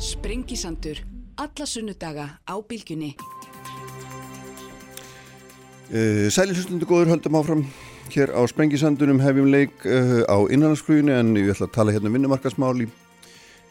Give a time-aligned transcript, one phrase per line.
[0.00, 0.98] Sprengisandur.
[1.36, 3.14] Alla sunnudaga á bylgjunni.
[5.88, 7.62] Uh, Sæli hlustundu góður höldum áfram
[8.12, 12.18] hér á Sprengisandunum hefjum leik uh, á innanlandsfluginu en ég ætla að tala hérna um
[12.18, 12.90] vinnumarkasmáli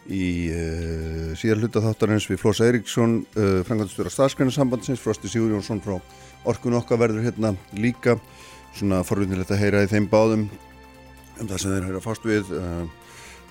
[0.09, 5.99] í uh, síðar hluta þáttarins við Flósa Eiríksson uh, frangandstjóra staðskrænasambandsins Frosti Sigur Jónsson frá
[6.49, 8.17] Orkun okkar verður hérna líka
[8.73, 12.55] svona forvindilegt að heyra í þeim báðum um það sem þeir höfðu að fást við
[12.57, 12.85] uh,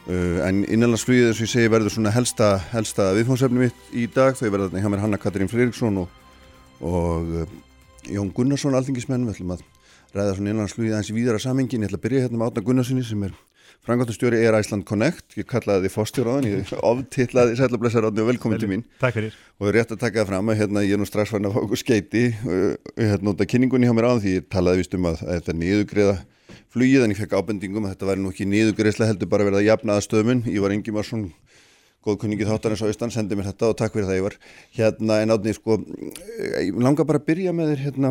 [0.04, 4.36] en innanlandsflugið eins og ég segi verður svona helsta, helsta viðfónsefni mitt í dag.
[4.36, 6.18] Þau verður hérna hjá mér Hanna Katrín Freiriksson og,
[6.84, 7.54] og uh,
[8.12, 9.64] Jón Gunnarsson alþingismenn, við ætlum að
[10.14, 13.06] ræða svona innanlandsflugið aðeins í víðara samengin ég ætla að byrja hérna með Átna Gunnarssoni
[13.06, 13.32] sem er
[13.84, 18.70] frangátastjóri Air Iceland Connect ég kallaði þið fórstjóraðan, ég oftillaði sætlablessar átni og velkomin til
[18.70, 18.84] mín.
[19.02, 19.38] Takk fyrir.
[19.60, 21.56] Og er rétt að taka það fram að hérna, ég er nú strax fann að
[21.56, 24.96] fá okkur skeiti og hérna út af kynningunni hjá mér áðan því ég talaði vist
[24.96, 26.16] um að, að þetta niðugriða
[26.74, 29.68] flugið en ég fekk ábendingum að þetta væri nú ekki niðugriðslega heldur bara verið að
[29.68, 31.30] jafna að stöðmun ég var yngi var svona
[32.04, 34.34] góðkunningi þáttarins á Ísland, sendi mér þetta og takk fyrir það ég var
[34.76, 35.78] hérna en átni sko
[36.60, 38.10] ég langar bara að byrja með þér hérna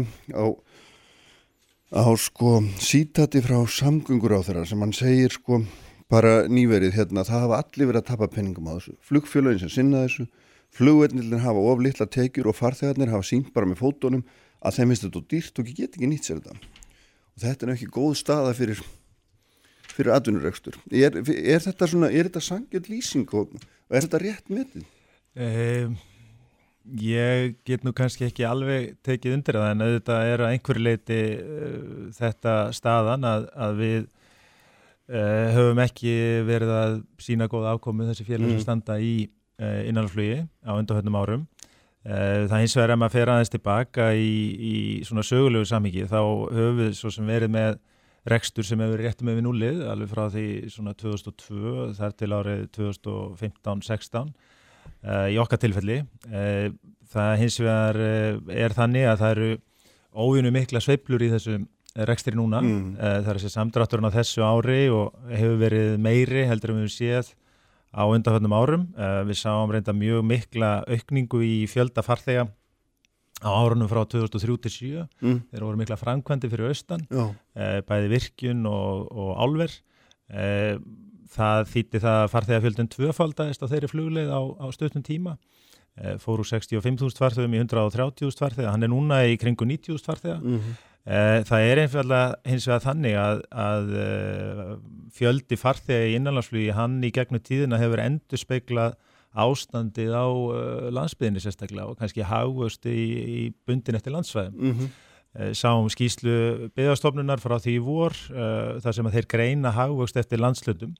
[1.93, 5.61] á sko sítati frá samgöngur á þeirra sem hann segir sko
[6.09, 8.95] bara nýverið hérna það hafa allir verið að tapa penningum á þessu.
[9.05, 10.25] Flugfjölögin sem sinna þessu
[10.73, 14.25] flugvernilin hafa of litla tekjur og farþegarnir hafa sínt bara með fótónum
[14.63, 16.57] að þeim finnst þetta dýrt og get ekki nýtt sér þetta.
[17.33, 18.81] Og þetta er ekki góð staða fyrir
[19.93, 24.49] fyrir atvinnuregstur er, er þetta svona, er þetta sangjörn lýsing og, og er þetta rétt
[24.49, 24.87] metið?
[25.37, 25.97] um,
[26.83, 31.19] Ég get nú kannski ekki alveg tekið undir það en auðvitað er að einhverju leiti
[31.39, 31.77] uh,
[32.17, 36.15] þetta staðan að, að við uh, höfum ekki
[36.47, 38.65] verið að sína góð ákomu þessi félag sem Mm.
[38.65, 39.15] standa í
[39.61, 41.47] uh, innanlandsflugi á undanhörnum árum.
[42.03, 44.75] Uh, það hins vegar að maður fer aðeins tilbaka í, í
[45.07, 46.19] svona sögulegu samhengi þá
[46.51, 47.77] höfum við svo sem verið með
[48.27, 52.65] rekstur sem hefur réttum með við núlið alveg frá því svona 2002 þar til árið
[52.75, 54.52] 2015-16 uh,
[55.03, 55.99] í okkar tilfelli.
[56.29, 56.71] Uh,
[57.13, 59.51] það hins vegar uh, er þannig að það eru
[60.23, 61.67] óvinnu mikla sveiflur í þessum
[62.09, 62.59] rekstri núna.
[62.65, 62.95] Mm.
[62.97, 67.29] það er þessi samdrátturinn á þessu ári og hefur verið meiri heldur en við séð
[67.93, 68.87] á undanföldnum árum.
[69.29, 72.47] Við sáum reynda mjög mikla aukningu í fjölda farþega
[73.43, 75.39] á árunum frá 2003 til 7 Mm.
[75.51, 77.05] þeir voru mikla framkvæmdi fyrir austan.
[77.11, 77.25] Já,
[77.55, 79.71] eh, bæði virkjun og, og álver.
[80.29, 80.77] Eh,
[81.33, 85.35] það þýtti það að farþegafjöldin tvöfaldaðist á þeirri flugleið á, á stöðnum tíma.
[85.99, 88.73] Eh, fór úr 65.000 farþegum í 130.000 farþega.
[88.73, 90.39] Hann er núna í kringu 90.000 farþega.
[90.41, 90.59] Mm
[91.03, 91.81] eh, það er
[92.47, 94.75] hins vegar þannig að, að eh,
[95.11, 98.95] fjöldi farþega í innanlandsflugi hann í gegnum tíðina hefur endur speiklað
[99.33, 100.29] ástandið á
[100.93, 103.01] landsbyðinni sérstaklega og kannski hagvöxt í,
[103.41, 104.53] í bundin eftir landsvæðum.
[104.61, 104.93] -hmm.
[105.33, 110.19] Eh, sáum skýslu byggðarstofnunar frá því í vor uh, þar sem að þeir greina hagvöxt
[110.21, 110.91] eftir landslutum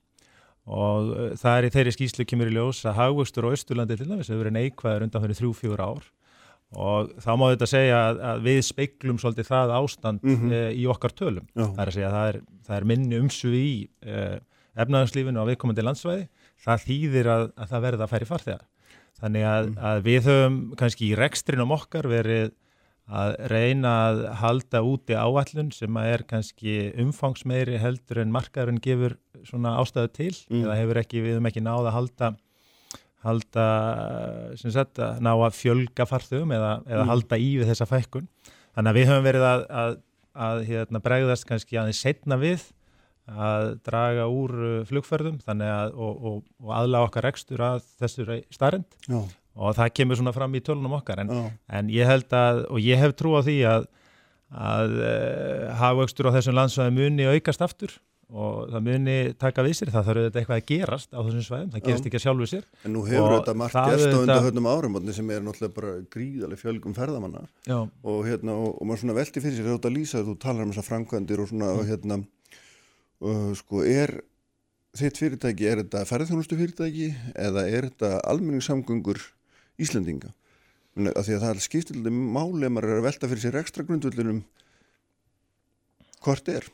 [0.66, 4.08] og uh, það er í þeirri skýslu kemur í ljós að hagvöxtur á Östurlandi til
[4.08, 6.06] dæmis hefur verið neikvæður undan fyrir þrjú, fjögur ár
[6.74, 10.54] og þá má þetta segja að, að við speiklum svolítið það ástand mm Mhm.
[10.74, 11.44] í okkar tölum.
[11.54, 11.66] Já.
[11.68, 13.68] Það er að segja að það er, það er minni umsug í
[14.08, 14.38] uh,
[14.82, 16.24] efnaðarslífinu á viðkomandi landsvæði.
[16.64, 18.64] Það þýðir að, að það verða að færi farþegar.
[19.20, 22.50] Þannig að, að við höfum kannski í rekstrinum okkar verið
[23.06, 29.14] að reyna að halda úti áallun sem að er kannski umfangsmeiri heldur en markaðurinn gefur
[29.48, 30.62] svona ástæðu til Mm.
[30.64, 32.32] eða hefur ekki, við höfum ekki náð að halda
[33.24, 33.66] halda
[34.60, 37.08] sem sagt að ná að fjölga farþugum eða, eða Mm.
[37.12, 38.26] halda í við þessa fækkun.
[38.76, 39.94] Þannig að við höfum verið að, að,
[40.34, 42.66] að hérna, bregðast kannski aðeins setna við
[43.24, 48.26] að draga úr uh, flugferðum þannig að og, og, og aðla okkar rekstur að þessu
[48.52, 48.84] starrend
[49.56, 51.30] og það kemur svona fram í tölunum okkar en,
[51.70, 53.86] en ég held að, og ég hef trú á því að,
[54.52, 57.96] að uh, hagvöxtur á þessum landsvæði muni aukast aftur
[58.34, 61.70] og það muni taka við sér, það þarf auðvitað eitthvað að gerast á þessum svæðum,
[61.70, 62.08] það gerist Já.
[62.08, 62.64] ekki að sjálfu sér.
[62.82, 65.94] En nú hefur Og þetta margt gerst á undan höfnum árum sem er náttúrulega bara
[66.16, 67.44] gríðaleg fjölgum ferðamanna.
[67.70, 70.74] Og, hérna, og, og maður svona velti fyrir sér ert að lýsa þú talar um
[70.74, 72.20] þessar framkvæmdir og svona og hérna
[73.22, 74.16] uh, sko er
[74.98, 79.22] þitt fyrirtæki, er þetta ferðarþjónustu fyrirtæki eða er þetta almenningssamgöngur
[79.82, 80.34] Íslendinga?
[80.94, 83.58] Menni, af því að það skiptir til máli ef maður er að velta fyrir sér
[83.58, 84.44] ekstra grundvöldunum
[86.24, 86.68] hvort er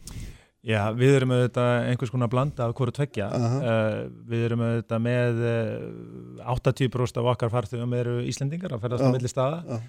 [0.67, 3.31] Já, við erum auðvitað einhvers konar blanda af hverju tveggja.
[3.33, 3.61] Aha.
[3.61, 9.09] Uh, við erum auðvitað með uh, 80% af okkar farþugum eru Íslendingar að ferðast á
[9.09, 9.15] Já.
[9.15, 9.63] milli staða.
[9.65, 9.81] Já.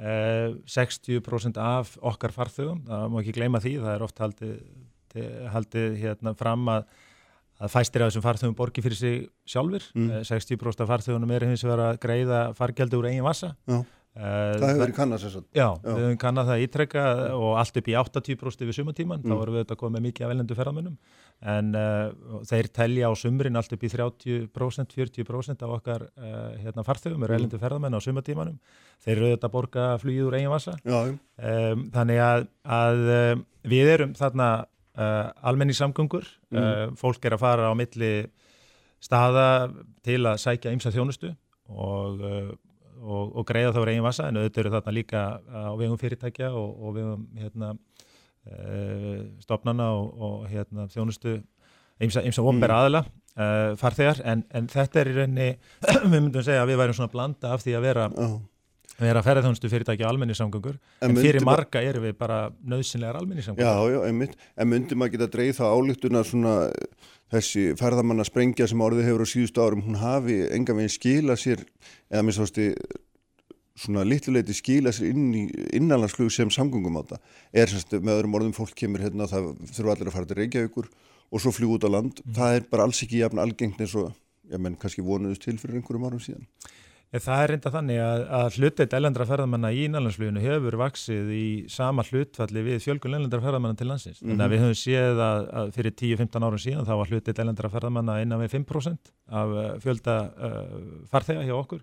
[0.00, 4.54] Uh, 60% af okkar farþugum, það má ekki gleyma því, það er oft haldið,
[5.50, 6.86] haldið hérna fram að,
[7.58, 9.90] að fæstir af þessum farþugum borgi fyrir sig sjálfur.
[9.98, 10.12] Mm.
[10.14, 13.56] Uh, 60% af farþugunum eru hins vegar að greiða fargjaldi úr eigin vassa.
[13.66, 13.82] Já.
[14.20, 15.44] Það hefur verið kannast þess að.
[15.56, 17.04] Já, Já, við hefum kannast það ítrekka
[17.36, 19.30] og allt upp í 80% yfir sumatíman, mm.
[19.30, 20.96] þá vorum við auðvitað komið mikið af velendu ferðamennum
[21.54, 26.84] en uh, þeir telja á sumrin allt upp í 30%, 40% af okkar uh, hérna,
[26.84, 27.56] farþögum eru mm.
[27.62, 28.58] ferðamenn á sumatímanum.
[29.00, 30.76] Þeir eru auðvitað að borga flugið úr eigin vasa.
[30.84, 32.46] Um, þannig að,
[32.76, 33.34] að uh,
[33.72, 34.52] við erum þarna
[35.00, 36.96] almenni samgöngur, mm.
[36.98, 38.26] fólk er að fara á milli
[39.00, 39.70] staða
[40.04, 41.30] til að sækja ymsa þjónustu
[41.72, 42.18] og
[43.00, 46.68] og, og greiða þá reygin vasa en auðvitað eru þarna líka á vegum fyrirtækja og,
[46.80, 47.72] og vegum hérna,
[48.46, 51.38] e, stopnana og, og hérna, þjónustu
[52.00, 52.84] eins og ombera mm.
[52.84, 53.48] aðila e,
[53.80, 55.50] farþegar en, en þetta er í rauninni
[56.12, 58.36] við myndum segja að við værum svona blanda af því að vera oh.
[59.00, 63.96] vera ferðarþjónustu fyrirtæki á almenningssamgöngur en, en fyrir marga erum við bara nöðsynlegar almenningssamgöngur Já,
[63.96, 66.56] já, einmitt, en myndum að geta dreigð það álíktuna svona
[67.30, 71.62] þessi ferðamanna sprengja sem orðið hefur á síðustu árum, hún hafi enga veginn skila sér,
[72.10, 72.72] eða minnst ásti
[73.80, 75.44] svona litluleiti skila sér inn í
[75.78, 77.22] innanlandsflug sem samgöngum á það.
[77.62, 80.90] Er semst með öðrum orðum fólk kemur hérna, það þurfa allir að fara til Reykjavíkur
[81.30, 82.20] og svo fljú út á land.
[82.24, 82.34] Mm.
[82.36, 84.10] Það er bara alls ekki jafn algengt eins og,
[84.50, 86.48] já menn, kannski vonuðust til fyrir einhverjum árum síðan.
[87.10, 92.04] Það er reynda þannig að, að hlutleitt ellendra ferðamanna í innanlandsfluginu hefur vaksið í sama
[92.06, 94.20] hlutfalli við fjölgun ellendra ferðamanna til landsins.
[94.20, 94.30] Mm -hmm.
[94.30, 97.70] Þannig að við höfum séð að, að fyrir 10-15 árum síðan þá var hlutleitt ellendra
[97.72, 100.78] ferðamanna innan við 5% af uh, fjölda uh,
[101.10, 101.82] farþega hjá okkur.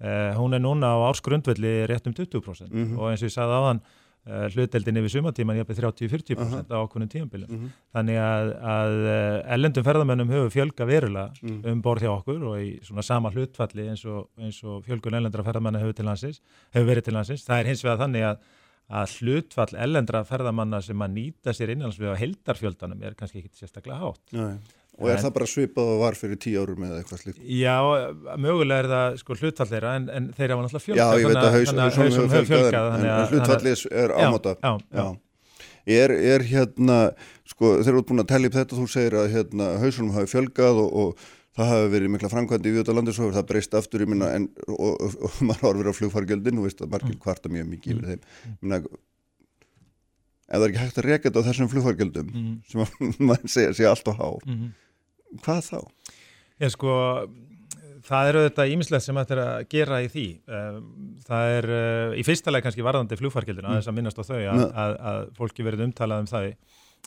[0.00, 2.98] Uh, hún er núna á ársgrundvelli rétt um 20% mm -hmm.
[3.00, 6.74] og eins og ég sagði áðan uh, hluteldin yfir sumatíman ég hafði 30-40% uh -huh.
[6.76, 7.58] á okkunum tímanbílum -huh.
[7.58, 7.70] Mhm.
[7.94, 8.46] þannig að,
[8.76, 11.72] að uh, ellendum ferðamennum hefur fjölga verulega -huh.
[11.72, 15.42] um borð hjá okkur og í svona sama hlutfalli eins og, eins og fjölgun ellendra
[15.42, 15.94] ferðamanna hefur,
[16.72, 18.38] hefur verið til landsins það er hins vegar þannig að
[18.90, 24.00] að hlutfall ellendra ferðamanna sem að nýta sér innanlandsflug á heldarfjöldanum er kannski ekki sérstaklega
[24.02, 24.58] hátt Nei.
[25.00, 27.40] Og er en, það bara svipað og var fyrir tíu árum eða eitthvað slíkt?
[27.56, 27.76] Já,
[28.36, 31.00] mögulega er það sko hlutfall þeirra en, en þeirra var náttúrulega fjölgað.
[31.00, 34.54] Já, ég veit að hausum hefur fjölgað en, en hlutfallið er ámáta.
[34.60, 35.10] Já, já, já.
[35.90, 36.98] Er, er hérna,
[37.48, 40.80] sko þeir eru búin að tellja upp þetta, þú segir að hérna, hausunum hafi fjölgað
[40.82, 44.28] og, og það hafi verið mikla framkvæmdi í Víðalandi svo það breyst aftur, ég minna,
[44.36, 47.22] en og, og, og maður har verið á flugfargjöldin og veist að margir mm.
[47.24, 48.28] kvarta mjög mikið yfir þeim.
[48.28, 48.58] Mm.
[48.60, 49.00] minna,
[50.50, 52.54] ef það er ekki hægt að reka þetta á þessum flugfargjöldum mm.
[52.68, 54.78] sem maður segja sé allt og há, mm -hmm
[55.44, 55.78] hvað þá?
[56.60, 56.96] Ég sko,
[58.04, 60.26] það eru þetta ímislegt sem þetta er að gera í því.
[61.26, 61.70] Það er
[62.20, 63.80] í fyrsta leið kannski varðandi flugfarkildina, mm.
[63.80, 66.52] þess að minnast á þau að, að, að fólki verið umtalað um það.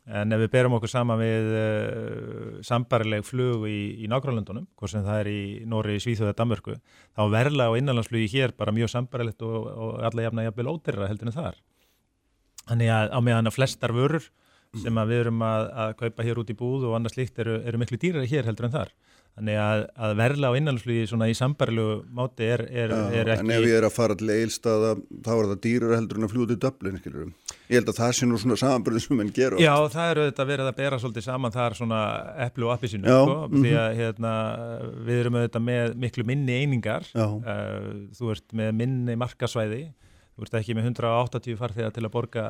[0.04, 5.06] En ef við berum okkur sama við uh, sambarileg flug í, í nágrálundunum, hvort sem
[5.06, 6.76] það er í Nóri, Svíþjóða, Danmörku,
[7.16, 11.32] þá verla á innanlandsflugi hér bara mjög sambarilegt og, og alla jafna jafnvel óterra heldur
[11.32, 11.62] en þar.
[12.66, 14.28] Þannig að á meðan að flestar vörur
[14.82, 17.82] sem við erum að, að kaupa hér út í búð og annars líkt eru, eru
[17.82, 18.94] miklu dýrari hér heldur en þar.
[19.34, 23.42] Þannig að, að verla á innanlandsflugi svona í sambarilu máti er, er, Já, er ekki...
[23.42, 24.92] En ef ég er að fara til eilstaða
[25.26, 27.32] þá er það dýrari heldur en að fljúta í döblin, skilurum.
[27.64, 29.62] Ég held að það sé nú svona samanbyrðin sem henn gera.
[29.64, 32.02] Já, það eru þetta verið að bera svolítið saman þar svona
[32.46, 33.64] epplu og appisinu, sko, mm -hmm.
[33.66, 34.34] því að hérna,
[35.08, 37.40] við erum auðvitað með miklu minni einingar, uh,
[38.14, 39.82] þú ert með minni markasvæði,
[40.38, 42.46] þú ert ekki með 180 farþegar til að borga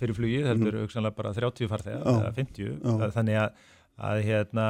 [0.00, 0.86] fyrir flugið, heldur mm.
[0.86, 3.04] auksanlega bara 30 farþegar eða 50 oh.
[3.14, 3.68] þannig að,
[4.10, 4.64] að hérna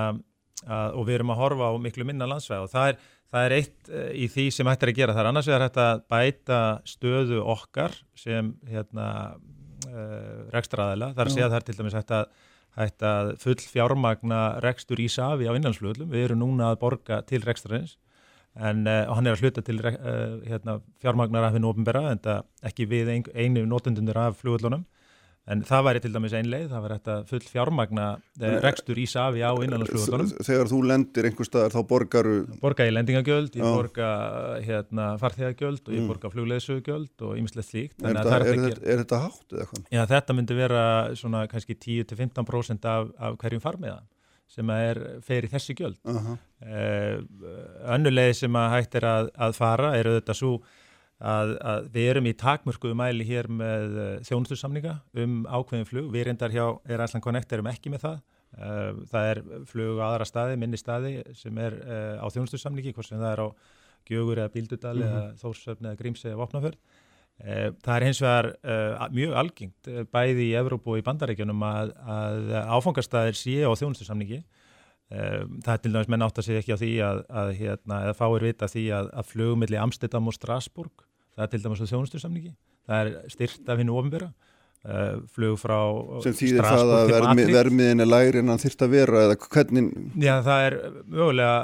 [0.66, 2.98] að, og við erum að horfa á miklu minna landsvæð og það er,
[3.30, 5.66] það er eitt uh, í því sem hægt er að gera, það er annars vegar
[5.66, 9.08] hægt að bæta stöðu okkar sem hérna
[9.88, 12.44] uh, rekstraðila, þar sé að það er til dæmis hægt að,
[12.80, 17.42] hægt að full fjármagna rekstur í safi á innlandsflugulum við erum núna að borga til
[17.46, 17.96] rekstraðins
[18.58, 22.24] en uh, hann er að hluta til uh, hérna, fjármagnar af hennu ofinbera en
[22.66, 24.84] ekki við ein, einu notendunir af flugullunum
[25.50, 29.42] en það væri til dæmis einleið, það væri þetta full fjármagna uh, rekstur í safi
[29.42, 34.10] á innanlandsflugullunum Þegar þú lendir einhver staðar þá borgaru Borga ég lendingagjöld, ég borga
[34.66, 36.12] hérna, farþegagjöld og ég mm.
[36.12, 39.84] borga flugleðsugjöld og ymslegt slíkt Er, það, er, þetta, er þetta hátt eða hvað?
[39.96, 40.86] Já, þetta myndi vera
[41.18, 44.00] svona kannski 10-15% af, af hverjum farmiða
[44.50, 45.98] sem er fer í þessi gjöld.
[46.02, 46.38] Uh -huh.
[46.66, 50.56] uh, Önnulegði sem að hægt er að, að fara eru þetta svo
[51.20, 56.08] að, að við erum í takmörkuðu mæli hér með uh, þjónustursamninga um ákveðin flug.
[56.14, 58.22] Við reyndar hjá er Æsland Connect erum ekki með það.
[58.50, 63.10] Uh, það er flug á aðra staði, minni staði sem er uh, á þjónustursamningi, hvort
[63.10, 63.48] sem það er á
[64.08, 65.06] Gjögur eða Bíldudal -huh.
[65.06, 66.78] eða Þórsöfn eða Grímsi eða Vopnafjörð.
[67.40, 68.46] Eh, það er hins vegar
[69.16, 74.42] mjög algengt eh, bæði í Evrópu og í bandaríkjunum að, að áfangastæðir séu á þjónustusamningi.
[75.10, 77.96] Uh, það er til dæmis menn átt að segja ekki á því að, að hérna,
[78.04, 81.02] eða fáir vita því að, að flugumilli Amsterdam og Strasbourg,
[81.40, 82.54] það er til dæmis á þjónustusamningi.
[82.90, 85.76] Það er styrt af hennu ofinbera uh, flug frá
[86.24, 89.90] sem þýðir það að vermi, vermiðin er læri en hann þyrst að vera eða hvernig
[90.20, 91.58] Já það er mögulega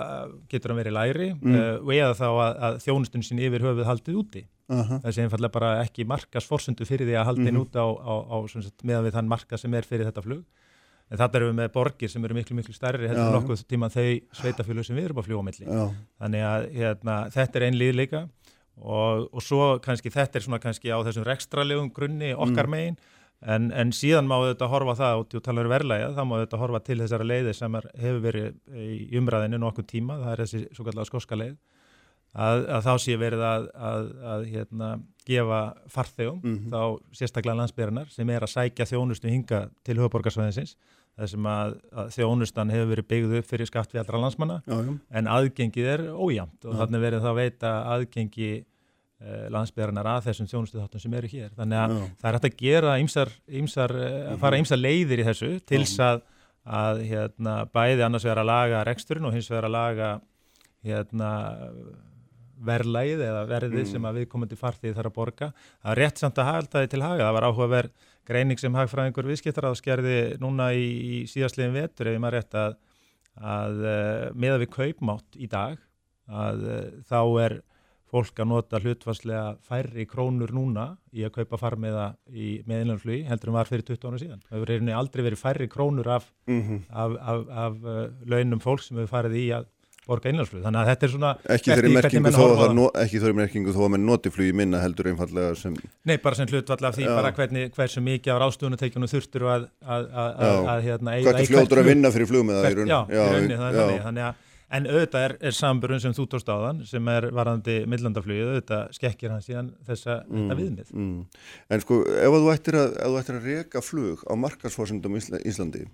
[0.53, 1.57] getur hann verið læri mm.
[1.57, 4.47] uh, og eða þá að, að þjónustun sín yfir höfuð haldið úti.
[4.67, 4.99] Uh -huh.
[4.99, 7.61] það sé einfallega bara ekki markas forsundu fyrir því að haldið -huh.
[7.63, 8.37] út á, á, á
[8.83, 10.43] meðan við þann marka sem er fyrir þetta flug.
[11.07, 14.19] En þetta eru við með borgir sem eru miklu miklu stærri heldur nokkuð tíma þau
[14.35, 15.67] sveitafjölu sem við erum að fljúa melli
[16.19, 18.23] þannig að hérna, þetta er einn lið líka
[18.77, 22.75] og, og svo kannski þetta er svona kannski á þessum rekstralegum grunni okkar mm.
[22.77, 22.99] megin
[23.45, 26.83] en, en síðan má þetta horfa það og tala um verðlæga, þá má þetta horfa
[26.85, 30.87] til þessara leiði sem er, hefur verið í umræðinu nokkuð tíma, það er þessi svo
[30.87, 31.57] kallega skoska leið
[32.37, 34.91] að, að þá sé verið að, að, að hérna,
[35.27, 35.61] gefa
[35.93, 36.75] farþegum, mm -hmm.
[36.75, 40.77] þá sérstaklega landsbyrjarnar sem er að sækja þjónustu hinga til höfuborgarsvæðinsins
[41.17, 41.77] þessum að
[42.13, 44.95] þjónustan hefur verið byggð upp fyrir skatt við allra landsmanna já, já.
[45.21, 48.51] en aðgengið er ójæmt og þannig verið það að veita aðgengi
[49.17, 51.53] Eh, landsbyrjarnar að þessum þjónustu þáttum sem eru hér.
[51.57, 52.01] Þannig að Já.
[52.21, 55.79] það er hægt að gera ýmsar, ýmsar, eh, að fara ýmsar leiðir í þessu til
[55.87, 56.19] þess að,
[56.81, 60.11] að hérna, bæði annars vera að laga reksturinn og hins vera að laga
[60.85, 61.31] hérna,
[62.69, 63.91] verðlægið eða verðið mm.
[63.95, 65.49] sem að viðkomandi farþið þarf að borga.
[65.81, 67.25] Það er rétt samt að halda þið til haga.
[67.25, 72.17] Það var áhugaverð greining sem hagfræðingur viðskiptar að skerði núna í, í síðastliðin vetur ef
[72.17, 72.77] ég maður rétt að,
[73.55, 75.81] að eh, meða við kaupmátt í dag
[76.27, 76.63] að
[77.07, 77.61] þá er
[78.11, 83.57] fólk að nota hlutvarslega færri krónur núna í að kaupa farmiða í meðinlandsflugi heldur en
[83.59, 84.43] var fyrir 20 ára síðan.
[84.47, 86.83] Það hefur aldrei verið færri krónur af, mm -hmm.
[86.91, 89.67] af, af, af uh, launum fólk sem hefur farið í að
[90.07, 90.63] borga innlandsflug.
[90.65, 91.33] Þannig að þetta er svona...
[91.57, 91.93] Ekki eru
[93.37, 95.77] merkingu þó að mann noti flugi minna heldur einfallega sem...
[96.07, 100.11] Nei, bara sem hlutvall af því bara hvernig, hversu mikið á ráðstöðunutekjunum þurftur að, að,
[100.25, 100.91] að, að
[101.83, 102.31] að vinna fyrir
[102.73, 102.93] í raun?
[102.93, 106.81] Já, í rauninni, þannig að En auðvitað er, er samburðun sem þú tóst á þann
[106.91, 110.91] sem er varandi millandaflugið, auðvitað skekkir hann síðan þessa mm, viðmið.
[110.91, 111.21] Mm.
[111.71, 115.85] En sko, ef þú ættir að, að reyka flug á markarsforsendum í Íslandi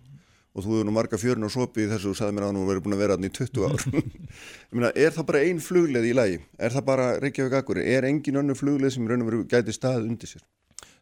[0.52, 2.64] og þú hefur nú marga fjörn og sopi í þessu og sagði mér að nú
[2.68, 3.84] verður búin að vera hann í 20 ár,
[4.76, 6.40] meina, er það bara einn flugleð í lagi?
[6.60, 7.80] Er það bara Reykjavík Akkur?
[7.80, 10.44] Er engin önnu flugleð sem raun og veru gæti stað undir sér?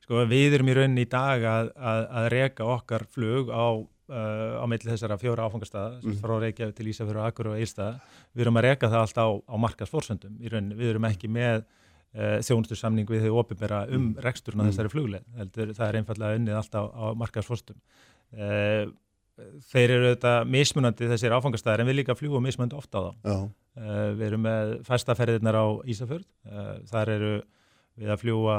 [0.04, 4.66] Sko, við erum í rauninni í dag að, að reyka okkar flug á Uh, á
[4.66, 6.16] milli þessara fjóra áfangastada mm.
[6.18, 8.00] frá Reykjavík til Ísafjörður Akkur og Ílstaða
[8.34, 13.06] við erum að reyka það allt á, á markasforsöndum við erum ekki með uh, þjónustursamning
[13.06, 14.16] við þau opibera um mm.
[14.24, 14.72] reksturna mm.
[14.72, 16.82] þessari fluglein það er einfallega unnið allt á,
[17.22, 17.78] markasforsöndum
[18.34, 18.90] uh,
[19.72, 23.48] þeir eru þetta mismunandi þessir áfangastadar en við líka fljúum mismunandi ofta á þá uh,
[24.18, 26.28] við erum með fæstaferðirnar á Ísafjörð
[26.90, 27.32] þar eru
[28.00, 28.56] við að fljúa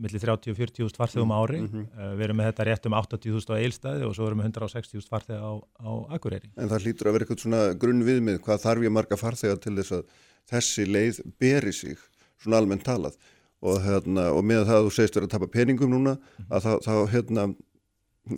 [0.00, 2.12] millir 30-40.000 farþegum ári mm -hmm.
[2.16, 5.42] við erum með þetta rétt um 80.000 á eilstæði og svo erum við 160.000 farþeg
[5.42, 6.50] á, á Akureyri.
[6.56, 9.74] En það hlýtur að vera eitthvað svona grunn viðmið, hvað þarf ég marga farþega til
[9.76, 10.04] þess að
[10.50, 11.98] þessi leið beri sig,
[12.40, 13.18] svona almennt talað
[13.60, 16.46] og, hérna, og með það að þú segist verið að tapa peningum núna, mm -hmm.
[16.54, 17.42] að þá, þá hérna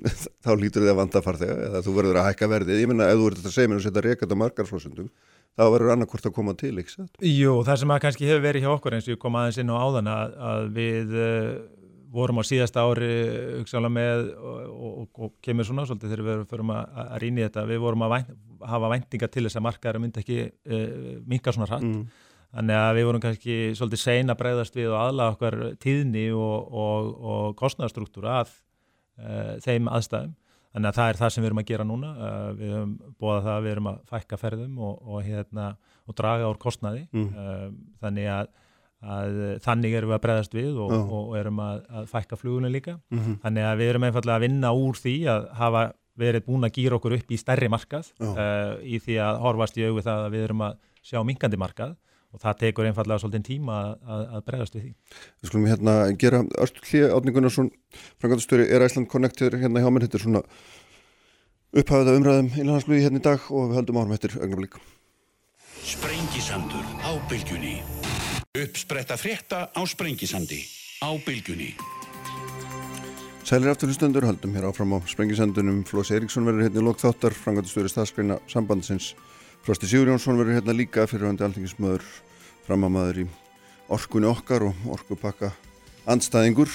[0.45, 3.21] þá lítur þið að vanda farþega eða þú verður að hækka verðið, ég menna ef
[3.21, 5.13] þú verður að segja mér að setja reykjata margarflósundum
[5.53, 7.23] þá verður annarkort að koma til, ekki satt?
[7.27, 9.73] Jú, það sem að kannski hefur verið hjá okkur eins og ég kom aðeins inn
[9.73, 11.53] á áðan að, að við uh,
[12.13, 13.13] vorum á síðasta ári
[13.61, 17.47] hugsaðlega með og, og, og kemur svona svolítið þegar við förum að, að rýna í
[17.47, 18.35] þetta, við vorum að vænt,
[18.73, 22.05] hafa væntinga til þess að markaðar myndi ekki uh, minka svona hratt mm.
[22.53, 27.07] Þannig að við vorum kannski svolítið seina bregðast við og aðlaga okkar tíðni og, og,
[27.33, 28.51] og kostnæðastruktúra að
[29.65, 30.33] þeim aðstæðum.
[30.73, 32.11] Þannig að það er það sem við erum að gera núna.
[32.17, 35.65] Uh, við höfum bóðað það að við erum að fækka ferðum og, og, hérna,
[36.09, 37.03] og draga úr kostnaði.
[37.13, 37.27] Mm.
[37.37, 37.65] Uh,
[38.01, 38.53] þannig að,
[39.17, 41.17] að þannig erum við að breyðast við og, oh.
[41.19, 42.97] og erum að, að fækka flugunum líka.
[43.13, 43.41] Mm -hmm.
[43.45, 45.85] Þannig að við erum einfallega að vinna úr því að hafa
[46.23, 48.33] verið búin að gýra okkur upp í stærri markað oh.
[48.33, 51.97] uh, í því að horfast í auðvitað að við erum að sjá minkandi markað
[52.33, 54.93] og það tekur einfallega svolítið tíma að, að bregðast við því.
[55.43, 57.71] Við skulum hérna gera Örstur Hlið Átningunarsson
[58.23, 60.07] frangatastöri er Æsland Connector hérna hjá mér.
[60.07, 60.43] Þetta er svona
[61.73, 64.79] upphafða umræðum innanhansluði hérna í dag og við höldum árum eftir ögnablík.
[65.83, 67.77] Sprengisandur á bylgjunni.
[68.63, 70.63] Uppspretta frétta á Sprengisandi
[71.05, 71.73] á bylgjunni.
[73.43, 78.39] Sælir afturlustundur höldum hér áfram á Sprengisandunum Flós Eiríksson verður hérna í lokþáttar frangatastöri staðskreina
[78.49, 79.13] sambandsins
[79.63, 82.03] Frosti Sigurjónsson verður hérna líka fyrir hundi alþingismöður
[82.67, 83.25] framamaður í
[83.95, 85.53] orkunni okkar og orkupakka
[86.11, 86.73] andstæðingur,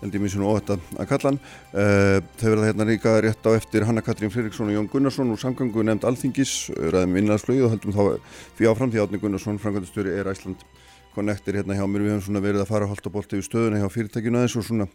[0.00, 1.40] held ég mér svona óhætt að kalla hann.
[1.74, 5.40] Uh, þau verða hérna líka rétt á eftir Hanna Katrín Fririkson og Jón Gunnarsson úr
[5.42, 10.30] samgangu nefnd alþingis, ræðum innlandsflögi og höldum þá því áfram því Átni Gunnarsson, framkvæmdastöri er
[10.32, 10.64] Æsland
[11.12, 12.06] Connector hérna hjá mér.
[12.06, 14.64] Við hefum svona verið að fara að holda bólta yfir stöðuna hjá fyrirtækinu aðeins og
[14.64, 14.88] svona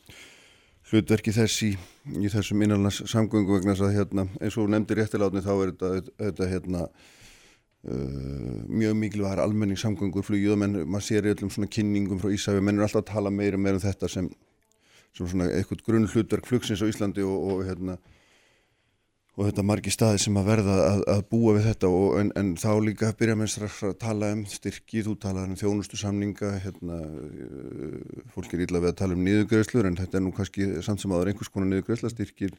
[0.90, 1.76] hlutverki þess í,
[2.26, 5.92] í þessum innanlands samgöngu vegna þess að hérna, eins og nefndir réttiláðni þá er þetta,
[6.24, 6.88] þetta hérna
[7.86, 12.80] mjög mikilvægar almenningssamgöngur flugið og menn, maður sér í öllum svona kynningum frá Ísæfi, menn
[12.80, 14.30] er alltaf að tala meira meira um þetta sem,
[15.14, 18.00] sem svona eitthvað grunn hlutverk flugsins á Íslandi og, og hérna
[19.36, 22.54] og þetta margi staði sem að verða að, að búa við þetta og, en, en
[22.60, 27.02] þá líka byrja með strax að tala um styrki, þú talaði um þjónustu samninga, hérna,
[27.04, 31.04] uh, fólk er illa við að tala um niðugreðslur en þetta er nú kannski samt
[31.04, 32.56] sem aður einhvers konar niðugreðsla styrkir,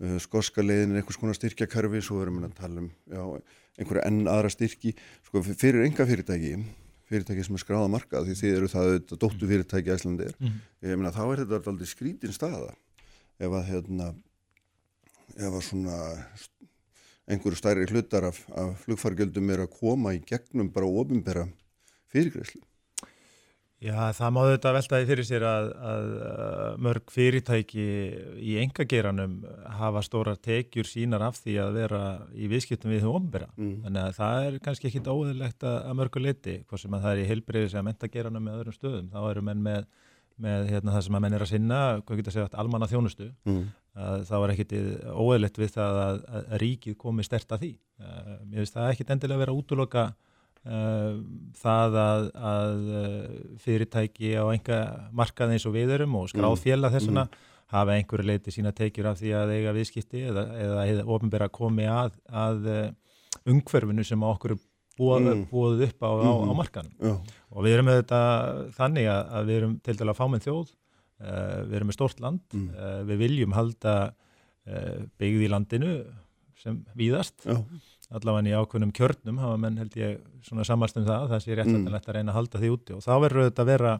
[0.00, 3.22] uh, skorska leiðin er einhvers konar styrkjakarfi, svo erum við að tala um já,
[3.76, 4.94] einhverja enn aðra styrki,
[5.28, 6.52] sko fyrir enga fyrirtæki,
[7.10, 10.60] fyrirtæki sem er skráða markað því þið eru það þetta dóttu fyrirtæki æslandir, mm.
[10.86, 12.72] ég meina þá er þetta aldrei skrítin staða
[13.36, 14.12] ef að hérna
[15.36, 15.98] ef að svona
[17.26, 21.46] einhverju stærri hlutar af, af flugfargjöldum er að koma í gegnum bara ofinbera
[22.12, 22.62] fyrirgreyslu.
[23.86, 26.08] Já, það má þetta veltaði fyrir sér að, að,
[26.82, 27.84] mörg fyrirtæki
[28.42, 29.36] í engageranum
[29.78, 32.00] hafa stóra tekjur sínar af því að vera
[32.34, 33.48] í viðskiptum við það ofinbera.
[33.54, 33.76] Mm.
[33.84, 37.14] Þannig að það er kannski ekki óðurlegt að, að mörgu leiti, hvað sem að það
[37.14, 39.08] er í heilbreyðis eða mentageranum með öðrum stöðum.
[39.14, 39.88] Þá eru menn með
[40.42, 43.28] með hérna, það sem að menn er að sinna, hvað getur að segja, almanna þjónustu,
[43.48, 43.62] mm.
[44.28, 44.74] þá er ekkit
[45.16, 47.70] óeðlegt við það að, að ríkið komi stert að því.
[48.42, 50.04] Mér finnst það ekkit endilega að vera útloka
[50.66, 53.26] það að, að uh,
[53.62, 54.78] fyrirtæki á enga
[55.14, 56.96] markað eins og við erum og skráð fjela mm.
[56.96, 57.44] þessuna mm.
[57.74, 61.86] hafa einhverju leiti sína tekjur af því að eiga viðskipti eða, eða, eða ofinbæra komi
[61.90, 62.66] að, að
[63.46, 64.56] umhverfinu sem okkur
[64.96, 65.86] búið, mm.
[65.86, 66.52] upp á, á, á mm.
[66.56, 67.14] markanum Já.
[67.52, 68.20] og við erum með þetta
[68.78, 72.56] þannig að, að við erum til dæla fáminn þjóð uh, við erum með stort land
[72.56, 72.68] mm.
[72.72, 75.92] uh, við viljum halda uh, byggð í landinu
[76.62, 77.60] sem víðast Já.
[78.14, 81.72] Allavega í ákveðnum kjörnum hafa menn held ég svona samalst um það það sé rétt
[81.72, 81.88] mm.
[81.96, 82.94] að reyna að halda því úti.
[82.94, 83.94] Og þá verður þetta að vera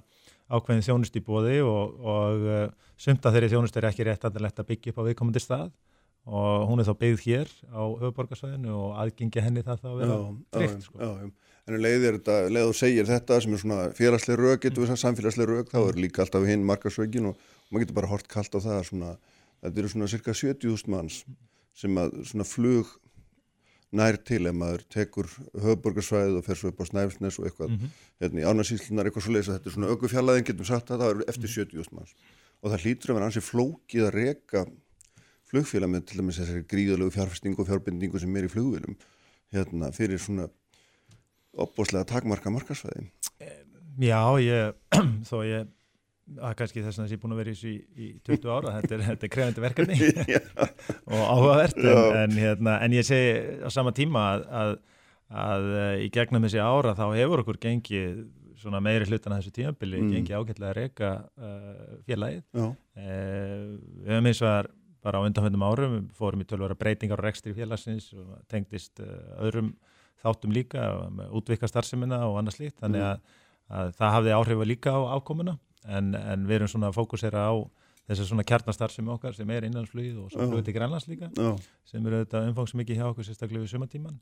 [0.47, 2.47] ákveðin þjónust í bóði og, og
[3.03, 5.73] sumt að þeirri þjónust er ekki rétt að byggja upp á viðkomandi stað.
[6.27, 10.17] Og hún er þá byggð hér á höfuborgarsvæðinu og aðgengja henni það þá að vera
[10.57, 11.11] tryggt sko.
[11.67, 15.03] En leiðir þetta, leið og segir þetta sem er svona félagslega rauk, getur við sagt
[15.03, 18.55] samfélagslega rauk, þá er líka alltaf hinn markarsveikin og, og maður getur bara hort kallt
[18.55, 19.15] á það svona,
[19.63, 21.21] þetta eru svona cirka 70.000 manns
[21.79, 22.93] sem að svona flug
[23.93, 25.29] nær til ef maður tekur
[25.63, 27.93] höfuborgarsvæðið og fer svo upp á Snæfsnes og eitthvað, mm -hmm.
[28.21, 31.11] hérna í ánarsýslunar eitthvað svo leiðis að þetta er svona aukufjallaðin, getum sagt að það
[31.11, 32.15] eru eftir 70.000 manns.
[32.63, 34.67] Og það hlýtur að vera ansið flókið að reka
[35.51, 38.97] flugfélag með til dæmis þessari gríðalögu fjárfestingu og fjárbindingu sem er í flugvélum
[39.55, 40.49] hérna, fyrir svona
[41.57, 43.07] opbóslega takmarka markasvæði
[44.03, 44.75] Já, ég
[45.29, 45.71] þó ég
[46.27, 49.05] að kannski þess að það sé búin að vera í, í 20 ára, þetta er,
[49.11, 49.99] þetta er krefandi verkefni.
[51.13, 54.75] Og áhugavert en, en, hérna, en ég segi á sama tíma að, að,
[55.43, 55.69] að
[56.03, 58.25] í gegnum þessi ára þá hefur okkur gengið
[58.61, 60.13] svona meiri hlutan að þessu tímabili mm.
[60.17, 62.43] gengið ágætlega að reyka uh, félagið.
[62.57, 62.73] Uh,
[64.03, 64.71] við hefum eins og að
[65.07, 69.13] bara á undanfjöndum árum, fórum í tölvara breytingar og rekstri félagsins og tengdist uh,
[69.47, 69.77] öðrum
[70.25, 70.89] þáttum líka,
[71.37, 73.11] útvika starfseminna og annað slíkt, þannig mm.
[73.13, 73.45] að,
[73.79, 75.55] að það hafði áhrifa líka á ákomuna
[75.89, 77.55] en, en við erum svona að fókusera á
[78.07, 81.53] þessar svona kjarnastarfsemi okkar sem er innanflugið og svo flugið til Grænlands líka Já.
[81.89, 84.19] sem eru þetta umfangsmikið hjá okkur sérstaklega við sumatíman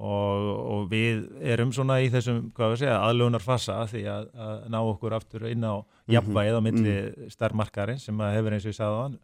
[0.00, 5.46] og, og við erum svona í þessum aðlunar fasa því að, að ná okkur aftur
[5.50, 6.14] inn á mhm.
[6.16, 7.34] jafnvægið á milli mm -hmm.
[7.36, 9.18] starfmarkarin sem hefur eins og ég sagði á hann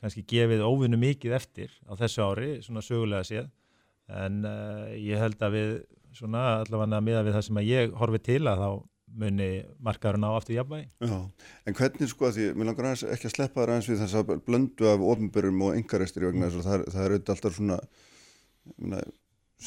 [0.00, 3.48] kannski gefið óvinnu mikið eftir á þessu ári, svona sögulega séð
[4.08, 5.70] en uh, ég held að við
[6.12, 8.70] svona allavega miða við það sem að ég horfi til að þá
[9.16, 9.48] muni
[9.82, 10.88] markaðurinn á aftur jafnvægi.
[11.08, 11.16] Já,
[11.66, 14.18] en hvernig sko að því, mér langar aðeins ekki að sleppa það aðeins við þess
[14.20, 17.78] að blöndu af ofnbörum og engarestir vegna þess að það, er auðvitað alltaf svona
[18.76, 19.02] myna,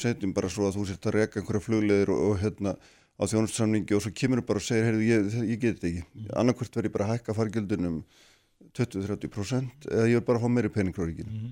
[0.00, 2.76] setjum bara svo að þú sért að reyka einhverja flugleðir og, og hérna
[3.20, 6.28] á þjónustsamningi og svo kemur bara og segir, heyrðu, ég, ég get þetta ekki, mm.
[6.40, 7.98] annarkvört verður ég bara að hækka fargjöldunum
[8.76, 11.50] 20-30% eða ég vil bara fá meiri pening frá ríkinu mm.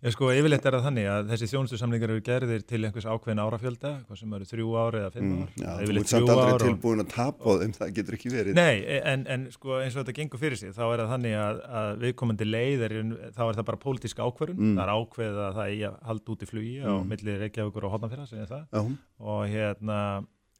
[0.00, 3.90] Ég sko, yfirleitt er það þannig að þessi þjónustusamlingar eru gerðir til einhvers ákveðin árafjölda,
[4.08, 5.50] hvað sem eru þrjú ári eða fimm mm, ár.
[5.60, 6.62] Já, þú ert samt aldrei og...
[6.62, 8.56] tilbúin að tapa á þeim, það getur ekki verið.
[8.56, 8.78] Nei,
[9.10, 11.90] en, en sko eins og þetta gengur fyrir sig, þá er það þannig að, að
[12.06, 12.94] viðkomandi leið, er,
[13.36, 14.78] þá er það bara pólitíska ákverðun, mm.
[14.78, 16.88] það er ákveð að það er hald út í flugi mm.
[16.88, 20.00] á milli Reykjavíkur og Hóttanfjörða, sem er það, og hérna,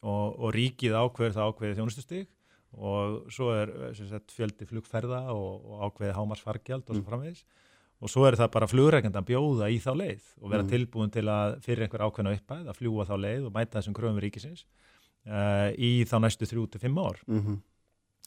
[0.04, 2.28] og, og ríkið ákveður það ákveði þjónustustig
[2.76, 7.08] og svo er sagt, fjöldi flugferða og, og ákveði hámarsfargjald og svo mm.
[7.08, 7.42] framvegis
[8.00, 10.70] og svo er það bara flugreikandi að bjóða í þá leið og vera mm.
[10.70, 14.20] tilbúin til að fyrir einhver ákveðna uppæð að fljúa þá leið og mæta þessum kröfum
[14.24, 14.64] ríkisins
[15.28, 17.60] uh, í þá næstu 3-5 ár mm -hmm.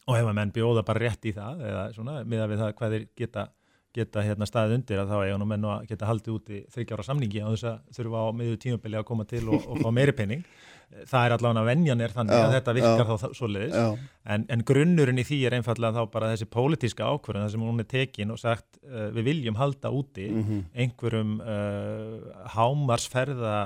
[0.05, 2.95] og ef að menn bjóða bara rétt í það eða svona miða við það hvað
[2.97, 3.47] þeir geta
[3.93, 7.05] geta hérna staðið undir að þá eiga nú menn að geta haldið út í þryggjára
[7.07, 10.15] samningi á þess að þurfa á miður tímabili að koma til og, og fá meiri
[10.17, 10.45] penning
[11.09, 13.77] það er allavega venjan er þannig já, að þetta virkar já, þá svo leiðis
[14.35, 17.83] en, en grunnurinn í því er einfallega þá bara þessi pólitíska ákvörðun þar sem hún
[17.83, 20.63] er tekin og sagt uh, við viljum halda úti mm -hmm.
[20.83, 23.57] einhverjum uh, hámarsferða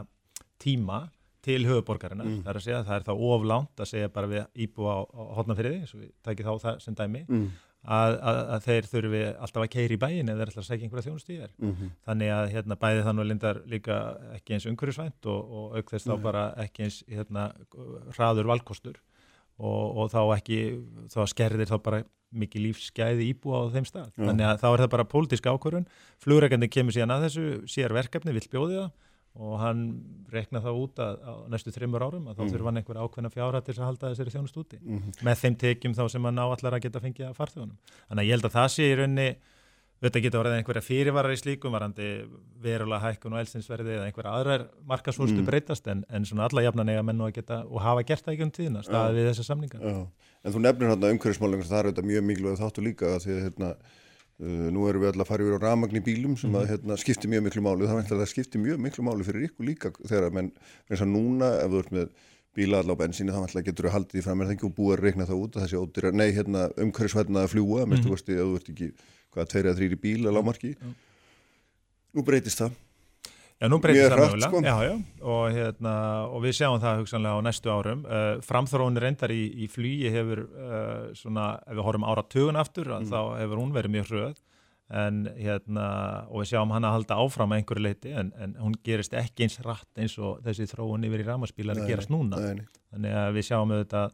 [0.61, 1.07] tíma
[1.47, 2.41] til höfuborgarina, mm.
[2.43, 5.21] það er að segja það er þá oflánt að segja bara við íbú á, á
[5.37, 7.45] hotnafyrði, við tækið þá það sem dæmi mm.
[7.85, 10.87] Að, að, að þeir þurfi alltaf að keira í bæin eða þeir ætla að segja
[10.87, 11.53] einhverja þjónustu í þér.
[11.61, 11.91] Mhm.
[12.07, 13.99] Þannig að hérna, bæði þannig að lindar líka
[14.35, 17.47] ekki eins umhverfisvænt og, og auk þess þá bara ekki eins hérna,
[18.17, 18.99] hraður valkostur
[19.57, 20.61] og, og þá ekki,
[21.13, 22.03] þá skerðir þá bara
[22.37, 24.09] mikið lífsgæði íbúa á þeim stað.
[24.11, 24.25] Já.
[24.25, 25.85] Þannig að þá er það bara pólitísk ákvörun.
[26.19, 28.89] Flugreikandi kemur síðan að þessu, sér verkefni, vill bjóði það
[29.39, 29.81] og hann
[30.33, 32.51] rekna það út að á næstu þreymur árum að þá Mhm.
[32.53, 35.11] þurfa hann einhver ákveðna fjárhætt til þess að halda þessari þjónust úti Mhm.
[35.23, 37.77] með þeim tekjum þá sem hann áallar að geta fengið að farþjóðunum.
[38.09, 39.35] Þannig að ég held að það sé í rauninni
[39.97, 42.07] þetta geta orðið einhverja fyrirvarar í slíkum varandi
[42.61, 45.45] verulega hækkun og elsinsverði eða einhverja aðrar markasvólstu Mm.
[45.47, 48.33] breytast en, en svona alla jafnan eiga menn og að geta og hafa gert það
[48.37, 49.81] ekki um tíðina staðið við þessa samningar.
[49.81, 50.07] Já,
[50.45, 53.43] en þú nefnir hérna umhverfismálum það er þetta mjög mikilvæg þáttu líka að því að
[53.49, 53.75] hérna,
[54.37, 57.31] nú erum við alltaf að fara yfir á ramagn í bílum sem að hérna, skiptir
[57.31, 57.87] mjög miklu máli.
[57.89, 60.51] Það væntanlega skiptir mjög miklu máli fyrir ykkur líka þegar að menn,
[60.91, 62.11] eins og núna ef þú ert með
[62.57, 64.93] bíla allar á bensíni þá væntanlega getur þú haldið því fram það ekki og búið
[64.93, 68.09] að reikna það út að þessi ódýra, nei hérna umhverfisvætna að fljúa, mm -hmm.
[68.09, 68.87] kosti, ef þú ert ekki
[69.33, 70.89] hvað, tveir eða þrýri bíl að lámarki Já.
[72.13, 72.77] nú breytist það
[73.57, 74.49] Já, nú breytist Mjög það mögulega.
[74.51, 75.29] sko.
[75.33, 75.93] Og, hérna,
[76.29, 78.03] og við sjáum það hugsanlega á næstu árum.
[78.05, 83.09] Uh, framþróunir reyndar í, í flugi hefur uh, svona, ef við horfum áratugun aftur, mm.
[83.09, 84.43] þá hefur hún verið mjög hröð
[84.87, 85.87] en hérna,
[86.31, 89.43] og við sjáum hann að halda áfram að einhverju leiti, en, en hún gerist ekki
[89.43, 92.39] eins rætt eins og þessi þróun yfir í ramaspílar gerast núna.
[92.39, 92.63] Nei.
[92.93, 94.13] Þannig að við sjáum auðvitað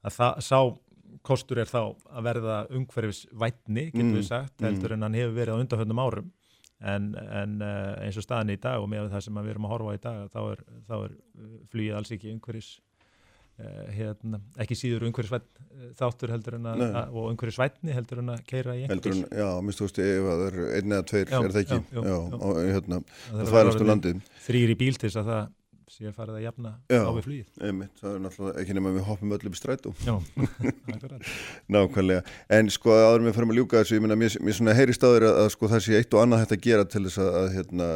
[0.00, 0.58] að það, sá
[1.26, 5.54] kostur er þá að verða umhverfisvætni, getum Mm, við sagt, heldur en hann hefur verið
[5.54, 6.32] á undanfjöndum árum.
[6.80, 9.72] En, en uh, eins og staðan í dag og með það sem við erum að
[9.74, 12.70] horfa í dag, þá er, þá er uh, flugið alls ekki umhverfis
[13.60, 18.42] uh, hérna, ekki síður umhverfisvætn uh, þáttur heldur en að, og umhverfisvætni heldur en að
[18.48, 21.56] keira í en, já, minnst þú veist ef það er einn eða tveir, Já, er
[21.58, 21.80] það ekki?
[21.92, 24.24] já, já, og, hérna, Það það þvælast vera um landið.
[24.48, 25.48] Þrýr í bíl til þess að það
[25.90, 27.00] sé fara að jafna Já.
[27.02, 27.46] á við flugið.
[27.66, 30.12] Einmitt, það er náttúrulega ekki nema við hoppum öll upp í strætó Já,
[30.94, 31.32] akkurat.
[31.74, 34.94] nákvæmlega, en sko áður með fyrir að ljúka þessu, ég meina, mér, mér svona heyri
[34.94, 37.32] stáður að, að sko það sé eitt og annað hægt að gera til þess að,
[37.40, 37.88] að hérna,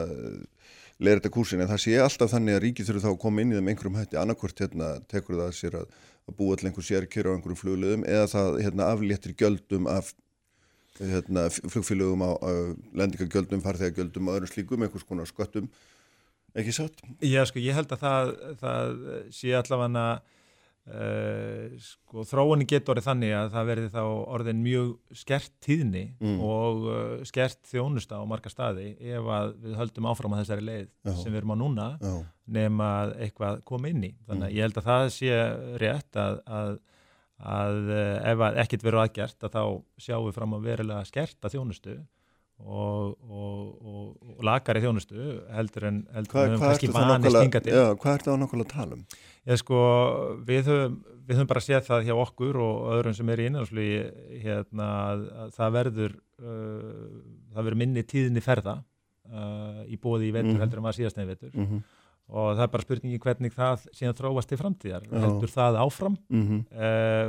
[0.98, 3.54] leira þetta kúsin, en það sé alltaf þannig að ríkið þurfi þá að koma inn
[3.54, 6.88] í þeim einhverjum hætti annarkvort hérna, tekur það að sér að, að búa til einhver
[6.90, 10.12] sérkjör á einhverjum flugliðum eða það hérna, afléttir gjöldum af
[10.98, 12.50] hérna, flugfélögum á, á
[12.94, 15.66] lendingagjöldum, farþegagjöldum og öðrum slíkum, einhvers konar sköttum
[16.55, 17.01] ekki satt?
[17.25, 18.95] Já, sko, ég held að það, það
[19.35, 20.05] sé allavega
[20.85, 24.01] uh, sko, þróunin getur orðið þannig að það verði þá
[24.37, 24.90] orðin mjög
[25.23, 26.38] skert tíðni Mm.
[26.45, 30.88] og uh, skert þjónusta á marga staði ef að við höldum áfram að þessari leið
[31.09, 31.12] Já.
[31.23, 32.14] sem við erum á núna Já,
[32.59, 34.12] nema að eitthvað kom inn í.
[34.29, 34.57] Þannig að Mm.
[34.59, 35.31] ég held að það sé
[35.83, 36.75] rétt að, að,
[37.45, 39.62] að uh, ef ekkit verður aðgert að þá
[40.07, 41.97] sjáum við fram að verulega skerta þjónustu
[42.59, 44.05] og, og, og,
[44.38, 45.17] og lakari þjónustu
[45.53, 46.87] heldur en heldur hvað, en hvað ertu
[47.75, 49.05] já, hvað ertu þá nákvæmlega að tala um?
[49.45, 49.81] Ég sko,
[50.49, 50.95] við höfum,
[51.29, 53.99] við höfum bara séð það hjá okkur og öðrum sem er í innanlandsflugi
[54.45, 57.19] hérna, að, að það verður uh,
[57.53, 60.62] það verður minni tíðni ferða uh, í bóði í vetur Mhm.
[60.64, 61.83] heldur en var síðast nefn vetur Mm -hmm.
[62.29, 65.03] og það er bara spurningi hvernig það síðan þróast til framtíðar.
[65.11, 65.19] Já.
[65.21, 66.17] Heldur það áfram?
[66.31, 67.29] Mm Uh,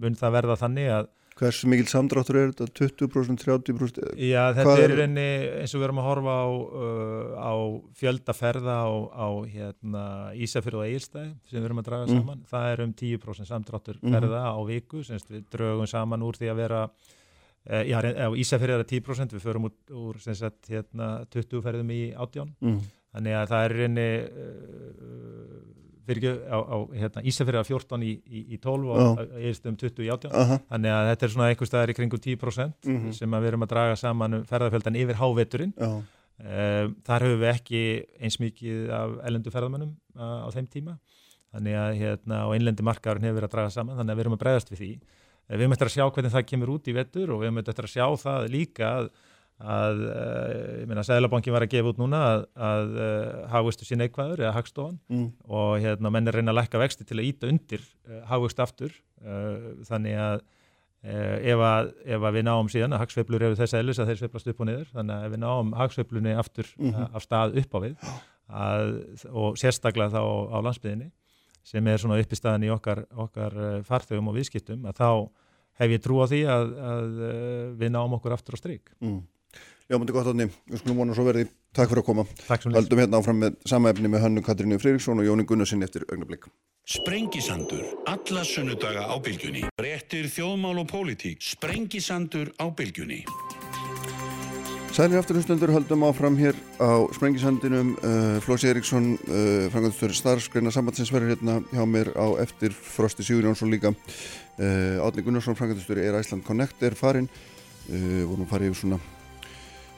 [0.00, 1.08] mun það verða þannig að
[1.42, 2.68] Hversu mikil samdráttur er þetta?
[2.78, 4.12] 20%, 30%?
[4.22, 5.24] Já, þetta er er- rauninni
[5.58, 7.52] eins og við erum að horfa á, uh, á
[7.98, 10.04] fjöldaferða á, á hérna,
[10.38, 12.20] Ísafjörð og Egilstæði sem við erum að draga Mm.
[12.22, 12.44] saman.
[12.52, 14.12] Það er um 10% samdráttur Mhm.
[14.14, 16.82] ferða á viku, semst við drögum saman úr því að vera
[17.70, 21.60] uh, já, á Ísafjörð er það 10%, við förum úr, úr sem sagt, hérna, 20
[21.62, 22.54] ferðum í 18.
[22.62, 22.80] Mm.
[23.14, 25.62] Þannig að það er rauninni uh,
[26.08, 30.10] fyrir á, á hérna, Ísafjörð er 14 í, í, í 12 og Egilstöðum 20 í
[30.14, 30.32] 18.
[30.42, 30.58] Aha.
[30.72, 33.12] Þannig að þetta er svona einhver staðar í kringum 10% Mhm.
[33.18, 35.74] sem að við erum að draga saman um ferðarfjöldan yfir háveturinn.
[35.78, 35.90] Já.
[36.42, 37.80] Um, þar höfum við ekki
[38.24, 40.96] eins mikið af ellendu ferðamönnum uh, á þeim tíma.
[41.52, 44.36] Þannig að hérna, og innlendi markaðurinn hefur verið að draga saman, þannig að við erum
[44.38, 44.88] að bregðast við því.
[45.46, 47.92] Uh, við eftir að sjá hvernig það kemur út í vetur og við eftir að
[47.92, 49.10] sjá það líka að,
[49.62, 54.00] að uh, ég meina, Sæðlabankin var að gefa út núna að, að uh, hagvistu sín
[54.02, 55.28] neikvæður eða hagstofan Mm.
[55.46, 58.96] og hérna, menn er reyna að lækka vexti til að íta undir uh, hagvöxt aftur
[59.86, 60.40] þannig að
[61.02, 64.60] ef, að ef að við náum síðan að hagsveiflur eru þess að þeir sveiflast upp
[64.62, 66.94] og niður þannig að ef við náum hagsveiflunni aftur Mhm.
[66.94, 67.94] uh, af stað upp á við
[68.52, 68.90] að,
[69.30, 71.10] og sérstaklega þá á landsbyðinni
[71.62, 73.54] sem er svona uppi staðan í okkar, okkar
[73.86, 75.08] farþegum og viðskiptum að þá
[75.78, 77.12] hef ég trú á því að, að
[77.78, 78.90] við náum okkur aftur á stryk.
[79.00, 79.20] Mm.
[79.90, 82.22] Já, mútið gott átni, við skulum vona svo verði Takk fyrir að koma.
[82.44, 85.84] Takk sem Haldum hérna áfram með sama efni með Hönnu Katrínu Friðriksson og Jóni Gunnarsin
[85.86, 86.44] eftir augnablik.
[86.84, 89.62] Sprengisandur, alla sunnudaga á bylgjunni.
[89.80, 91.40] Réttir þjóðmál og pólitík.
[91.40, 93.22] Sprengisandur á bylgjunni.
[94.92, 101.32] Sælir afturhundstundur höldum áfram hér á Sprengisandinum uh, Flósi Eriksson, uh, frangastur starfsgreina sambandsins verður
[101.32, 106.44] hérna hjá mér á eftir Frosti Sigur Jónsson líka uh, Átni Gunnarsson, frangastur er Æsland
[106.44, 109.00] Connect er farin uh, vorum að fara yfir svona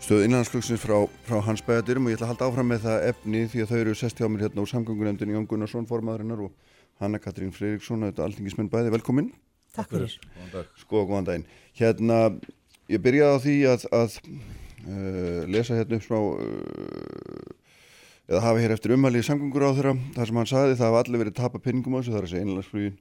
[0.05, 3.39] stöðu innlandsflugsins frá, frá hans bæðaturum og ég ætla að halda áfram með það efni
[3.49, 7.21] því að þau eru sest hjá mér hérna úr samgangunemndin Jón Gunnarsson, formaðurinnar og Hanna
[7.23, 9.31] Katrín Freiriksson, þetta alþingismenn bæði, velkomin.
[9.75, 10.13] Takk fyrir.
[10.83, 11.47] Sko, góðan daginn.
[11.81, 12.19] Hérna,
[12.93, 17.57] ég byrjaði á því að, að uh, lesa hérna upp smá, uh,
[18.29, 21.25] eða hafa hér eftir umhælið samgöngur á þeirra, þar sem hann saði það hafa allir
[21.25, 23.01] verið tapa pinningum á þessu, það er að segja einlandsflugin,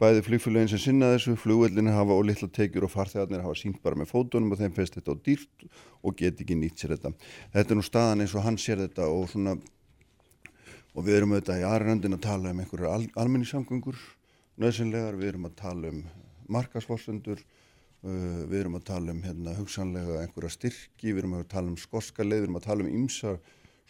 [0.00, 3.98] bæði flugfélagin sem sinna þessu, flugvellin hafa og litla tekjur og farþegarnir hafa sínt bara
[4.00, 5.66] með fótunum og þeim feist þetta á dýrt
[6.02, 7.12] og get ekki nýtt sér þetta.
[7.54, 9.54] Þetta er nú staðan eins og hann sér þetta og svona,
[10.94, 14.00] og við erum auðvitað í aðra röndin að tala um einhverjar al, almenningssamgöngur,
[14.64, 16.02] nöðsynlegar, við erum að tala um
[16.58, 17.42] markasforsendur,
[18.02, 21.78] uh, við erum að tala um hérna, hugsanlega einhverja styrki, við erum að tala um
[21.78, 23.38] skorska leið, við erum að tala um ímsa,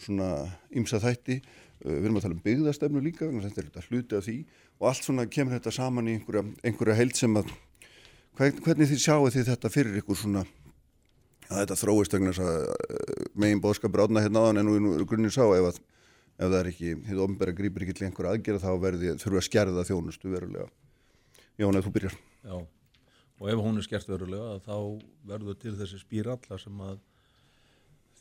[0.05, 0.31] svona,
[0.77, 1.41] ímsa þætti,
[1.83, 4.37] við erum að tala um byggðastefnu líka, þetta er þetta hluti af því
[4.81, 7.51] og allt svona kemur þetta saman í einhverja, einhverja heild sem að,
[8.39, 10.45] hvernig þið sjáu þið þetta fyrir ykkur svona,
[11.49, 12.39] að þetta þróist að
[13.35, 15.83] megin bóðskapur átna hérna áðan en nú grunnir sá ef að
[16.35, 19.47] ef það er ekki, þið ofnbæra grýpir ekki til einhverja aðgerða þá verði, þurfa að
[19.47, 20.67] skerða þjónustu verulega.
[21.61, 22.17] Jón, ef þú byrjar.
[22.43, 22.57] Já,
[23.39, 24.77] og ef hún er skert verulega þá
[25.31, 26.99] verður til þessi spíralla sem að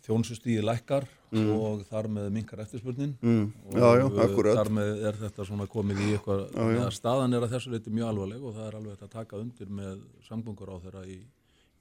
[0.04, 1.50] þjónsustíði lækkar mm.
[1.56, 3.46] og þar með minkar eftirspurnin Mm.
[3.70, 4.58] og Já, já, akkurat.
[4.60, 6.82] þar með er þetta svona komið í eitthvað, Já, já.
[6.88, 9.70] að staðan er að þessu leiti mjög alvarleg og það er alveg að taka undir
[9.80, 11.20] með samgöngur á þeirra í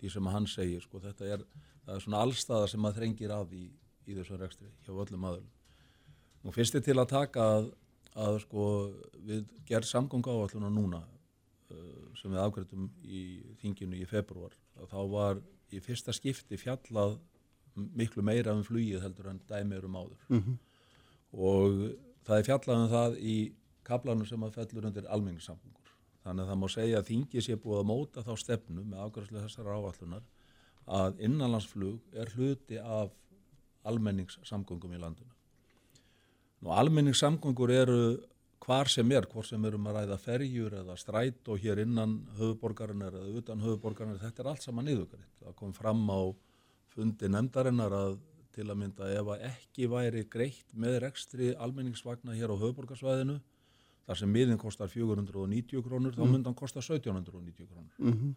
[0.03, 1.43] því sem hann segir, sko, þetta er,
[1.87, 3.65] það er svona allstaða sem að þrengir að í,
[4.07, 5.51] í þessu rekstri hjá öllum aðlum.
[6.43, 7.69] Nú fyrst er til að taka að,
[8.19, 8.65] að sko,
[9.27, 13.21] við gerð samgöngu áalluna núna uh, sem við afgrættum í
[13.63, 17.19] þinginu í februar, að þá var í fyrsta skipti fjallað
[17.75, 20.27] miklu meira um flugið heldur en dæmi eru um áður
[21.33, 21.79] og
[22.27, 23.37] það er fjallað um það í
[23.87, 25.95] kaplanum sem að fellur undir almenningssamgöngur.
[26.23, 29.43] Þannig að það má segja að þingið sé búið að móta þá stefnu með afgræslu
[29.43, 30.27] þessar áallunar
[30.99, 33.15] að innanlandsflug er hluti af
[33.89, 35.33] almenningssamgöngum í landinu.
[36.63, 38.03] Nú almenningssamgöngur eru
[38.63, 43.17] hvar sem er, hvort sem erum að ræða ferjur eða stræt og hér innan höfuborgarinnar
[43.19, 45.33] eða utan höfuborgarinnar, þetta er allt saman niðugaritt.
[45.43, 46.21] Það kom fram á
[46.93, 48.21] fundi nefndarinnar að
[48.53, 53.39] til að mynda ef að ekki væri greitt með rekstri almenningsvagna hér á höfuborgarsvæðinu,
[54.07, 58.35] þar sem miðin kostar 490 krónur, þá myndi hann kosta 1790 krónur.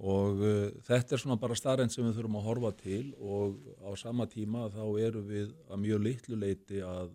[0.00, 3.92] Og uh, þetta er svona bara starrend sem við þurfum að horfa til og á
[4.00, 7.10] sama tíma þá eru við að mjög litlu leiti að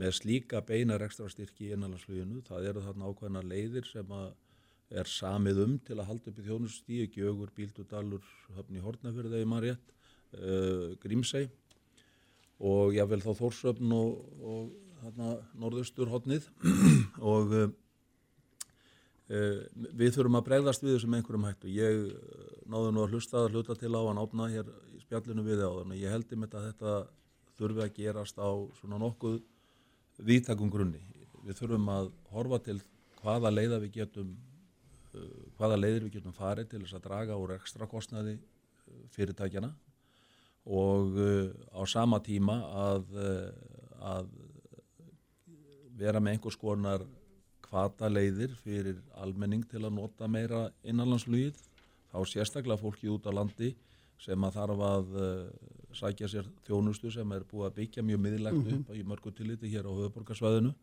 [0.00, 4.30] með slíka beinar ekstra styrki í innanlandsfluginu, það eru þarna ákveðna leiðir sem að
[4.92, 8.24] er samið um til að halda upp í þjónustíu, Gjögur, Bíldudalur,
[8.56, 9.92] Höfni Hortnafjörði, þegar maður rétt,
[10.38, 11.48] uh, Grímsey
[12.62, 14.68] og jável þá Þórsöfn og, og
[15.02, 16.48] þarna norðaustur hotnið
[17.32, 17.70] og uh,
[19.32, 21.72] við þurfum að bregðast við þessum einhverjum hættu.
[21.72, 22.02] Ég
[22.68, 25.70] náðu nú að hlusta að hluta til á hann átna hér í spjallinu við á
[25.72, 26.02] þannig.
[26.02, 26.94] Ég held um þetta að þetta
[27.56, 29.40] þurfi að gerast á svona nokkuð
[30.20, 31.00] vítakum grunni.
[31.46, 32.78] Við þurfum að horfa til
[33.22, 34.34] hvaða leiða við getum
[35.58, 38.38] hvaða leiðir við getum farið til þess að draga úr ekstra kostnaði
[39.14, 39.72] fyrirtækjana
[40.66, 43.50] og uh, á sama tíma að, uh,
[44.14, 44.30] að
[45.98, 47.04] vera með einhvers konar
[47.66, 51.58] hvata leiðir fyrir almenning til að nota meira innanlandsflugið
[52.12, 53.72] þá sérstaklega fólki út á landi
[54.22, 55.28] sem að þarf að uh,
[55.98, 59.88] sækja sér þjónustu sem er búið að byggja mjög miðlægt upp í mörgu tilliti hér
[59.88, 60.74] á höfuborgarsvæðinu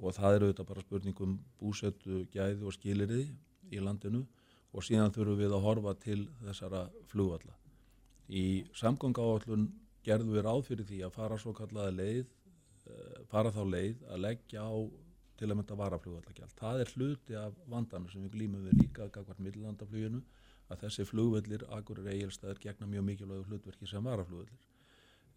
[0.00, 3.26] og það eru auðvitað bara spurningum búsettu, gæði og skiliriði
[3.70, 4.24] í landinu.
[4.70, 7.59] Og síðan þurfum við að horfa til þessara flugvalla.
[8.30, 8.44] Í
[8.78, 9.68] samgöngáallun
[10.06, 12.26] gerðum við ráð fyrir því að fara svo kallaða leið,
[12.86, 14.74] uh, fara þá leið að leggja á
[15.40, 16.56] til að mynda varaflugvallagjald.
[16.58, 20.20] Það er hluti af vandanu sem við glýmum við líka gagvart millilandafluginu
[20.70, 24.66] að þessi flugvellir, Akureyri Egilstaðir, gegna mjög mikilvægu hlutverki sem varaflugvellir.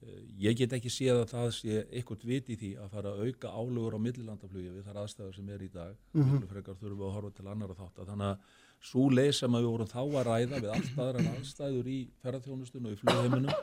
[0.04, 3.24] Eh, Ég get ekki séð að það sé eitthvað vit í því að fara að
[3.28, 5.96] auka álugur á millilandaflugi við þar aðstæður sem er í dag.
[6.14, 6.48] Mm -hmm.
[6.52, 8.06] Frekar þurfum við að horfa til annara þátt.
[8.12, 8.38] Þannig að
[8.84, 12.96] svo leið sem við vorum þá að ræða við allt aðra aðstæður í ferðarþjónustunum og
[12.96, 13.62] í flugheiminum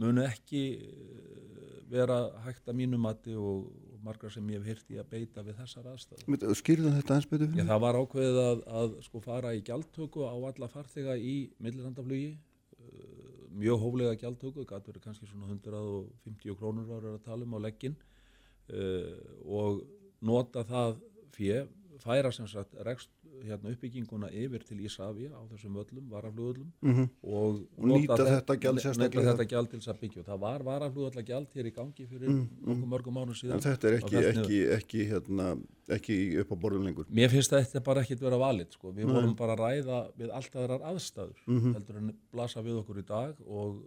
[0.00, 3.64] munu ekki eh, vera hægt að mínu mati og
[4.00, 6.54] og margra sem ég hef hýrt í að beita við þessar aðstæður.
[6.56, 7.66] Skýrðu þetta eins betur fyrir?
[7.68, 12.30] það var ákveðið að, að sko fara í gjaldtöku á alla farþega í millilandaflugi,
[12.78, 17.60] uh, mjög hóflega gjaldtöku, gæti verið kannski svona 150 krónur var að tala um á
[17.66, 17.98] leggin
[18.72, 19.12] uh,
[19.44, 19.84] og
[20.24, 20.96] nota það
[21.36, 21.64] fjö,
[22.02, 23.08] færa sem sagt rekst,
[23.44, 27.06] hérna, uppbygginguna yfir til Ísafja á þessum völlum, varaflugvöllum Mhm.
[27.22, 31.66] og, Og nýta þetta gjald til þess að byggja og það var varaflugvalla gjald hér
[31.70, 35.48] í gangi fyrir nokkuð mörgum mánu síðan En þetta er ekki, ekki, ekki, hérna,
[35.88, 37.06] ekki upp á borðum lengur.
[37.10, 38.92] Mér finnst þetta bara ekkit vera valið sko.
[38.92, 41.74] við vorum bara að ræða við allt aðrar aðstæður Mhm.
[41.74, 43.82] heldur en blasa við okkur í dag og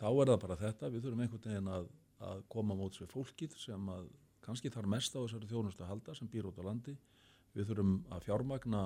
[0.00, 1.86] þá er það bara þetta við þurfum einhvern veginn að,
[2.20, 4.06] að koma móts við fólkið sem að
[4.44, 6.96] kannski þarf mest á þessari þjónustu að halda sem býr út á landi.
[7.54, 8.82] Við þurfum að fjármagna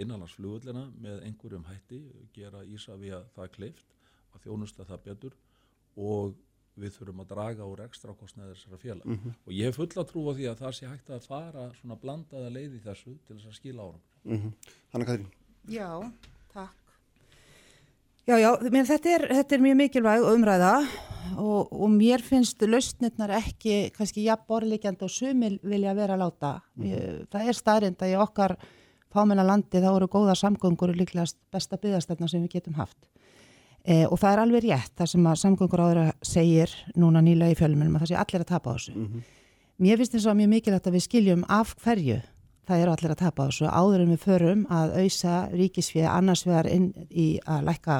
[0.00, 2.00] innanlandsflugullina með einhverjum hætti
[2.36, 3.96] gera Ísafía það kleift
[4.32, 5.36] að þjónusta það betur
[6.00, 6.34] og
[6.80, 10.32] við þurfum að draga úr ekstra kostnæði þessara félag og ég hef fulla trú á
[10.32, 13.58] því að það sé hægt að fara svona blandaða leið í þessu til þess að
[13.60, 14.52] skila árum Mm
[14.94, 15.30] Hanna Katrín,
[15.68, 15.88] Já,
[16.54, 16.94] takk.
[18.26, 20.74] Já, já, menn, þetta, er, þetta er mjög mikilvæg umræða
[21.38, 26.52] og, og mér finnst lausnirnar ekki kannski jafn borðlíkjandi og sumil vilja vera að láta.
[26.82, 28.56] Ég, það er staðrind að í okkar
[29.12, 32.98] fámenna landi þá eru góða samgöngur líklegast besta byggðastarna sem við getum haft.
[33.82, 37.58] E, og það er alveg rétt það sem að samgöngur áður segir núna nýlega í
[37.58, 39.08] fjölmunum að það sé allir að tapa á þessu.
[39.82, 42.20] Mér finnst þess að mjög mikilvægt að við skiljum af hverju
[42.68, 46.44] það eru allir að tapa á þessu áður en við förum að auðsa ríkisfið annars
[46.46, 47.96] vegar inn í að lækka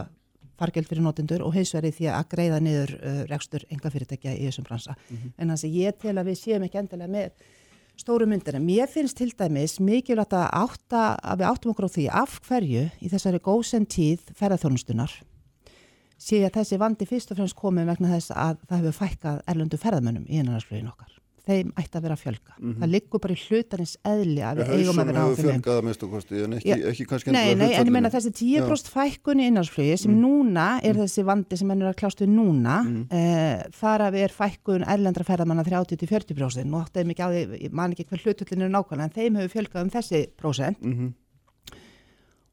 [0.60, 4.68] fargjöld fyrir notendur og í því að greiða niður uh, rekstur enga fyrirtækja í þessum
[4.68, 4.96] bransa.
[5.38, 7.50] En þannig að ég tel að við séum ekki endilega með
[7.98, 8.60] stóru myndina.
[8.62, 12.86] Mér finnst til dæmis mikilvægt að, átta, að við áttum okkur á því af hverju
[13.00, 15.18] í þessari góðsend tíð ferðarþjónustunar
[16.22, 19.80] sé að þessi vandi fyrst og fremst komið vegna þess að það hefur fækkað erlöndu
[19.82, 21.21] ferðamönnum í innanlandsflugin okkar.
[21.42, 22.52] Þeim ætti að vera að fjölga.
[22.78, 25.46] Það liggur bara í hlutarins eðli að við eigum að vera á þeim.
[25.48, 28.90] fjölgað að mestu kosti en ekki, ekki kannski Nei, nei, en ég meina þessi 10%
[28.92, 32.76] fækkun í innanlandsflugi sem núna er þessi vandi sem mennur að klást við núna
[33.10, 37.96] eh, þar að við er fækkun erlendra ferðamanna 30-40% nú áttuðum ekki á því, man
[37.96, 40.78] ekki hver hlutullin er nákvæmlega en þeim hefur fjölgað um þessi prósent.
[40.78, 41.10] Mhm.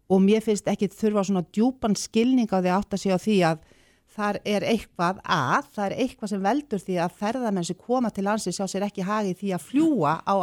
[0.10, 3.36] og mér finnst ekki þurfa svona djúpan skilning á því að átta sig á því
[3.45, 3.60] að
[4.19, 8.25] þar er eitthvað að, það er eitthvað sem veldur því að ferðamenn sem koma til
[8.27, 10.34] landsins sjá sér ekki hagi því að fljúa á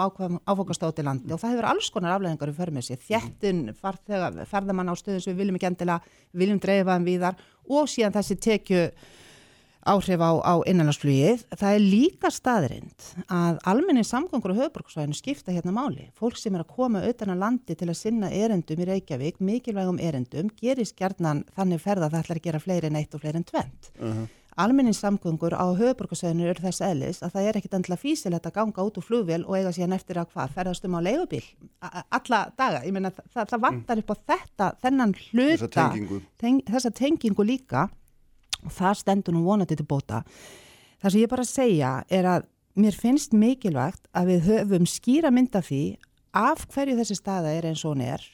[0.48, 1.32] áfokastóti landi.
[1.34, 2.54] Og það hefur alls konar afleðingar
[2.86, 7.40] sér, þjettin farþega, ferðamann á stöðum sem við viljum ekki endilega, viljum dreifa um víðar
[7.68, 8.82] og síðan þessi tekju
[9.88, 11.44] áhrif á, á innanlandsflugið.
[11.56, 16.08] Það er líka staðrind að almenni samgangur á höfuborgsvæðinu skipta hérna máli.
[16.18, 20.00] Fólk sem er að koma utan að landi til að sinna erendum í Reykjavík, mikilvægum
[20.02, 23.42] erendum, gerist gjarnan þannig ferða að það ætlar að gera fleiri en eitt og fleiri
[23.42, 23.92] en tvent.
[24.00, 24.26] Uh -huh.
[24.56, 28.86] Almennin samgöngur á höfuborgarsvæðinu eru þess eðlis að það er ekkit endilega físilegt að ganga
[28.88, 31.44] út úr flugvél og eiga síðan eftir að hvað, ferðast um á leigubíl
[32.10, 32.80] alla daga.
[32.86, 36.20] Ég meina það, það vantar upp á þetta, þennan hluta, Þessa tengingu.
[36.40, 37.90] teng, þessa tengingu líka
[38.64, 40.22] og það stendur nú vonandi til bóta.
[41.02, 45.62] Það sem ég bara segja er að mér finnst mikilvægt að við höfum skýra mynda
[45.64, 45.82] því
[46.36, 48.24] af hverju þessi staða er eins og hún er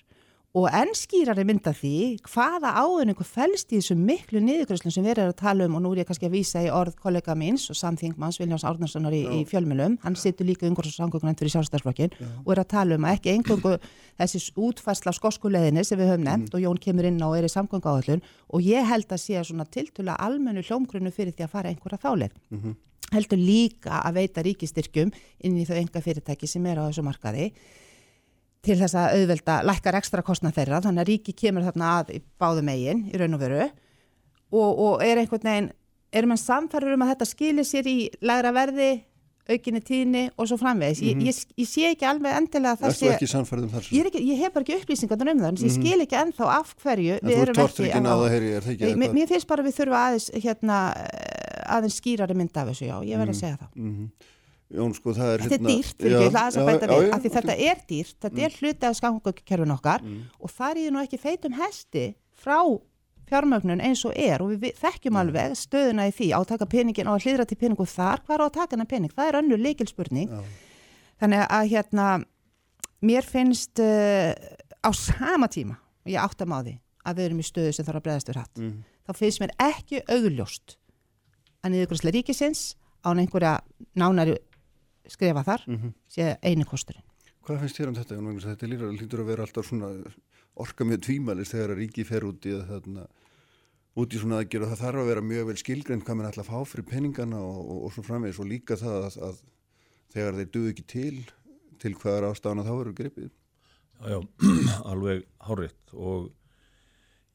[0.53, 5.31] og enn skýrari mynda því hvaða áðuningu fælst í þessu miklu niðurgröðslum sem við erum
[5.33, 7.79] að tala um og nú er ég kannski að vísa í orð kollega míns og
[7.79, 12.13] samþingmanns Viljáns Árnarssonar í, í fjölmjölum, hann situr líka umhverjum og samgöngunend fyrir sjálfstæðsflokkin
[12.45, 13.75] og er að tala um að ekki engungu
[14.21, 17.49] þessi útfærsla af skoskuleðinni sem við höfum nefnt og Jón kemur inn á og er
[17.49, 18.21] í samgöngu áhullun
[18.53, 22.37] og ég held að sé svona tiltula almennu hljómgrunnu fyrir því að fara einhverja þáleið.
[23.13, 25.11] Heldur líka að veita ríkistyrkjum
[25.45, 27.51] inn í þau enga fyrirtæki sem er á þessu markaði
[28.63, 32.21] til þess að auðvelda lækkar ekstra kostnað þeirra þannig að ríki kemur þarna að í
[32.41, 33.63] báðu megin í raun og veru
[34.53, 35.71] og, og er einhvern veginn,
[36.13, 38.91] er mann samfærður um að þetta skilir sér í lægra verði
[39.51, 43.09] aukinni tíðni og svo framvegis ég, ég, ég sé ekki alveg endilega að það sé
[43.65, 43.89] um þar?
[43.91, 46.71] ég, ekki, ég hef bara ekki upplýsingar um það en ég skil ekki ennþá af
[46.85, 49.17] hverju En þú er það ekki Mér, eitthvað?
[49.19, 50.79] mér finnst bara við þurfa aðeins hérna,
[51.75, 53.73] aðeins skýrari mynd af þessu, já, ég verð að segja það.
[54.73, 57.03] Jón, sko, það er Þetta er hérna- dýrt, ætla aðeins að já, bæta já, við,
[57.03, 60.07] já, af því þetta er dýrt, þetta er hluti af skangökkerfin okkar
[60.41, 62.59] og það er ég nú ekki feitum hesti frá
[63.33, 67.09] fjármögnun eins og er og við, þekkjum alveg stöðuna í því á að taka peningin
[67.09, 69.63] og að hlýðra til peningu þar, hvað á að taka hennar pening, það er önnur
[69.63, 70.35] leikilspurning.
[71.23, 72.07] Þannig að hérna,
[73.01, 74.33] mér finnst uh,
[74.83, 78.01] á sama tíma, og ég átta á því að við erum í stöðu sem þarf
[78.01, 78.63] að breyðast við hatt,
[79.07, 80.77] þá finnst mér ekki augljóst
[81.63, 82.63] að niðurgröðslega ríkisins
[83.03, 83.57] án einhverja
[83.99, 84.37] nánari
[85.11, 85.65] skrifa þar,
[86.11, 87.05] sé einu kosturinn.
[87.43, 88.15] Hvað finnst þér um þetta?
[88.15, 88.47] Jón Magnús?
[88.47, 89.89] Þetta lítur, lítur að vera alltaf svona
[90.63, 93.07] orka mjög tvímælis þegar að ríki fer út í að þarna
[93.99, 96.45] út í svona aðgjör og það þarf að vera mjög vel skilgreint hvað mann ætla
[96.45, 99.41] að fá fyrir peningana og, og, og svo framvegis og líka það að, að
[100.15, 101.17] þegar þeir duð ekki til
[101.83, 103.31] til hvaðar ástafana þá eru gripið.
[104.03, 104.19] Já, já,
[104.93, 106.31] alveg hárétt og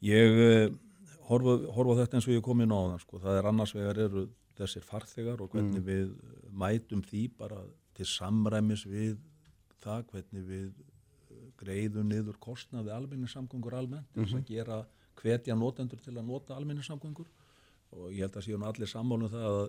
[0.07, 0.67] ég eh,
[1.27, 3.21] horfa, horfa á þetta eins og ég kom inn á það sko.
[3.23, 4.27] það er annars vegar eru
[4.57, 6.13] þessir farþegar og hvernig við
[6.51, 7.61] mætum því bara
[7.97, 9.17] til samræmis við
[9.83, 10.69] það hvernig við
[11.57, 14.77] greiðu niður kostnaði almenningssamgöngur almennt til þess að gera
[15.17, 17.27] hvetja notendur til að nota almenningssamgöngur.
[17.97, 19.67] Og ég held að nú allir sammálum það að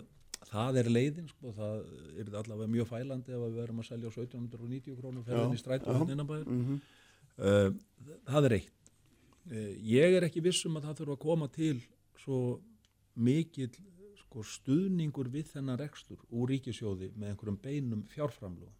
[0.49, 1.79] það er leiðin sko, það
[2.21, 5.95] er allavega mjög fælandi ef við verum að selja á 1790 krónum ferðin í strættu
[5.95, 7.71] hann innanbæður uh,
[8.29, 8.93] það er eitt.
[9.49, 11.75] Uh, ég er ekki vissum að það þurfa að koma til
[12.23, 12.39] svo
[13.19, 13.73] mikill
[14.29, 18.75] sko, stuðningur við þennan rekstur úr ríkisjóði með einhverjum beinum fjárframlugum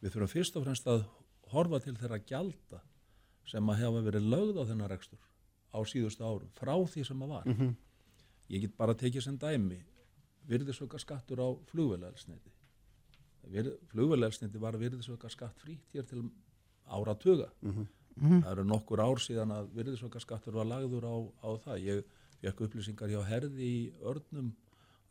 [0.00, 1.06] við þurfum fyrst og fremst að
[1.50, 2.82] horfa til þeirra gjalda
[3.46, 5.22] sem að hefa verið lögð á þennan rekstur
[5.74, 7.46] á síðustu árum frá því sem að var.
[8.48, 9.80] Ég get bara tekið sem dæmi
[10.46, 12.52] virðisauka skattur á flugvelælsniti
[13.90, 16.22] flugvelælsniti var virðisauka skatt frýtt hér til
[16.86, 17.50] áratuga.
[18.16, 21.82] Það eru nokkur ár síðan að virðisauka skattur var lagður á, á það.
[21.86, 22.04] Ég
[22.40, 24.54] fekk upplýsingar hjá herði í örnum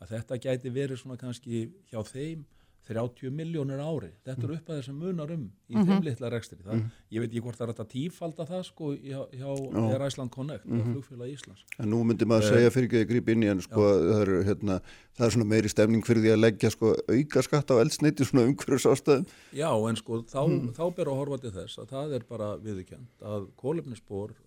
[0.01, 2.45] að þetta gæti verið svona kannski hjá þeim
[2.85, 4.11] 30 miljónir ári.
[4.25, 6.59] Þetta er upp að þessum munar um í þeim litla rekstri.
[6.61, 6.83] Það,
[7.15, 9.47] Ég veit ekki hvort það er þetta tífalda það sko hjá, hjá
[9.81, 11.63] Air Iceland Connect og flugfélag Íslands.
[11.81, 14.33] En nú myndi maður segja fyrir ekki að grípa inn í en sko það er,
[14.51, 14.77] hérna,
[15.17, 18.45] það er svona meiri stemning fyrir því að leggja sko auka skatt á eldsneiti svona
[18.51, 19.25] umhverjus ástæðum.
[19.57, 20.41] Já, en sko þá,
[20.77, 24.37] þá ber að horfa til þess að það er bara viðurkjönd að kólefnisspor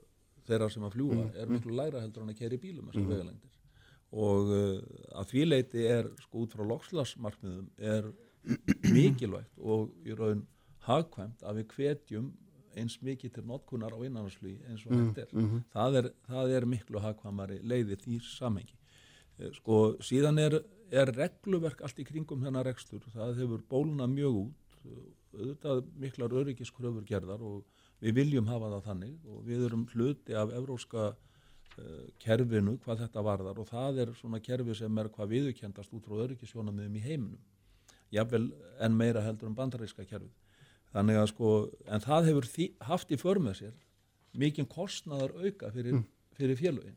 [0.47, 3.58] þeirra sem að fljúa er miklu læra heldur en að keri bílum þessar vegalengdir
[4.13, 4.79] og uh,
[5.21, 8.09] að því leiti er sko út frá lokslasmarkmiðum er
[8.97, 10.47] mikilvægt og í raun
[10.89, 12.29] hagkvæmt að við hvetjum
[12.79, 15.33] eins mikið til notkunar á innanhansflugi eins og þetta er.
[15.75, 16.11] Það er.
[16.29, 18.77] Það er miklu hagkvæmari leiði því samhengi.
[19.39, 23.03] Eh, Sko síðan er, er regluverk allt í kringum þennan rekstur.
[23.15, 24.79] Það hefur bóluna mjög út,
[25.35, 27.65] auðvitað miklar öryggiskröfur gerðar og
[28.01, 31.11] við viljum hafa það þannig og við erum hluti af evróska
[32.23, 36.23] kerfinu hvað þetta varðar og það er svona kerfi sem er hvað viðurkendast út frá
[36.27, 37.41] öryggisjónamiðum í heiminum.
[38.15, 38.49] Jafnvel
[38.81, 40.33] en meira heldur en bandaríska kerfið.
[40.95, 41.51] Þannig að sko,
[41.85, 43.77] en það hefur því, haft í för með sér
[44.39, 46.03] mikinn kostnaðar auka fyrir,
[46.37, 46.97] fyrir félögin.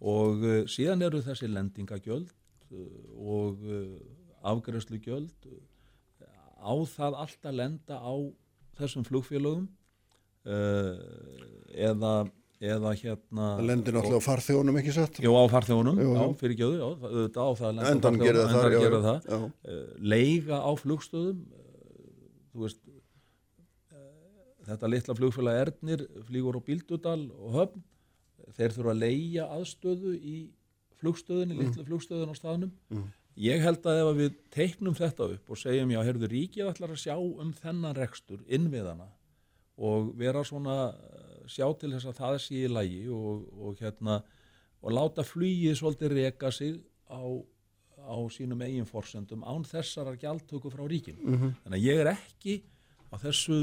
[0.00, 2.86] Og uh, síðan eru þessi lendingagjöld uh,
[3.20, 3.98] og uh,
[4.50, 5.50] afgræslugjöld
[6.60, 8.14] á það allt að lenda á
[8.80, 9.66] þessum flugfélögum
[10.48, 10.96] uh,
[11.76, 12.14] eða
[12.60, 15.20] eða hérna Það lendir náttúrulega á farþjónum ekki satt.
[15.24, 18.66] Jú, á farþjónunum, Jú, já, fyrir gjöðu, já, það- auðvitað á lenda Endan gerir það
[18.68, 19.38] já, já, já.
[19.40, 21.60] Uh, leiga á flugstöðum uh,
[22.52, 22.80] þú veist
[23.94, 27.84] uh, þetta litla flugfélag Ernir flýgur á Bíldudal og Höfn
[28.56, 30.36] þeir þurfa að leigja aðstöðu í
[31.00, 31.64] flugstöðinni, Mm.
[31.64, 32.72] litla flugstöðin á staðnum
[33.40, 37.00] ég held að ef við teiknum þetta upp og segjum já, heyrðu ríkið ætlar að
[37.06, 39.06] sjá um þennan rekstur innviðana
[39.80, 40.92] og vera svona
[41.50, 44.20] sjá til þess að það sé í lagi og, og hérna
[44.80, 46.78] og láta flugið svolítið reka sig
[47.10, 47.20] á,
[48.00, 51.20] á sínum eigin forsendum án þessarar gjaldtöku frá ríkinu.
[51.64, 52.62] Þannig að ég er ekki
[53.12, 53.60] á þessu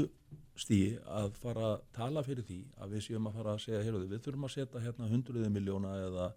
[0.58, 4.06] stíi að fara að tala fyrir því að við séum að fara að segja, heyrðu,
[4.10, 6.32] við þurfum að setja hérna hundruði miljóna eða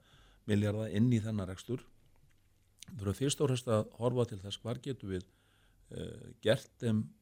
[0.50, 1.82] miljarda inn í þennan rekstur.
[2.92, 7.02] Við þurfum fyrst og fremst að horfa til þess hvar getum við uh, gert þeim
[7.02, 7.21] uh,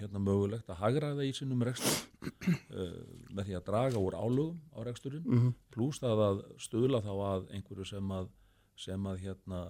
[0.00, 2.30] hérna mögulegt að hagraða í sinnum rekstur
[2.74, 2.90] uh,
[3.36, 5.54] með því að draga úr álugum á reksturinn Mhm.
[5.74, 8.28] pluss það að stuðla þá að einhverju sem að,
[8.76, 9.60] sem að hérna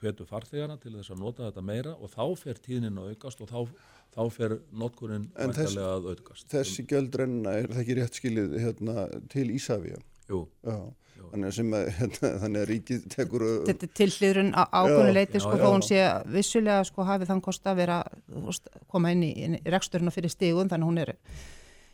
[0.00, 3.50] hvetu farþegana til þess að nota þetta meira og þá fer tíðnin að aukast og
[3.50, 3.58] þá,
[4.16, 6.46] þá fer notkurinn En væntanlega að aukast.
[6.48, 9.98] Þessi gjöld renna, er það ekki rétt skilið hérna, til Ísafja?
[10.30, 10.78] Jú, Já.
[11.30, 15.12] Þannig að, sem að, hérna, þannig að ríkið tekur uh, Þetta er tilhliðrun á ákveðinu
[15.12, 16.02] Já, leiti já, sko þó hún sé
[16.36, 17.98] vissulega sko hafið þann kost að vera
[18.48, 21.12] veist, koma inn í, í reksturinn og fyrir stígun þannig að hún er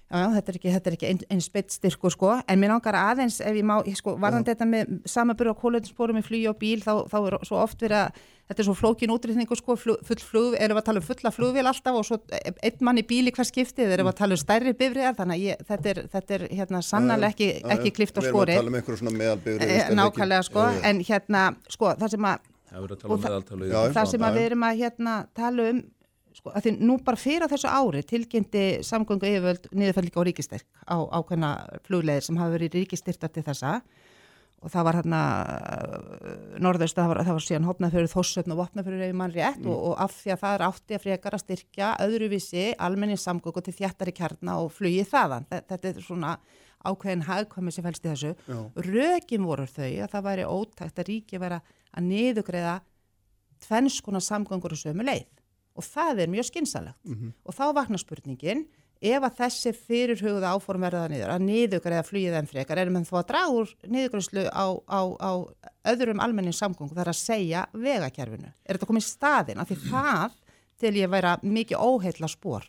[0.07, 2.71] Já, já, þetta er ekki, þetta er ekki ein, eins beitt styrku sko, en mér
[2.71, 6.47] langar aðeins ef ég má, ég sko, varðan þetta með samaburð á kólöðinsporum í flugi
[6.47, 9.75] og bíl, þá, þá er svo oft verið að, þetta er svo flókin útrýtningu sko,
[9.83, 13.03] flug, full flug, erum við að tala um fulla flugvél alltaf og svo einn mann
[13.03, 15.67] í bíl í hver skiptið, erum við að tala um stærri bifriðar, þannig að ég,
[15.73, 18.71] þetta er, þetta er hérna sannarlega ekki, ekki klift á Við erum að skori, tala
[18.71, 19.67] um einhverjum svona meðalbyggur.
[19.67, 23.27] Eh, nákvæmlega sko, en hérna, sko, það sem að, það verður að tala Og um
[23.99, 25.83] það- sem að við erum að hérna tala um
[26.37, 30.97] sko, að því nú bara fyrir þessu ári tilkynnti samgöngu yfirvöld niðurfællinga og ríkistyrk á
[31.21, 31.51] ákveðna
[31.89, 33.79] flugleðir sem hafa verið ríkistyrktar til þessa
[34.65, 35.19] og það var hérna
[36.65, 39.67] norðaust, það var, það var síðan hopnað fyrir þossöfn og vopnað fyrir reyfi mann rétt
[39.69, 43.63] og, og af því að það er átti að frekar að styrkja öðruvísi almenni samgöngu
[43.67, 45.47] til þjættari kjarna og flugið þaðan.
[45.53, 46.33] Þe- Þetta er svona
[46.87, 48.33] ákveðin hagkvæmi sem fælst í þessu.
[48.49, 48.59] Já.
[48.89, 51.61] Rökin voru þau að það væri ótækt að ríki vera
[51.97, 52.75] að niðugreiða
[53.67, 55.27] tvennskona samgöngur á sömu leið
[55.77, 57.15] og það er mjög skynsalegt
[57.45, 58.67] og þá vaknar spurningin
[59.07, 63.19] ef að þessi fyrirhugða áform verða niður að niðugreiða flugið en frekar erum við þá
[63.21, 65.31] að draga úr niðugreislu á, á, á
[65.93, 68.49] öðrum almennin samgöngu þar að segja vegakerfinu?
[68.65, 70.39] Er þetta komið í staðin af því það
[70.81, 72.65] til ég væra mikið óheilla spór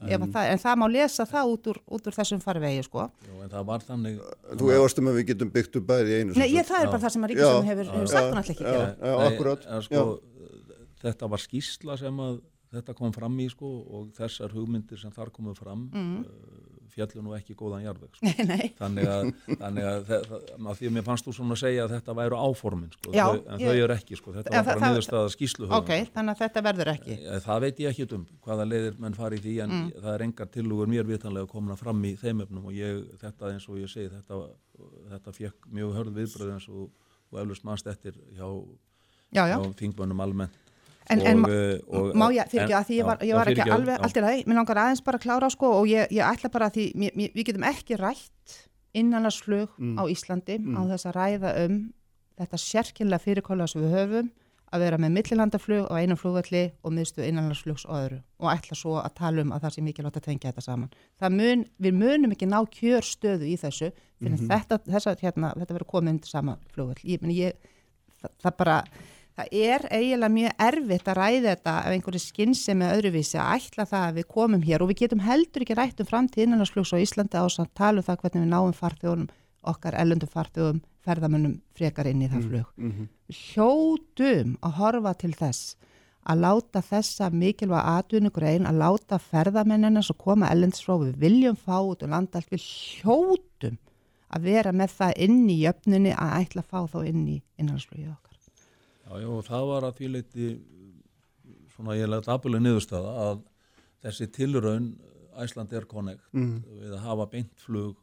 [0.00, 3.02] ef að það, en það má lesa það út úr, út úr þessum farvegi sko.
[3.20, 4.20] Já, en það var þannig
[4.56, 6.86] Þú efast um að við getum byggt upp bæði í einu Nei, ég, það er
[6.86, 6.92] Já.
[6.94, 8.70] bara það sem að Já, hefur, hefur sagt hann alltaf ekki já.
[8.70, 9.66] gera Já, akkurat.
[9.68, 10.04] en, sko,
[11.02, 12.40] þetta var skýsla sem að
[12.70, 13.66] þetta kom fram í sko
[13.98, 16.20] og þessar hugmyndir sem þar komu fram mm.
[16.94, 18.26] fjallu nú ekki góðan jarðveg sko.
[18.28, 21.56] Nei, nei, þannig að, þannig að, það, það, að því að mér fannst þú svona
[21.56, 24.34] að segja að þetta væru áformin sko, Já, þau, en ég- þau eru ekki sko,
[24.36, 27.90] þetta Já, var bara niðurstaða skýslu ok, þannig að þetta verður ekki Það veit ég
[27.90, 29.90] ekki um hvaða leiðir menn fari í því en Mm.
[30.02, 33.66] það er engar tilugur mér vitanlega komna fram í þeim efnum og ég, þetta eins
[33.70, 34.40] og ég segi þetta,
[35.16, 36.90] þetta fekk mjög hörð viðbröð eins og,
[37.30, 38.46] og eflust mannst eftir hjá,
[39.30, 40.58] Já, já, hjá þingbönnum almennt
[41.10, 43.34] En- en ma- eh, og, má ég, fyrir ekki en- að því ég var, ég
[43.34, 46.06] var ekki alveg, allt í lagi, mér langar aðeins bara að klára sko og ég,
[46.14, 48.58] ég ætla bara að því, mér, mér, við getum ekki rætt
[48.94, 51.80] innanlandsflug á Íslandi á þess að ræða um
[52.40, 54.30] þetta sérkynlega fyrirkola sem við höfum
[54.72, 58.18] að vera með millilandaflug á einum flugvelli og miðstu innanlandsflugs og öðru.
[58.38, 60.90] Og ætla svo að tala um að það sé mikilvægt að tengja þetta saman.
[61.20, 63.90] Það mun, við munum ekki ná kjörstöðu í þessu
[64.22, 66.56] fyrir þetta, þessa, hérna, þetta verður komið undir sama
[67.20, 67.52] meni, ég,
[68.22, 68.76] það, það bara,
[69.40, 74.06] það er eiginlega mjög erfitt að ræða þetta af einhverju skinnsemi öðruvísi að ætla það
[74.06, 77.40] að við komum hér og við getum heldur ekki rætt um framtíð innanlandsflugs á Íslandi
[77.40, 79.30] á að tala um það hvernig við náum farþjóðunum
[79.70, 82.72] okkar ellundu farþjóðum ferðamönnum frekar inn í það flug.
[83.30, 85.76] Við hljótum að horfa til þess
[86.30, 92.04] að láta þessa mikilvæga atvinnugrein, að láta ferðamennina sem koma ellendisfrá, við viljum fá út
[92.04, 92.66] og landa allt, við
[93.00, 93.78] hljótum
[94.30, 98.12] að vera með það inn í jöfnunni að ætla að fá þá inn í innanlandsflugið
[98.12, 98.29] okkar.
[99.10, 100.48] Já, já, það var að því leiti
[101.74, 103.40] svona ég legt aðbúlega niðurstaða að
[104.04, 104.90] þessi tilraun
[105.40, 106.60] Æsland Air Connect Mm.
[106.80, 107.96] við að hafa beint flug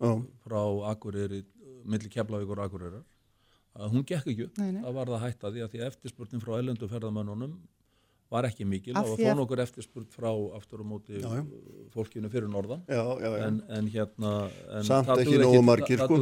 [0.00, 0.10] Já.
[0.44, 0.60] frá
[0.90, 1.42] Akureyri,
[1.84, 3.04] milli Keflavíkur Akureyrar
[3.74, 4.82] að hún gekk ekki Nei, nei.
[4.82, 7.54] það var það hætta því að því eftirspurnin frá ellendu ferðamönnunum
[8.34, 11.42] var ekki mikil, það var þó nokkur eftirspurn frá aftur á móti Já, já.
[11.94, 13.44] fólkinu fyrir norðan Já, já, já.
[13.46, 14.32] en, en hérna
[14.78, 16.18] en Samt það ekki nógu margir, sko.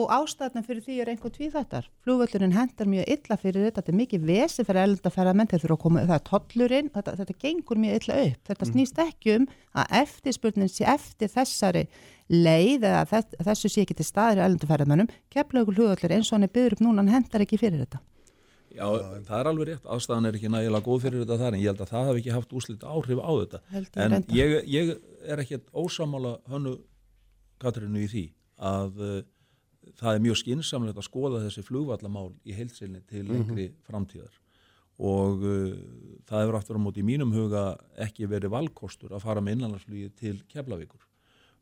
[0.00, 1.88] og ástæðna fyrir því er einhver tvíþættar.
[2.04, 5.82] Flugvöllurinn hendar mjög illa fyrir þetta, þetta er mikið vesi fyrir eldaferðamenn, þeir þurfa að
[5.84, 8.40] koma, það er tollurinn, þetta, þetta gengur mjög illa upp.
[8.50, 9.48] Þetta snýst ekki um
[9.80, 11.86] að eftirspurnin sé eftir þessari
[12.30, 15.10] leið eða þess, þessu sé ekki til staðir í eldaferðamennum.
[15.34, 18.02] Keflaugur flugvöllur eins og hann er byggður upp núna, hann hendar ekki fyrir þetta.
[18.70, 18.86] Já,
[19.26, 21.80] það er alveg rétt, aðstæðan er ekki nægilega góð fyrir þetta þar en ég held
[21.82, 23.60] að það hafi ekki haft úslit áhrif á þetta.
[23.74, 24.36] En reyndar.
[24.36, 24.92] ég, ég
[25.26, 26.76] er ekkert ósamála hönnu
[27.60, 28.22] Katrínu í því
[28.70, 29.16] að uh,
[29.98, 34.38] það er mjög skinsamlegt að skoða þessi flugvallamál í heilsinni til lengri framtíðar.
[35.00, 35.76] Og uh,
[36.30, 37.64] það hefur aftur á móti í mínum huga
[38.00, 41.02] ekki verið valkostur að fara með innanlandsflugi til Keflavíkur.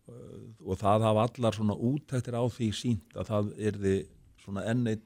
[0.08, 3.96] Uh, og það hafa allar svona útæktir á því sínt að það erði
[4.44, 4.98] svona enn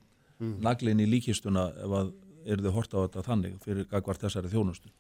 [0.43, 2.13] eitt naglinn í líkistuna ef að
[2.53, 4.91] erði hort á þetta þannig fyrir gagvart þessari þjónustu.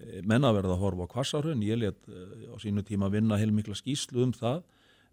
[0.00, 2.10] Eh, Menn að verða að horfa á kvassarhraun, ég let
[2.50, 4.62] á sínu tíma vinna heilmikla skýslu um það.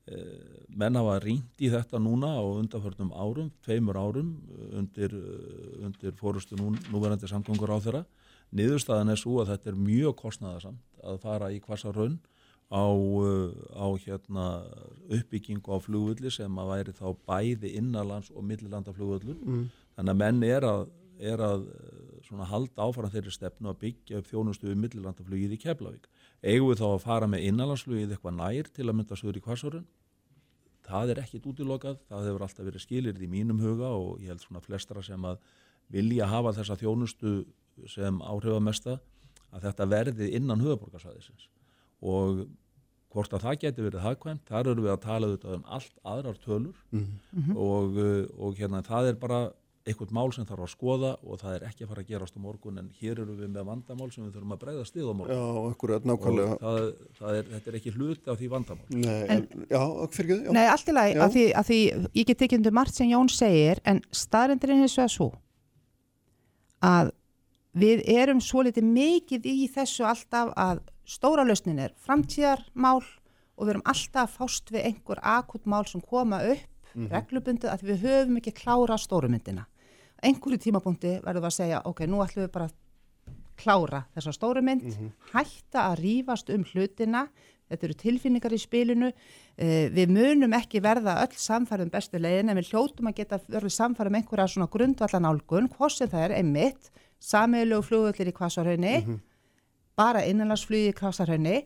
[0.07, 5.83] Eh, Menn hafa rýnt í þetta núna á undanförnum árum, tveimur árum eh, undir, eh,
[5.83, 8.03] undir fórustu nú, núverandi samgöngur á þeirra.
[8.55, 12.15] Niðurstaðan er svo að þetta er mjög kostnaðasamt að fara í kvassarhraun
[12.67, 14.45] á, uh, á hérna
[15.07, 19.37] uppbyggingu á flugvölli sem að væri þá bæði innanlands og millilandaflugvöllur.
[19.39, 19.67] Mm.
[19.95, 20.83] Þannig að menn er að,
[21.17, 25.61] er að uh, svona halda áfram þeirri stefnu að byggja upp þjónustu við millilandaflugið í
[25.63, 26.09] Keflavík.
[26.43, 29.87] Eigum við þá að fara með innanlandsflugið eitthvað nær til að mynda sögur í kvassarun?
[30.87, 34.43] Það er ekkit útilokað, það hefur alltaf verið skilir í mínum huga og ég held
[34.43, 35.41] svona flestra sem að
[35.91, 37.33] vilja hafa þessa þjónustu
[37.91, 38.99] sem áhrifamesta
[39.51, 41.47] að þetta verði innan höfuborgarsæðisins
[42.01, 42.43] og
[43.13, 46.75] hvort að það geti verið hagkvæmt, þar eru við að tala um allt aðrar tölur.
[47.55, 49.47] Og, uh, og hérna það er bara
[49.87, 52.39] eitthvað mál sem þarf að skoða og það er ekki að fara að gerast á
[52.43, 55.37] morgun en hér eru við með vandamál sem við þurfum að breyða stið á morgun.
[55.37, 56.57] Já, akkurat, nákvæmlega.
[56.63, 56.79] það,
[57.19, 58.89] það er, þetta er ekki hluti af því vandamál.
[58.91, 59.81] Nei, en, já,
[60.17, 60.55] fyrir ekki.
[60.57, 61.79] Nei, allt í lagi, að því, að því
[62.19, 65.29] ég get ekki undir margt sem Jón segir, en staðrindurinn hins vegar svo
[66.83, 67.13] að
[67.77, 72.99] við erum svo litið mikið í þessu alltaf að stóra lausnin er framtíðarmál
[73.57, 77.83] og við erum alltaf fást við einhver akut mál sem koma upp mm reglubundið að
[77.85, 79.67] við höfum ekki klára stórumyndina.
[80.25, 82.73] Einhverju tímapunkti verðum við að segja, ok, nú ætlum við bara að
[83.57, 84.87] klára þessa stórumynd,
[85.33, 87.27] hætta að rífast um hlutina,
[87.69, 92.49] þetta eru tilfinningar í spilinu, uh, við munum ekki verða öll samfærið um bestu leiðin
[92.49, 96.27] en við hljótum að geta verið samfærið um einhverja svona grundvallan álgun, hvort sem það
[96.29, 98.95] er einmitt, samiðlegu flugvöldir í kvasarhaunni,
[99.97, 101.61] bara innanlandsflugi í kvasarhaunni,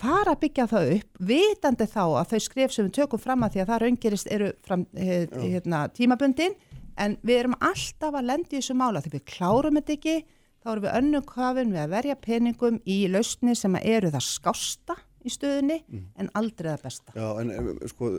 [0.00, 3.54] fara að byggja það upp, vitandi þá að þau skref sem við tökum fram að
[3.54, 6.56] því að það raungerist eru fram, he, hérna, tímabundin,
[7.00, 10.16] en við erum alltaf að lendi í þessu mála því við klárum þetta ekki,
[10.60, 14.96] þá erum við önnu kafin við að verja peningum í lausni sem eru það skásta
[15.20, 15.80] í stöðunni
[16.16, 17.16] en aldrei það besta.
[17.16, 18.12] Já, en em, sko,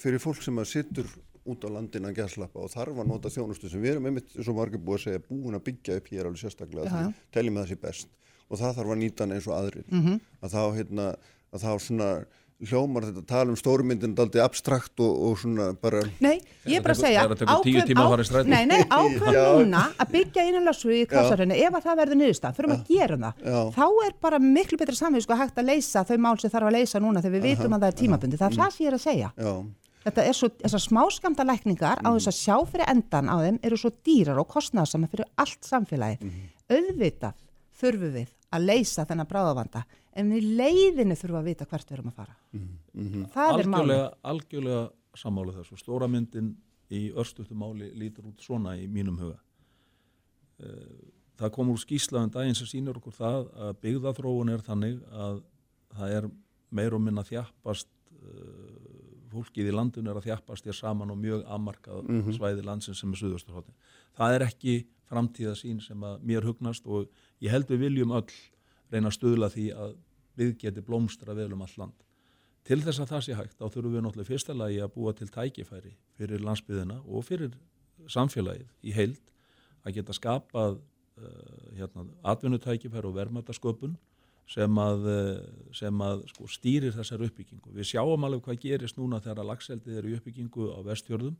[0.00, 1.10] fyrir fólk sem að sittur
[1.48, 4.48] út á landin að gæslappa og þarf að nota þjónustu sem við erum einmitt, eins
[4.48, 7.70] og margir búið að segja, búin að byggja upp hér alveg sérstaklega, teljum að það
[7.72, 8.10] sé best
[8.48, 9.86] og það þarf að nýta hann eins og aðrir.
[9.92, 10.20] Mhm.
[10.42, 11.06] að þá, hérna,
[11.52, 12.10] að þá svona
[12.58, 16.96] hljómar þetta tala um stórmyndin daldi abstrakt og, og svona bara Nei, ég er bara
[16.96, 22.56] að segja að ákveð núna að byggja innanlandsflug í kásarhenni ef að það verður niðurstað,
[22.58, 23.44] fyrir að gera það.
[23.46, 23.60] Já.
[23.78, 26.76] þá er bara miklu betra samveg sko hægt að leysa þau mál sem þarf að
[26.78, 28.98] leysa núna þegar við vitum að það er tímabundi, það er það sem ég er
[28.98, 29.32] að segja.
[29.38, 29.54] Já,
[30.08, 33.76] Þetta er svo, þessar smáskamta lækningar á þess að sjá fyrir endan á þeim eru
[33.76, 36.30] svo dýrar og kostnaðsama fyrir allt samfélagi.
[36.70, 37.34] Auðvitað
[37.80, 39.84] þurfum við að leysa þennan bráðavanda
[40.18, 42.38] en við leiðinu þurfum að vita hvert við erum að fara.
[43.34, 44.00] Það er málið.
[44.32, 44.86] algjörlega,
[45.18, 45.78] sammála þessu.
[45.80, 46.54] Stóra myndin
[46.90, 49.38] í örstutu máli lítur út svona í mínum huga.
[50.58, 55.36] Eh, Það kom úr skýslaðan daginn sem sýnir okkur það að byggðaþróun er þannig að
[55.94, 56.24] það er
[56.74, 57.86] meir og minna þjappast
[58.18, 63.12] uh, fólkið í landinu er að þjappast þér saman og mjög afmarkað svæði landsins sem
[63.14, 63.76] er suðvörsturhóttin.
[64.18, 64.74] Það er ekki
[65.08, 67.08] framtíðasín sem að mér hugnast og
[67.44, 68.28] ég held við viljum öll
[68.92, 69.96] reyna að stuðla því að
[70.38, 71.96] við geti blómstra vel um all land.
[72.68, 75.28] Til þess að það sé hægt, þá þurfum við náttúrulega fyrsta lagi að búa til
[75.32, 77.54] tækifæri fyrir landsbyðina og fyrir
[78.12, 79.32] samfélagið í heild
[79.86, 83.96] að geta skapað uh, hérna, atvinnutækifæri og verðmætasköpun
[84.48, 87.72] sem að, uh, sem að sko, stýrir þessar uppbyggingu.
[87.78, 91.36] Við sjáum alveg hvað gerist núna þegar að lagseldið er í uppbyggingu á vestjörðum,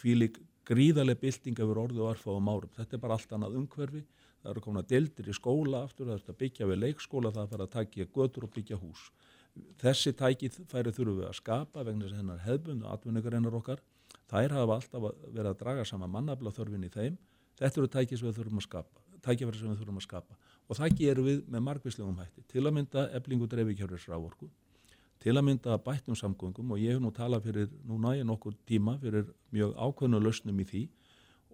[0.00, 2.72] hvílik gríðarlega bylting yfir orðu og arfáum árum.
[2.74, 4.02] Þetta er bara allt annað umhverfi,
[4.42, 7.42] það eru komin að dildir í skóla aftur, það er að byggja við leikskóla, það
[7.42, 9.04] er að fara að takja götur og byggja hús.
[9.80, 13.80] Þessi tækið færi þurfum við að skapa vegna þess að hennar hefðbundu atvinningarinnar okkar,
[14.28, 17.16] þær hafa alltaf verið að draga saman mannabla þörfin í þeim,
[17.56, 20.38] þetta eru tækið sem við þurfum að skapa, tækifæri sem við þurfum að skapa.
[20.66, 24.50] Og það gerum við með margvíslegum hætti, til að mynda eblingu dreifikjörðis rávorku,
[25.22, 28.96] til að mynda bættum samgöngum og ég hef nú talað fyrir núna í nokkur tíma
[29.02, 30.82] fyrir mjög ákveðnu lausnum í því.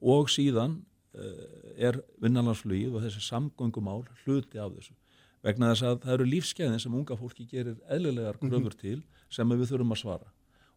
[0.03, 0.81] Og síðan
[1.15, 1.47] uh,
[1.77, 4.97] er vinnanlandsflugið og þessi samgöngumál hluti af þessu.
[5.43, 9.01] Vegna þess að það eru lífskeiðin sem unga fólki gerir eðlilegar kröfur til
[9.33, 10.29] sem við þurfum að svara.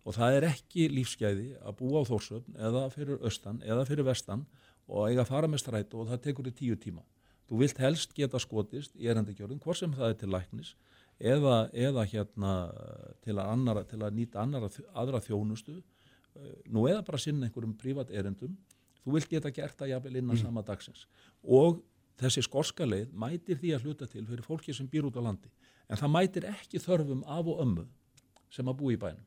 [0.05, 4.45] Og það er ekki lífskeiði að búa á Þórsöfn eða fyrir austan eða fyrir vestan
[4.85, 7.01] og eiga að fara með strætó og það tekur í tíu tíma.
[7.45, 10.73] Þú vilt helst geta skotist í erendikjörðin hvort sem það er til læknis
[11.19, 12.53] eða, eða hérna
[13.23, 17.75] til að, annara, til að nýta annara, aðra þjónustu eh, nú eða bara sinna einhverjum
[17.79, 18.55] prívat erendum
[19.05, 21.05] þú vilt geta gert það jafnvel innan sama dagsins.
[21.43, 21.83] Og
[22.19, 25.51] þessi skorska leið mætir því að hluta til fyrir fólki sem býr út á landi
[25.85, 27.85] en það mætir ekki þörfum af og ömmu
[28.49, 29.25] sem að búa í bænum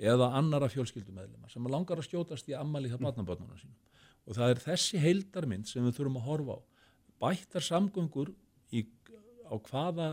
[0.00, 3.76] eða annara fjölskyldumæðlema sem langar að skjótast í ammali hjá barnabötnuna sínum.
[4.24, 6.60] Og það er þessi heildarmynd sem við þurfum að horfa á.
[7.20, 8.30] Bættar samgöngur
[8.72, 8.86] í,
[9.44, 10.08] á hvaða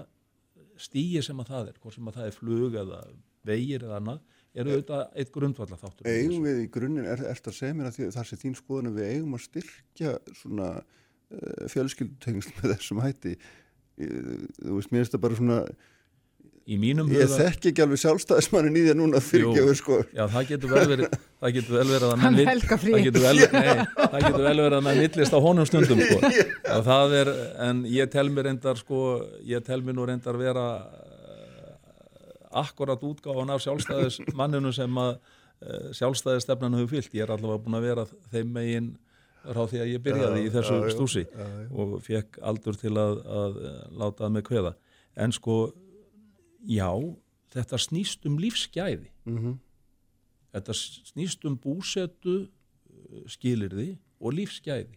[0.83, 3.01] stíi sem að það er, hvort sem að það er flug eða
[3.47, 4.21] vegir eða annað
[4.57, 7.89] eru auðvitað eitt grundvallar þáttur eigum við í grunninn, er, er það að segja mér
[7.89, 12.73] að því, þar sem þín skoðun er við eigum að styrkja svona uh, fjölskyldutengsl með
[12.73, 13.35] þessum hætti?
[14.01, 15.59] Ég- þú veist, mér finnst það bara svona
[16.67, 19.53] ég þekki ekki alveg sjálfstæðismannin í þér núna fyrir Jú.
[19.55, 19.99] gefur sko.
[20.11, 23.35] Já, það getur vel verið, það getur vel verið að menn vill- það getur vel,
[23.55, 26.19] nei, það getur vel verið að menn villist á honum stundum sko.
[26.75, 27.33] og það er,
[27.69, 29.01] en ég tel mér reyndar sko,
[29.47, 31.73] ég tel mér nú reyndar vera uh,
[32.65, 37.87] akkurat útgáfan af sjálfstæðismanninu sem að uh, sjálfstæðistefnan hefur fyllt, ég er allavega búin að
[37.93, 38.95] vera þeim megin
[39.47, 41.67] frá því að ég byrjaði í þessu já, já, stúsi já, já.
[41.79, 44.73] og fekk aldur til að, að eh, láta að með kveða.
[45.23, 45.57] En sko,
[46.67, 46.91] já
[47.53, 49.57] þetta snýst um lífsgæði mm
[50.57, 54.95] Þetta snýst um búsetu, uh, skilirði og lífsgæði.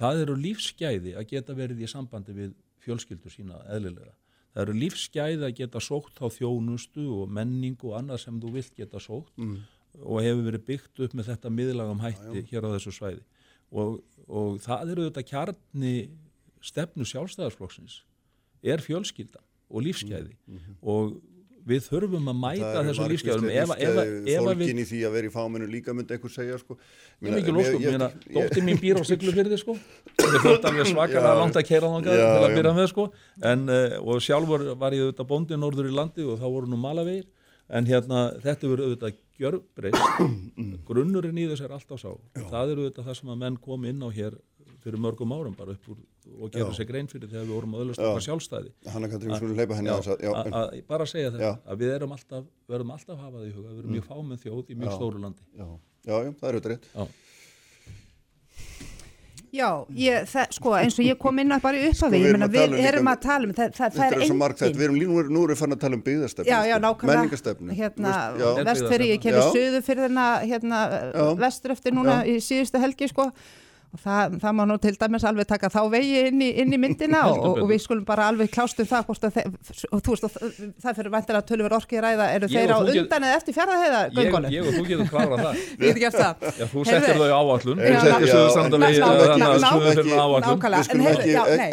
[0.00, 4.14] Það eru lífsgæði að geta verið í sambandi við fjölskyldu sína eðlilega.
[4.54, 8.74] Það eru lífsgæði að geta sótt á þjónustu og menningu og annað sem þú vilt
[8.80, 9.60] geta sótt Mm.
[10.02, 13.22] og hefur verið byggt upp með þetta miðlagum hætti hér á þessu svæði.
[13.70, 15.94] Og, og það eru þetta kjarni
[16.64, 18.02] stefnu sjálfstæðarsflokksins
[18.64, 20.34] er fjölskyldan og lífsgæði.
[20.82, 21.14] Og
[21.68, 23.48] við þurfum að mæta þessum lífsgæðum.
[23.52, 23.98] ef, ef, ef,
[24.34, 26.76] ef að við fólkin í því að vera í fáminu líka myndi einhver segja sko.
[27.22, 29.76] Ég mikið lóskum, ég meina, dóttir mín býr á Siglufyrði sko,
[30.18, 31.20] það er fótt alveg Já.
[31.38, 33.08] langt að keira Já, til að byrja með sko,
[33.52, 36.80] en, uh, og sjálfur var ég auðvitað bóndi norður í landi og þá voru nú
[36.82, 37.28] malavegir,
[37.70, 40.22] en hérna, þetta verður auðvitað gjörbreyst,
[40.88, 44.02] grunnurinn í þess er alltaf sá, það er auðvitað það sem að menn kom inn
[44.02, 44.38] á hér
[44.82, 45.98] fyrir mörgum árum bara upp úr
[46.42, 46.66] og Já.
[46.76, 48.06] sér grein fyrir þegar við vorum að öðlast Já.
[48.10, 48.70] okkar sjálfstæði.
[50.52, 53.72] Að, bara segja þetta, að við erum alltaf, verðum alltaf að hafa það í huga,
[53.72, 54.96] við erum mjög fámenn þjóð í mjög Já.
[54.98, 55.44] stóru landi.
[55.58, 55.66] já,
[56.06, 57.06] já, já, það er auðvitað rétt Já.
[59.52, 59.66] Já,
[60.00, 62.40] ég, það, sko, eins og ég kom inn að bara í upphafi, við ég erum
[62.40, 64.70] meina að við um erum að tala um, það, það, það er er þetta, við
[64.70, 66.04] engin, erum líka, nú erum við fann að tala um
[66.48, 67.76] já, sko, nákvæmlega, menningarstefnu.
[67.76, 68.14] hérna,
[68.70, 70.80] vestfyrir, ég kemur söðu fyrir þennan, hérna,
[71.42, 73.28] vestur eftir núna í síðustu helgi, sko,
[74.00, 77.20] það, það má nú til dæmis alveg taka þá vegi inn í, inn í myndina
[77.28, 79.46] og, og, við skulum bara alveg klástu það, hvort að þeir,
[79.92, 80.30] og þú veist, og
[80.82, 84.16] það, fyrir vantilega tölur orkið ræða, eru Ég þeir á undan eða eftir fjárðaheiða ég,
[84.54, 85.54] ég og þú getum klárað það.
[85.82, 86.34] Ég get gert það.
[86.58, 87.88] Já, þú settir þau áallun að
[90.42, 90.82] Nákvæmlega,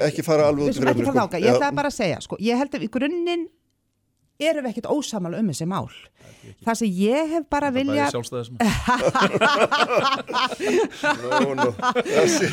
[0.09, 1.53] ekki- fara alveg út ég Já.
[1.55, 3.47] ætla bara að segja sko, ég held að í grunninn
[4.39, 5.89] erum við ekkert ósamála um þessi mál.
[6.63, 8.61] Það sem ég hef bara vilja Bæði sjálfstæðismenn
[11.19, 11.67] Nú, nú,
[12.07, 12.47] þessi,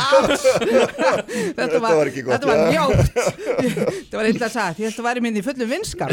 [1.59, 3.15] þetta var, var ekki gott, þetta var mjótt.
[3.87, 6.11] Þetta var illa sagt, ég held að væri minn í fullum vinskap.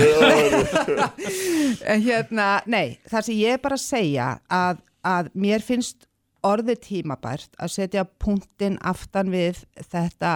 [1.89, 6.07] En hérna, nei það sem ég er bara segja að, að mér finnst
[6.43, 10.33] orðið tímabært að setja punktinn aftan við þetta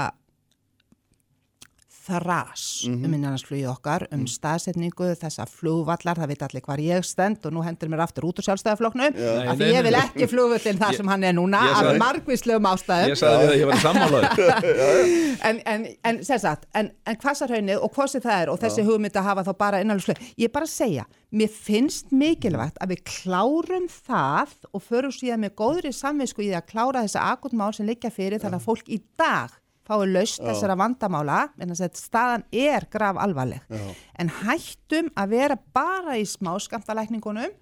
[2.07, 3.05] þras Mhm.
[3.05, 7.63] um innanlandsflugið okkar, um staðsetningu þessa flugvallar, það veit allir hvar ég stend og nú
[7.65, 9.13] hendur mér aftur út úr sjálfstæðafloknum
[9.51, 13.11] af því ég vil ekki flugvöllin þar sem hann er núna af margvíslegum ástæðum.
[13.11, 14.77] Ég sagði við að ég var sammálaður
[15.49, 19.17] en, en, en, sem sagt, en, en hvassarhaunnið og sem það er og þessi hugmynd
[19.19, 23.03] að hafa þá bara innanlandsflug ég er bara að segja, mér finnst mikilvægt að við
[23.03, 28.11] klárum það og förum síðan með góðri samvisku í að klára þessa akutmál sem liggja
[28.13, 29.51] fyrir þannig að fólk í dag
[29.87, 33.77] fái laust þessara vandamála en þess að staðan er graf alvarleg
[34.19, 37.55] en hættum að vera bara í smá skamtalækningunum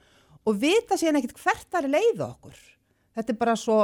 [0.46, 2.58] og vita síðan ekkert hvert það er leið okkur.
[3.16, 3.80] Þetta er bara svo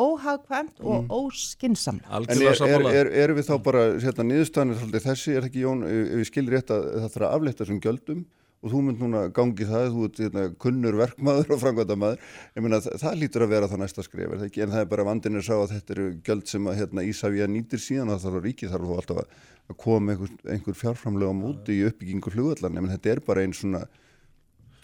[0.00, 5.34] óhagkvæmt og óskinsamlega En Algjörlega er, er, er, erum við þá bara, hérna, svolítið þessi,
[5.34, 7.82] er það ekki Jón, ef ef ég skil rétt að það þarf að aflétta þessum
[7.84, 8.22] gjöldum
[8.60, 12.80] og þú mynd núna gangi það, þú ert hérna, kunnur verkmaður og frangvændamaður, ég meina
[12.84, 15.06] það, það lítur að vera það næsta skref, er það ekki, en það er bara
[15.08, 18.26] vandin er sá að þetta eru gjöld sem að hérna, Ísafja nýtir síðan og það
[18.26, 19.40] þarf ríkið þarf þá alltaf að,
[19.70, 23.56] að koma einhver, einhver fjárframlega á móti í uppbyggingu flugvallan, en þetta er bara einn
[23.56, 23.86] svona,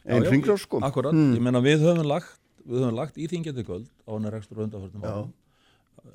[0.08, 0.80] einn hringrás sko.
[0.86, 4.66] Akkurat, ég meina við höfum lagt við höfum lagt íþingjandi göld á hana rekstur og
[4.66, 5.34] undanförnum árum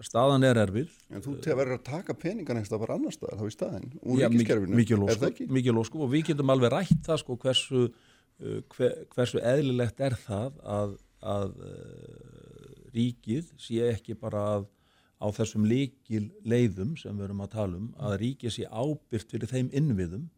[0.06, 0.92] staðan er erfið.
[1.12, 4.80] En þú verður að taka peningan einhverstað bara annar staðar, þá í staðinn, úr ríkiskerfinu,
[4.80, 5.48] mikil er það ósku, ekki?
[5.58, 10.18] mikil ósku og við getum alveg rætt það sko hversu uh, hver, hversu eðlilegt er
[10.26, 10.94] það að,
[11.36, 14.70] að uh, ríkið sé ekki bara að
[15.22, 19.52] á þessum líkil leiðum sem við erum að tala um að ríkið sé ábyrgt fyrir
[19.52, 20.30] þeim innviðum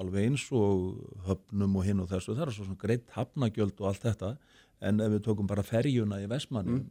[0.00, 2.32] alveg eins og höfnum og hinn og þessu.
[2.32, 4.30] Það er svo svona greitt hafnagjöld og allt þetta.
[4.80, 6.86] En ef við tökum bara ferjuna í Vestmanni Mm.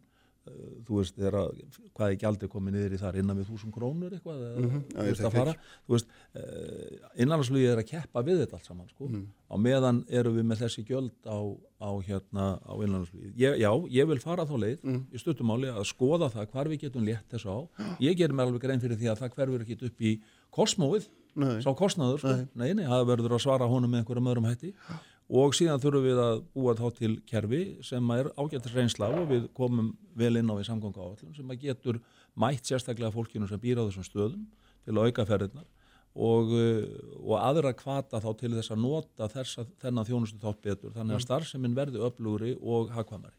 [0.87, 1.59] Þú veist þegar að
[1.93, 4.79] hvað er gjaldi komið niður í þar innan við þúsund krónur eitthvað Mhm.
[4.89, 5.53] Já, þú veist að fara
[5.85, 9.07] þú veist, uh, innanlandsflugið er að keppa við þetta allt saman sko.
[9.11, 9.27] Mm.
[9.51, 11.37] á meðan erum við með þessi gjöld á,
[11.81, 15.01] á hérna á innanlandsflugið já, ég vil fara þá leið Mm.
[15.13, 17.59] í stuttumáli að skoða það hvar við getum létt þessu á
[18.01, 20.21] ég gerir mér alveg grein fyrir því að það hverfur ekki upp í
[20.51, 21.61] kosmóið Nei.
[21.63, 22.33] sá kostnaður, sko.
[22.59, 22.73] nei.
[22.73, 24.73] Nei, það verður að svara honum með einhverjum öðrum hætti
[25.31, 29.45] og síðan þurfum við að búa þá til kerfi sem er ágættis reynsla og við
[29.55, 32.01] komum vel inn á í samgöngu áallum sem að getur
[32.35, 34.49] mætt sérstaklega fólkinu sem býr á þessum stöðum
[34.83, 35.67] til að auka ferðirnar
[36.15, 36.81] og, uh,
[37.23, 41.23] og aðra kvata þá til þess að nota þessa, þennan þjónustu þátt betur þannig að
[41.27, 43.37] starfseminn verði öflugri og hagkvæmari.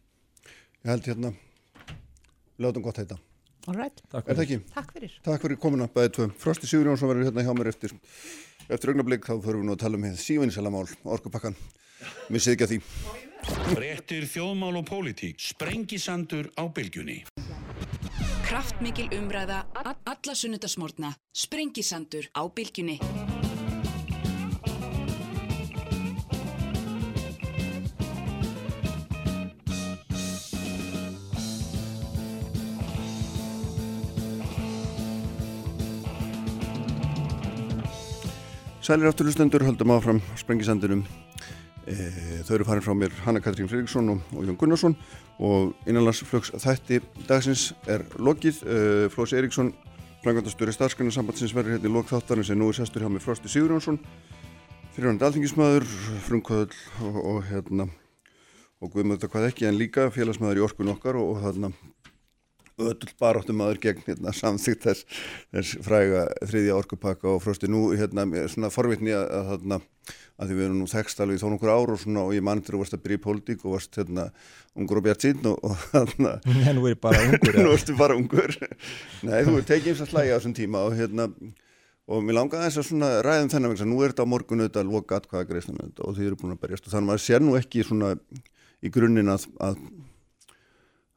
[0.83, 1.35] Ég held hérna,
[2.63, 3.21] látum gott heita.
[3.69, 4.01] All right.
[4.11, 4.57] Takk Er það ekki?
[4.73, 5.13] Takk fyrir.
[5.23, 6.25] Takk fyrir komuna, bæðið tvö.
[6.43, 7.95] Frosti Sigurjónsson verður hérna hjá mér eftir,
[8.67, 11.55] eftir augnablík, þá förum við nú að tala um hér sívinsælamál, orkupakkan.
[12.29, 12.81] Mér sé ekki að því.
[13.73, 15.41] Fréttir þjóðmál og pólitík.
[15.43, 17.23] Sprengisandur á bylgjunni.
[18.47, 21.15] Kraftmikil umræða, alla sunnudasmórna.
[21.35, 22.99] Sprengisandur á bylgjunni.
[38.83, 41.05] Sælir afturlustendur, höldum áfram sprengisandinum.
[41.87, 41.95] E,
[42.47, 44.95] þau eru farin frá mér Hanna Katrín Fredriksson og, og Jón Gunnarsson
[45.43, 48.61] og innanlandsflugs þætti dagsins er lokið.
[48.63, 48.77] E,
[49.15, 49.73] Flósi Eriksson,
[50.23, 53.99] frangandastöri starfsgrunarsambandsins verður hérna í lok þáttarins en nú er sestur hjá mig Frosti Sigurjónsson,
[54.95, 55.89] fyrirhandi alþingismæður,
[56.29, 56.79] frumkvöðl
[57.09, 57.89] og, og hérna
[58.83, 61.73] og guðmöðu hvað ekki en líka félagsmaður í orkun okkar og þarna
[62.91, 65.07] öll baráttum maður gegn hérna, samþygt þess,
[65.55, 69.79] þess fræga þriðja orkupakka og frosti nú hérna, svona forvitni að, að, þarna,
[70.37, 72.47] að því við erum nú þekst alveg í þó nokkur ár og, svona, og ég
[72.47, 74.29] mann til að varst að byrja í pólitík og varst hérna,
[74.79, 76.37] ungur og bjart sín og, og þarna
[76.69, 77.59] En nú er ég bara ungur.
[77.63, 77.75] nú ja.
[77.79, 78.57] ertu bara ungur
[79.29, 81.29] nei þú er tekið eins að slæja á þessum tíma og hérna
[82.13, 84.83] og mér langaði þess að svona ræðum þennan vegna nú er þetta á morgun auðvitað
[84.83, 87.45] að loka atkvæða greiðslan og þið eru búin að berjast og þannig að maður sér
[87.45, 88.11] nú ekki svona
[88.83, 89.79] í grunninn að, að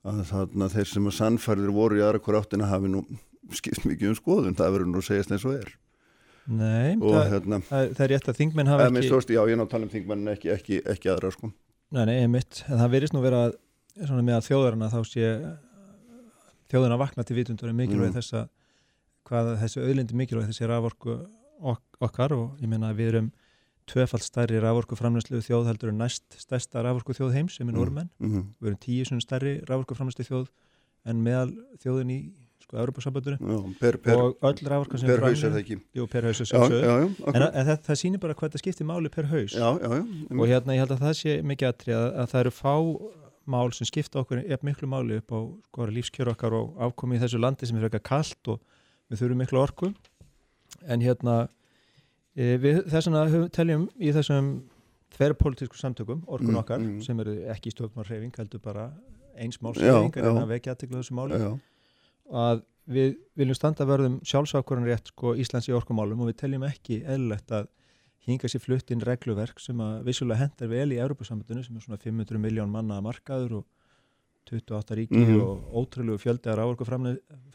[0.05, 3.01] að þarna þeir sem að sannfærðir voru í aðra hver áttina hafi nú
[3.55, 5.73] skipt mikið um skoðun, það verður nú að segjast eins og er.
[6.45, 9.57] Nei, og það, hérna, það, það er rétt að þingmenn hafa ekki veist, já ég
[9.57, 11.49] ná að tala um þingmennin ekki, ekki, ekki aðra sko.
[11.95, 13.39] Nei, nei, einmitt, en það verðist nú vera
[13.95, 15.31] svona með að þjóðarana þá sé
[16.69, 18.15] þjóðarna vakna til vitundur er mikilvæg Mm.
[18.19, 18.47] þess að
[19.25, 21.15] hvað þessi auðlindi mikilvæg þessi raforku
[21.61, 23.31] ok, okkar og ég meina að við erum
[23.89, 28.09] tvöfald stærri raforku framlæslu þjóð heldur en næst stærsta raforku þjóð heims sem er normenn,
[28.19, 28.47] mm -hmm.
[28.61, 30.47] við erum tíu svona stærri raforku framlæslu þjóð
[31.05, 32.19] en meðal þjóðin í
[32.65, 32.81] sko
[33.79, 35.77] per, og öll raforka sem per haus er framleidd- það ekki.
[35.93, 37.55] Jú, per haus já, já, sjálfsögðu já, en, akkurat.
[37.55, 39.53] en það, það sýnir bara hvað þetta skiptir máli per haus.
[39.53, 42.39] Já, já, já, og hérna ég held að það sé mikið aðtrið að, að það
[42.41, 42.75] eru fá
[43.45, 47.39] mál sem skipta okkur miklu máli upp á sko, lífskjör okkar og afkomi í þessu
[47.39, 48.61] landi sem er frekar kalt og
[49.09, 49.93] við þurfum miklu orku.
[50.89, 51.47] En hérna
[52.35, 54.49] við þess höfum- teljum í þessum
[55.15, 57.01] þverrpolítisku samtökum orkun Mm, okkar mm.
[57.05, 58.91] sem eru ekki stjórnmálreyfing heldur bara
[59.37, 60.41] eins Já, málsreyfing en já.
[60.43, 61.59] að vekja aðtekla þessu máli já,
[62.31, 66.99] að við viljum standa verðum sjálfsákvörðan rétt sko Íslands í orkumálum og við teljum ekki
[67.05, 67.67] eðlilegt að
[68.27, 71.97] hinga sér flutt inn regluverk sem að vissulega hendar vel í Europasambandinu sem er svona
[72.01, 73.65] 500 miljón manna markaður og
[74.51, 75.41] 28 ríki Mhm.
[75.41, 76.85] og ótrúlegu fjöldi að rávorku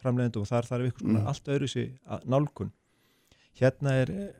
[0.01, 1.27] framleiðendu og þar þarf ykkur svona Mhm.
[1.27, 2.73] allt öðru sér nálgun.
[3.61, 4.33] Hérna er eh,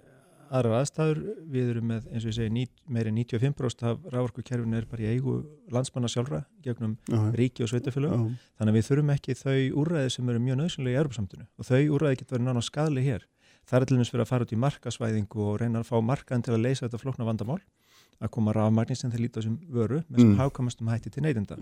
[0.51, 1.19] aðrar aðstæður,
[1.55, 5.05] við erum með eins og ég segi ní, meiri 95% af rávorku kerfinu er bara
[5.07, 5.35] í eigu
[5.71, 8.23] landsmanna sjálfra gegnum já, ríki og sveitafélög já,
[8.59, 11.81] Þannig að við þurfum ekki þau úrræði sem eru mjög nöðsynlega í Europsamtinu og þau
[11.97, 13.27] úrræði getur verið nána skadli hér.
[13.71, 16.43] Það er til dæmis fyrir að fara út í markasvæðingu og reyna að fá markaðin
[16.43, 17.61] til að leysa þetta flókna vandamál,
[18.21, 20.39] að koma rafmagnir sem þeir líta sem vöru með sem Mm.
[20.41, 21.57] hafkamastum hætti til neytinda.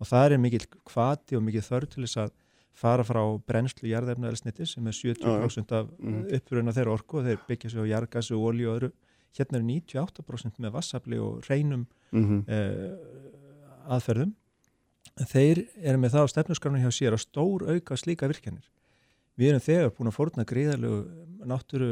[0.00, 2.30] Og það er mikill kvati og mikill þörf til þess að
[2.74, 6.24] fara frá brennslu jarðefnaðelsniti sem er 70% af Mm.
[6.38, 8.92] uppruna þeirra orku og þeir byggja sig á jarðgas og olíu og öðru.
[9.34, 14.32] Hérna er 98% með vassafli og reynum mhm, uh, aðferðum
[15.20, 18.66] en þeir eru með það á stefnusgrafinu hjá sér að stór auka slíka virkjanir
[19.38, 20.98] við erum þegar búin að fórna gríðarlegu
[21.50, 21.90] náttúru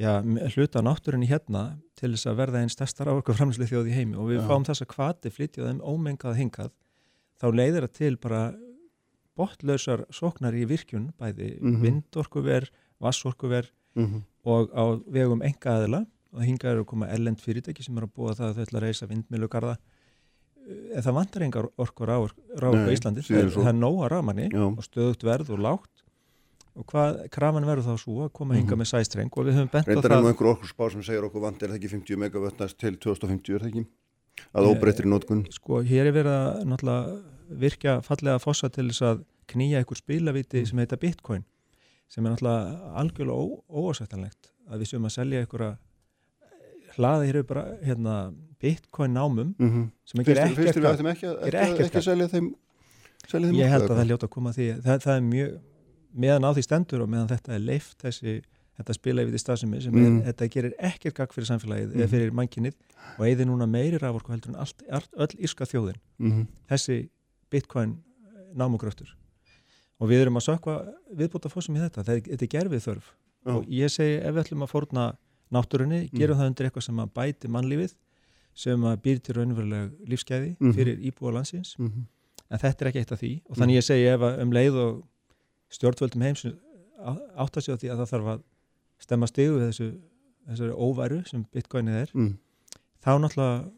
[0.00, 0.20] já,
[0.56, 1.64] hluta á náttúrunni hérna
[1.98, 4.46] til þess að verða einn stærsta rávorku framlýslu þjóð í heimi og við Já.
[4.48, 6.72] fáum þess að kvati flytja þeim ómengað hingað
[7.40, 8.42] þá leiðir það til bara
[9.36, 11.80] botlausar sóknar í virkjun bæði Mhm.
[11.82, 12.68] vindorkuver,
[13.00, 17.96] vassorkuver mhm, og á vegum enga aðila og hingað eru að koma ellend fyrirtæki sem
[17.98, 19.76] eru að búa það að þau ætla að reysa vindmilugarða
[20.94, 22.16] en það vantar engar orkur á
[22.56, 25.90] rávorku á Íslandi, það, það er nóga rafmanni já, og stöðugt verð og lágt.
[26.74, 28.80] Og hvað krafan verður þá svo að koma hingað Mhm.
[28.80, 29.30] með sæstreng?
[29.36, 31.40] Og við höfum bent á reyndar er nú það einhver okkur spá sem segir okkur
[31.44, 33.86] vant er það ekki 50 megawattast til 2050 er það ekki?
[34.54, 39.02] Að Eh, óbreyttir nótkun sko hér er verið að náttúrulega virkja fallega fossa til þess
[39.02, 40.66] að knýja einhver spilaviti Mm.
[40.66, 41.44] sem heita bitcoin
[42.08, 45.76] sem er náttúrulega algjörlega óásættanlegt að við séum að selja einhverja
[46.96, 48.14] hlaða hér upp bara hérna,
[48.62, 49.90] bitcoin námum mm -hmm.
[50.04, 52.54] sem ekki er ekkert þér við ættum ekki, er ekki, ekkert ekki að selja þeim
[53.28, 55.58] selja þeim ég held að það ljóta að koma því það, það er mjög,
[56.14, 58.42] meðan á því stendur og meðan þetta er leift þessi
[58.78, 60.20] þetta spila yfir því stafsemi sem Mm.
[60.20, 62.00] er, þetta gerir ekkert gagg fyrir samfélagið Mhm.
[62.00, 62.74] eða fyrir mannkinnið
[63.18, 64.82] og eigði núna meiri raforku heldur en allt,
[65.16, 67.08] öll írska þjóðin mm þessi
[67.54, 67.96] bitcoin
[68.58, 69.12] námugröftur.
[70.02, 70.74] Og við erum að sökva
[71.14, 73.12] viðbúta fórsum í þetta, það er, þetta er gerfið þörf
[73.54, 75.02] og ég segi ef við ætlum að fórna
[75.54, 76.18] náttúrunni, Mm.
[76.18, 77.92] gerum það undir eitthvað sem að bæti mannlífið
[78.54, 80.72] sem að býr til raunveruleg lífsgæði Mhm.
[80.74, 81.76] fyrir íbúa landsins.
[81.78, 82.06] -hmm.
[82.50, 83.42] en þetta er ekki eitt af því.
[83.50, 85.04] Og þannig ég segi ef að um leið og
[85.70, 86.44] stjórnvöldum heims
[87.36, 88.42] átt að sig á því að það þarf að
[88.98, 89.88] stemma stigu við þessu,
[90.48, 92.38] þessu óværu sem bitcoinið er, mm.
[93.04, 93.70] þá náttúrulega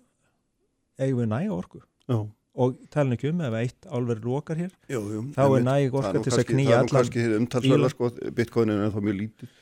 [0.98, 1.80] eigum við næga orku.
[2.08, 5.96] Já, og talin ekki um ef eitt álverð lokar hér jú, jú, þá er næg
[6.00, 7.92] orka til að knýja það er nú kannski umtalsverða bíla.
[7.92, 9.54] sko, bitcoinin er þá mjög lítið.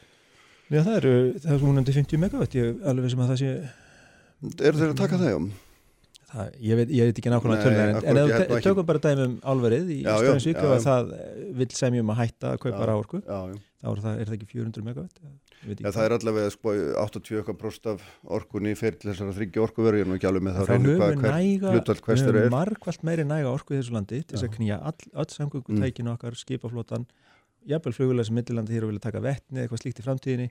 [0.64, 3.40] Já, það eru, það er svona undir 50 megawatt ég er alveg sem að það
[3.42, 3.52] sé
[4.64, 5.38] eru þeir að taka það já?
[6.34, 9.34] það, ég, veit, ég veit ekki nákvæmlega tölur en, ef við tökum bara dæmi um
[9.52, 11.12] álverið í já, og það
[11.60, 15.20] vill semjum að hætta að kaupa ráorku þá er það, er ekki 400 megawatt
[15.64, 16.72] Já, það er allavega sko
[17.04, 18.02] 80% af
[18.36, 21.00] orkunni fer til þessara þryggja orkuveru, ég er nú ekki alveg með það reynu höfum
[21.00, 22.50] hvað við hver næga hlutall við höfum er.
[22.54, 26.36] margvalt meiri næga orku í þessu landi til þess að knýja all, öll samgöngutækin okkar,
[26.36, 27.06] skipaflótan
[27.66, 30.48] jafnvel flugulega sem millilandi hér og vilja taka vettni eitthvað slíkt í framtíðinni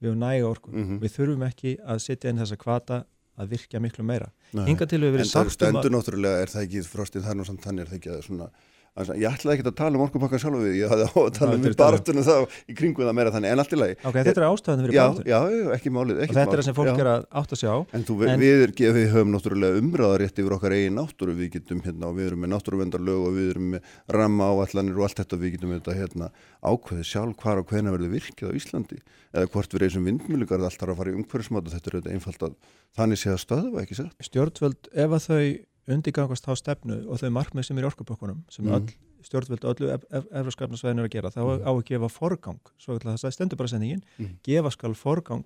[0.00, 0.98] við höfum næga orku, Mhm.
[1.00, 3.04] við þurfum ekki að setja inn þessa kvata
[3.40, 4.66] að virkja miklu meira Nei.
[4.66, 7.36] hinga til við En verið það sagt um stendur náttúrulega, er það ekki frostið þar
[7.38, 8.52] nú samt þannig, er það ekki að svona að,
[8.98, 11.58] ég ætlaði ekki að tala um orkupakkan sjálf við, ég hafði á að tala Já,
[11.60, 12.34] um er baráttunum þá
[12.66, 13.94] í kringu það meira þannig, en allt í lagi.
[14.02, 16.60] Ok, þetta er ástæðan fyrir Já, bátur já, já, ekki málið, og ekki þetta er
[16.60, 17.78] það sem fólk er að átta sig á.
[17.94, 21.84] En þú, en, við, er, við höfum náttúrulega umræðarétt yfir okkar eigin náttúru, við getum
[21.86, 25.40] hérna og við erum með náttúruvendarlög og við erum með ramma áallanir og allt þetta,
[25.40, 26.30] við getum þetta hérna
[26.66, 29.00] ákveðið sjálf hvar og hvena verður virkið á Íslandi.
[29.30, 32.46] Eða hvort við reysum vindmjölugarð allt þarf að fara í umhverfismáta, þetta er auðvitað einfalt
[32.48, 32.56] að
[32.98, 34.16] þannig sé að stöðva ekki satt.
[34.26, 35.44] stjórnvöld ef að þau
[35.88, 38.72] undirgangast þá stefnu og þau markmið sem er í orkupökkunum sem Mm.
[38.74, 38.88] öll
[39.22, 39.88] stjórnvöld og öllu
[40.32, 41.64] efraskapnarsvæðinu er að gera þá Mm.
[41.64, 44.36] á að gefa forgang svo ætla það stendur bara sendingin Mm.
[44.42, 45.44] gefa skal forgang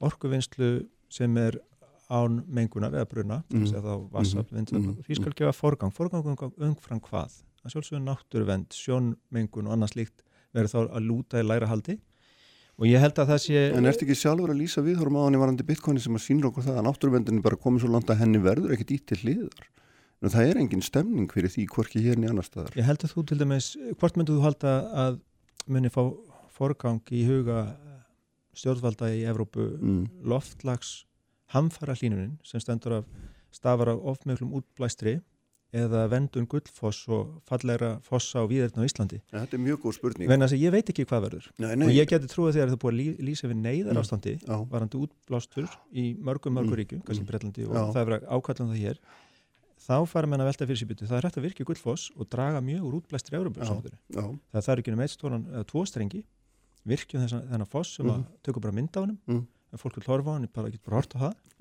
[0.00, 1.58] orkuvinnslu sem er
[2.10, 3.64] án mengunar eða bruna Mm.
[3.64, 3.72] mm.
[3.72, 4.56] þá vassafl, Mm.
[4.58, 5.04] vindafl, Mm.
[5.04, 10.22] því skal gefa forgang forgang um- umfram hvað að sjálfsögum náttúruvend, sjónmengun og annars líkt
[10.54, 11.98] verður þá að lúta í læra haldi
[12.80, 15.36] og ég held að það sé En ertu ekki sjálfur að lýsa við þórum áðan
[15.36, 18.10] í varandi bitcoini sem að sýnur okkur það að náttúruvendin er bara komið svo langt
[18.10, 19.68] að henni verður ekkit ít til hliðar.
[20.22, 22.74] En það er engin stemning fyrir því hvorki í annar staðar.
[22.78, 25.20] Ég held að þú til dæmis, hvort myndu þú halda að
[25.66, 26.02] muni fá
[26.54, 27.74] forgang í huga
[28.54, 30.08] stjórnvalda í Evrópu Mm.
[30.24, 31.04] loftlags
[31.52, 33.04] hamfara hlínunin sem stendur af
[33.52, 35.20] stafar af ofmiklum útblæstri
[35.72, 39.20] eða vendun gullfoss og fallegra fossa á víðirna á Íslandi.
[39.32, 40.28] Ja, þetta er mjög góð spurning.
[40.28, 41.46] Venna þess að ég veit ekki hvað verður.
[41.58, 41.94] Nei, Og nei.
[41.96, 44.56] ég geti trúið þegar það búið að lýsa við neyðar ástandi Já.
[44.68, 46.78] varandi útblástur í mörgum mörgum Mm.
[46.82, 47.30] ríkjum, kannski Mm.
[47.30, 47.82] Breitlandi og Já.
[47.92, 48.98] það er verið ákallan það hér
[49.82, 51.06] þá fara menn að velta fyrir sér byttu.
[51.08, 53.60] Það er hægt að virka gullfoss og draga mjög úr útblæstri Európa
[54.62, 56.24] það er ekki um eitt stóran eða tvo strengi
[56.86, 58.14] virkjum þennan, þennan foss sem Mhm.
[58.14, 58.24] að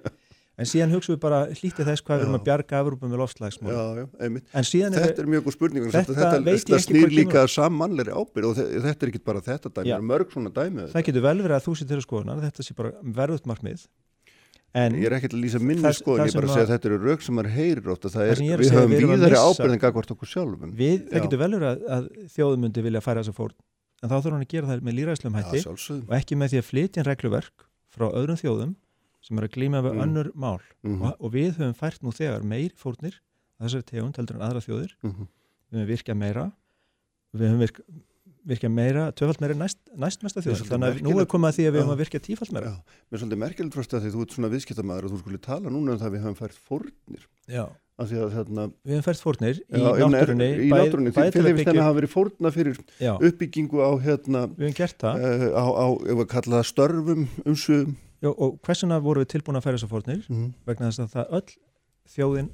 [0.62, 2.40] bara en bara bara en síðan hugsaum við bara hlítið þess hvað við erum Já.
[2.40, 4.46] að bjarga Evrópa með lofslagsmál Já, já, einmitt.
[4.54, 5.84] en síðan er Þetta er mjög góð spurning.
[5.86, 9.68] Þetta Þetta, þetta, þetta snýr líka sammannleiri ábyrð og þe- þetta er ekki bara þetta
[9.72, 9.96] dæmi, Já.
[9.96, 10.88] það er mörg svona dæmi.
[10.92, 13.88] það getur vel verið að þú sér þeirra skoðunar þetta sé bara verðut markmið
[14.74, 16.74] en Ég er ekkert að lýsa minni skoðun, ég bara sem að segja að- að
[16.80, 19.52] þetta eru rauk sem maður heyrir ofta, er, er að við höfum að víðari missa-
[19.52, 20.72] ábyrðin gagvart okkur sjálfum.
[20.72, 21.20] það Já.
[21.28, 23.52] getur vel verið að, að þjóðum myndi vilja færa þessa fórn
[24.02, 24.68] en þá þurfum hann að gera
[29.22, 30.02] því að frá sem er að glíma við Mm.
[30.02, 30.60] önnur mál.
[30.84, 33.14] Mhm, og, og við höfum fært nú þegar meir fórnir
[33.62, 34.92] þessari tegund heldur en aðra þjóðir.
[35.04, 35.28] Mhm.
[35.72, 36.52] við höfum virkað meira.
[37.32, 37.80] Við höfum virk,
[38.42, 41.22] virkað meira töfald meira næst, næstmesta svolítið þannig að nú merkilegt.
[41.22, 42.66] er komið að því að við höfum að virka tífald meira.
[42.66, 42.76] Já,
[43.12, 45.92] mér er svolítið frost að því þú ert svona viðskiptamæður og þú skulle tala núna
[45.94, 47.24] um það að við höfum fært fórnir.
[47.48, 47.66] Já.
[48.02, 51.86] Því að þarna, við höfum fært fórnir í náttúrunni í náttúrunni, að henni byggja að
[51.86, 55.22] hafa verið fórna fyrir já, uppbyggingu á hérna, við höfum gert það.
[55.22, 57.56] Uh, á, á, ef að kalla það störfum um
[58.22, 61.36] já, og hversuna vorum við tilbúin að færa þessar fórnir Mm vegna þess að það
[61.40, 61.56] öll
[62.16, 62.52] þjóðin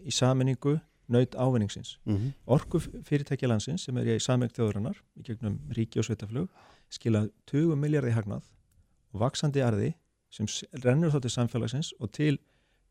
[0.00, 0.78] í saminningu
[1.10, 2.32] naut ávinningsins -hmm.
[2.46, 6.48] orku fyrirtækja landsins sem er í sameng þjóðurinnar í gegnum ríki og sveitaflug
[6.88, 8.44] skila 20 miljardi hagnað
[9.12, 9.94] og vaksandi arði
[10.30, 10.46] sem
[10.84, 12.38] rennur þá til samfélagsins og til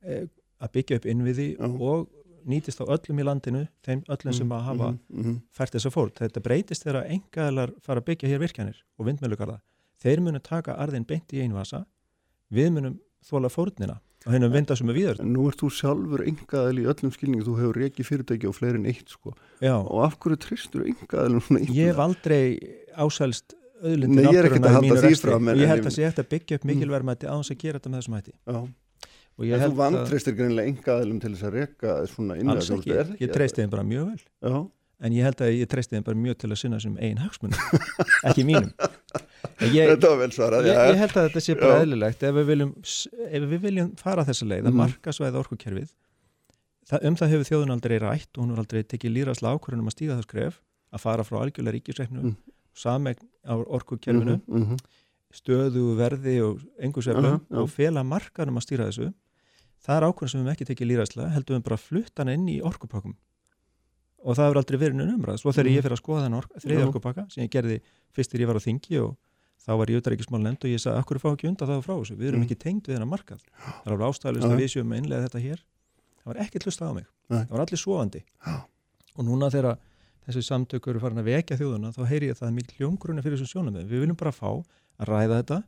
[0.03, 0.27] eh,
[0.59, 1.67] að byggja upp innviði Já.
[1.67, 2.09] og
[2.49, 5.39] nýtist á öllum í landinu þeim öllum sem að hafa mm -hmm.
[5.51, 6.19] fært þessa fórt.
[6.19, 9.59] Þetta breytist þegar engaðalar fara að byggja hér virkjanir og vindmjölugarða.
[9.99, 11.85] Þeir munu taka arðin beint í einu vasa
[12.53, 15.21] við munum þóla fórnina og hennum vinda sem er viður.
[15.23, 18.81] En nú ert þú sjálfur engaðal í öllum skilningu, þú hefur reiki fyrirtæki og fleiri
[18.81, 19.31] en eitt sko.
[19.63, 22.59] Og af hverju tristur svona ég hef aldrei
[22.99, 26.29] ásælst er að náttúrunnar í mínu því rekstri fram, ég held að sé eftir að
[26.33, 26.71] byggja upp Mm.
[26.73, 28.33] mikilverðmætti á þess að gera þetta með þessum hætti.
[29.39, 33.31] Já, en þú vantristir greinilega engaðalum til þess að reka svona alls innlega ekki, ég
[33.31, 34.19] treysti þeim bara mjög vel.
[34.43, 34.59] Já,
[35.01, 37.59] En ég held að ég treysti þeim bara mjög til að sinna þessum eigin hagsmunum,
[38.27, 38.71] ekki mínum.
[39.63, 42.35] En Ég, þetta var vel svarað, ég, ég held að þetta sé bara eðlilegt ef
[42.35, 42.73] við viljum,
[43.29, 44.79] ef við viljum fara þessa leið að Mhm.
[44.81, 45.89] markasvæða orkukerfið
[46.89, 49.95] það, um það hefur þjóðun aldrei rætt og hún hefur aldrei tekið lýrasla ákvörðunum að
[49.95, 50.59] stíga það skref
[50.93, 52.35] að fara frá algjörlega ríkisreiknu Mm.
[52.75, 54.77] samegn á orkukerfinu Mhm, mhm.
[55.31, 57.57] stöðu verði og engu svefnum Aha, já.
[57.63, 59.13] og fela markanum að stýra þessu
[59.85, 62.33] það er ákvörðun sem við höfum ekki tekið lýrasla heldur við bara að flutta hana
[62.35, 63.15] inn í orkupakkum
[64.23, 65.75] og það hefur aldrei verið neina umræð svo þegar Mhm.
[65.77, 66.87] ég fyrir að skoða þennan Já.
[66.87, 67.81] orkupakka sem ég gerði
[68.13, 69.17] fyrst þegar ég var á þingi og
[69.59, 72.15] þá var ég auðvitaðríkismál nefnd og ég sagði, akkur fá ekki undan það frá þessu,
[72.17, 72.45] við erum Mm.
[72.47, 74.49] ekki tengd við þennan markað það er alveg ástæðalust Já.
[74.49, 75.59] að við séum að innlega þetta hér
[76.19, 77.39] það var ekkert hlustað á mig, Nei.
[77.43, 78.55] það var allir sofandi Já.
[79.17, 79.77] og núna þegar
[80.29, 83.21] þessi samtökur eru farin að vekja þjóðuna þá heyri ég að það er mikil hljómgrunni
[83.23, 84.49] fyrir þessum sjónum við viljum bara fá
[84.99, 85.63] að ræða þetta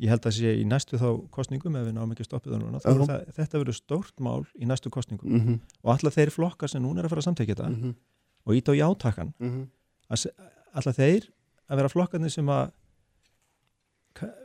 [0.00, 2.62] ég held að sé í næstu þá kostningum ef við náum ekki að stoppa það
[2.62, 6.82] núna það, þetta verður stórt mál í næstu kostningum Mhm, og alla þeir flokkar sem
[6.82, 7.94] núna er að fara að samtækja þetta mhm,
[8.46, 9.66] og ít á játakan mhm.
[10.72, 11.28] alla þeir
[11.70, 12.72] að vera flokkarnir sem að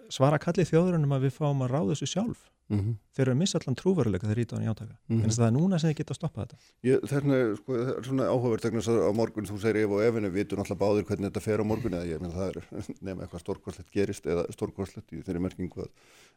[0.10, 3.38] svara kallið þjóðurinn um að við fáum að ráða þessu sjálf Mhm, þeir eru að
[3.38, 5.20] missa allan trúveruleika þeir íta á hann játaka mhm.
[5.22, 6.56] en það er núna sem þeir geta að stoppa þetta
[6.88, 9.92] Ég, þarna, sko, það er svona áhugavert vegna þess að á morgun þú segir ef
[9.94, 12.34] og ef en við vitum alltaf báðir hvernig þetta fer á morgun eða ég meina
[12.34, 12.66] það er
[13.06, 15.92] nema eitthvað stórkostlegt gerist eða stórkostlegt í þeirri merkingu að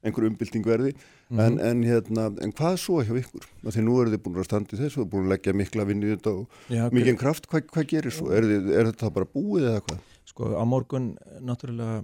[0.05, 1.65] einhver umbylting verði en, Mhm.
[1.71, 3.49] en, hérna, en hvað svo hjá ykkur?
[3.65, 6.05] Því nú eru þið búin að standa í þessu og búin að leggja mikla vinn
[6.05, 8.29] í þetta og Já, mikið kraft, hvað, hvað gerir svo?
[8.37, 10.05] Er, þið, er þetta bara búið eða hvað?
[10.29, 12.03] sko á morgun náttúrulega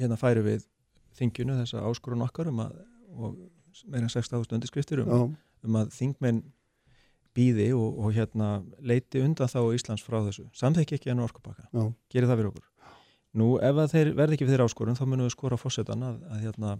[0.00, 0.64] hérna færi við
[1.18, 2.78] þinginu þessa áskorun okkar um að
[3.10, 3.36] og
[3.90, 5.20] meira en 6.000 undirskriftir um, Já,
[5.66, 6.42] um að þingmenn
[7.36, 8.50] býði og, og hérna
[8.82, 10.48] leiti undan þá Íslands frá þessu.
[10.56, 11.68] Samþekki ekki enn orkupakka,
[12.10, 12.96] gerir það fyrir okkur.
[13.38, 16.46] Nú ef þeir verði ekki við þeirra áskorun þá munum við skora fórsetan að, að
[16.46, 16.72] hérna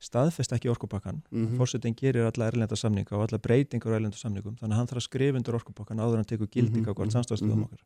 [0.00, 1.56] staðfest ekki orkupakkan Mhm.
[1.58, 5.00] fórsetin gerir alla erlenda samninga og alla breytingar á erlenda samningum þannig að hann þarf
[5.02, 7.64] að skrifa undir orkupakkan áður en hann tekur gilding Mhm, á hvort mhm, samstafstöðum mhm.
[7.64, 7.80] okkar.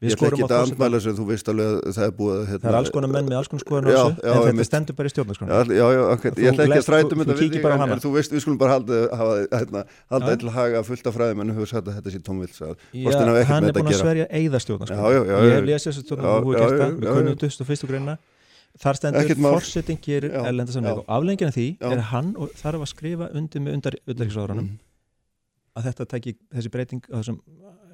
[0.00, 2.38] Ég Við ætla ekki á að andmæla sem þú veist alveg að það er búið
[2.48, 4.94] hérna, Það er alls konar menn með alls konar skoðan á þessu en þetta stendur
[4.96, 7.36] bara í stjórnarskrona Já, já, já, ok, Þú ég ætla ekki að strætum þú- þetta
[7.36, 8.96] þú á en, en þú veist, við skulum bara halda,
[9.60, 12.56] hérna, halda eitthvað haga fullt af fræðimennu hefur sagt að þetta sé tómvils
[13.44, 14.58] hann er búin að sverja eigða
[15.28, 16.04] já, Ég hef lesið þessu
[18.00, 18.29] Já,
[18.80, 19.20] Þar stendur
[20.30, 20.98] Já, erlenda samning já.
[21.02, 21.90] og aflengina því Já.
[21.92, 24.78] er hann og þarf að skrifa undir með undar utanriksráðuranum Mhm.
[25.76, 27.40] að þetta tæki, þessi breyting á þessum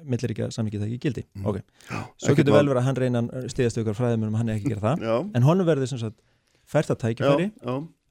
[0.07, 1.23] milliríkja samningi tæki gildi.
[1.35, 1.45] Mhm.
[1.45, 1.57] ok,
[1.89, 4.55] Já, svo getur vel verið að hann reyna að stiðast ykkur fræðum um hann er
[4.55, 5.03] ekki að gera það.
[5.03, 6.21] Já, en honum verður sem sagt
[6.65, 7.51] fært að tækifæri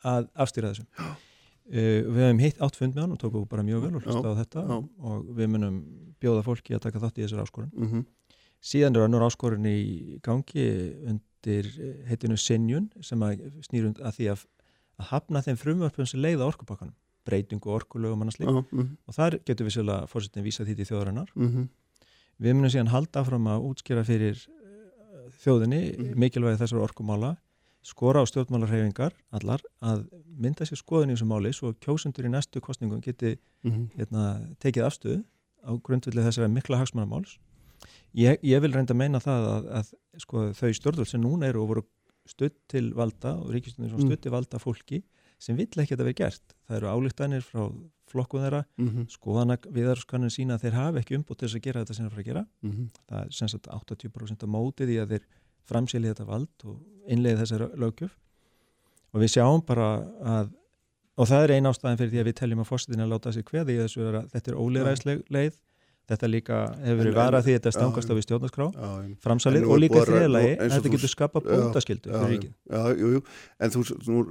[0.04, 0.84] að afstýra þessu.
[1.66, 4.22] Uh, við hefum hitt átt fund með hann og tókum bara mjög vel og hlusta
[4.22, 4.88] á þetta já.
[5.02, 5.80] og við munum
[6.22, 7.72] bjóða fólki að taka þátt í þessar áskorun.
[7.74, 8.04] Mhm,
[8.62, 9.08] síðan er
[11.46, 14.44] undir eh, heitinu Sinjun sem að snýr und að því að,
[14.98, 16.94] að hafna þeim frumvörpum sem leiða orkupakkanum
[17.26, 20.86] breytingu orkulögum annars lík já, mhm, og þar getur við sérlega fórsetin vísa því til
[20.86, 21.32] þjóðarinnar.
[21.34, 21.64] Mhm,
[22.38, 26.18] við munum síðan halda fram að útskýra fyrir eh, þjóðinni Mhm.
[26.22, 27.36] mikilvægi þessar orkumála
[27.86, 30.06] skora á stjórnmálarhefingar allar að
[30.38, 33.38] mynda sér skoðun í þessu máli svo kjósundur í næstu kostningum geti
[33.96, 35.24] hérna, tekið afstöðu
[35.66, 37.38] á grundvillig þessara mikla hagsmannamáls
[38.16, 39.90] ég, ég vil reynda að meina það að, að
[40.24, 41.84] sko, þau stjórnvöld sem núna eru og voru
[42.26, 44.08] stutt til valda og ríkistunir sem Mm.
[44.10, 45.02] stutt til valda fólki
[45.38, 46.54] sem vill ekki að þetta veri gert.
[46.66, 47.66] Það eru álíktanir frá
[48.06, 51.80] flokkum þeirra mhm, skoðana viðarskannin sína að þeir hafi ekki umbútt til þess að gera
[51.82, 52.44] þetta sem þeir fara að gera.
[52.62, 52.84] Mhm.
[53.10, 55.26] það er sem sagt 80% á móti því að þeir
[55.66, 56.76] framsýli þetta vald og
[57.10, 58.14] innleiði þessari lögjöf
[59.12, 59.88] og við sjáum bara
[60.22, 60.52] að
[61.16, 63.46] og það er ein ástæðan fyrir því að við teljum að fórsetin að láta sér
[63.48, 65.54] kveði í þessu að þetta er óleiraðisleg leið
[66.06, 68.66] þetta líka hefur verið varað því að þetta stangast á við stjórnarskrá
[69.26, 72.52] framsalið og er líka búið að- þetta getur skapað bótaskildu fyrir ríkið.
[72.70, 73.22] Já, jú, jú,
[73.60, 73.80] en þú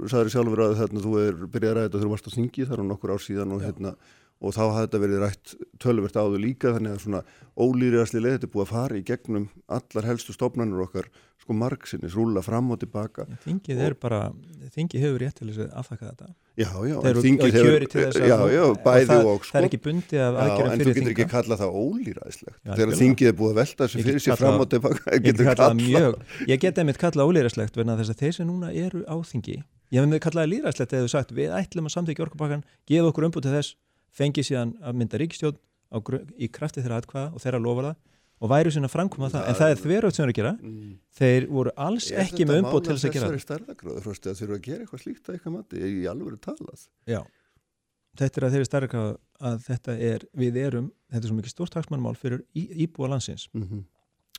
[0.08, 2.66] sagður sjálfur að þarna, þú er byrjað að ræða þetta þegar þú varst á þingi
[2.70, 3.94] þar á nokkur ár síðan og, hérna,
[4.40, 7.22] og þá hafði þetta verið rætt tölvert áður líka þannig að svona
[7.56, 9.46] ólýriðasli leið þetta er búið að fara í gegnum
[9.78, 11.08] allar helstu stofnanur okkar
[11.40, 13.28] sko margsinnis, rúla fram og tilbaka.
[13.44, 14.20] Þingið er bara,
[14.74, 16.30] þingið hefur rétt til þess að afþakka þetta.
[16.56, 20.22] Já, já, Þeir þingið að Já, já, bæði það, og, sko það er ekki bundið
[20.24, 23.28] af Já, aðgerðum en þú fyrir getur ekki þinga kallað það ólýræðislegt Já, þegar þingið
[23.28, 26.80] er búið að velta þessu fyrir sér fram og tilbaka ég get kallað ég get
[26.80, 29.58] einmitt kallað ólýræslegt verna þess að þeir sem núna eru á þingi
[29.92, 33.28] ég hef með kallaði lýræslegt eða þú sagt við ætlum að samþykja orkupakkan, gefa okkur
[33.28, 33.76] umbútið þess
[34.12, 35.58] fengi síðan að mynda ríkistjón
[36.36, 37.96] í krafti þeirra atkvaða og þeirra lofa það
[38.36, 40.52] og væri sinna framkoma það, en það er þverjótt sem þeir eru að gera.
[40.60, 40.92] Mm.
[41.16, 43.46] þeir voru alls Er ekki með mál umbút til þess að gera þessari það.
[43.46, 46.82] stærðagráðu, frosti, að þurfa að gera eitthvað slíkt að eitthvað mati, í alvöru talað?
[47.08, 47.20] Já,
[48.20, 49.04] þetta er að þeirri stærka
[49.50, 53.48] að þetta er, við erum þetta er svo mikið stórt hagsmannmál fyrir í, íbúa landsins.
[53.56, 53.84] Mm -hmm.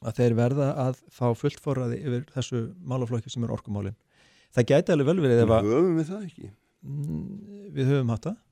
[0.06, 3.98] að þeir verða að fá fullt forræði yfir þessu málaflokki sem er orkumálin.
[4.54, 6.52] Það gæti alveg vel verið ef að höfum við það ekki?
[6.86, 8.38] Mm, við höfum hatt það.
[8.38, 8.47] Ég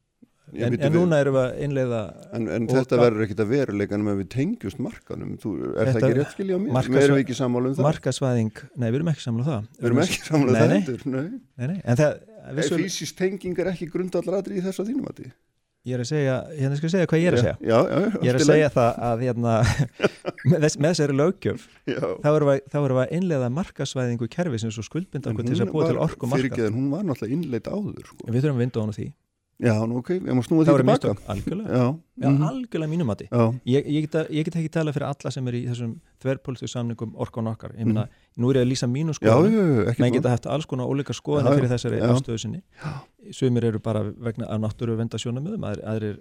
[0.55, 2.01] en, en núna erum við að innleiða
[2.37, 5.33] En, en Og þetta verður ekkit að veruleikanum ef við tengjust markanum.
[5.41, 6.73] Þú, er Þetta- það ekki rétt skilja á mér?
[6.77, 7.87] markas- Við erum ekki sammála um það.
[7.89, 11.01] markasvæðing, nei við erum ekki samlað það Við erum ekki sammála um það endur.
[11.05, 11.25] Nei.
[11.57, 11.81] nei, nei.
[11.85, 12.19] en það,
[12.61, 15.31] vissul, Fysiskt tenging er ekki grundalladri í þessu að þínum að því.
[15.85, 17.97] ég er að segja hérna skal ég segja hvað ég er að segja Já, já,
[18.01, 18.07] já.
[18.25, 19.51] ég er að segja það að hérna,
[20.49, 21.99] með, þess, með þessari löggjöf Já.
[22.25, 25.85] þá erum við, að innleiða markasvæðingu kerfi sem svo skuldbinda okkur til þess að búa
[25.91, 28.01] til orku marka Fyrirgeðan, hún var náttúrulega innleitt áður.
[28.09, 28.25] Sko.
[28.33, 29.07] við þurfum að vinda á hana því
[29.63, 31.31] Já, nú ok, ég má snúa það því tilbaka.
[31.31, 31.69] algjörlega.
[31.71, 31.85] Já,
[32.19, 32.43] Já, mhm.
[32.43, 33.27] algjörlega mínum mati.
[33.31, 36.67] Já, ég, ég, að- ég get ekki tala fyrir alla sem er í þessum þverrpolísku
[36.67, 38.43] samningum orkan okkar ég meina, Mhm.
[38.43, 40.87] nú er ég að lýsa mínu skoðan menn geta haft alls konar
[41.45, 42.61] Já, já, fyrir þessari afstöðu sinni.
[43.31, 46.17] Sumir eru bara vegna af náttúru venda sjónamöðum, aðrir, aðrir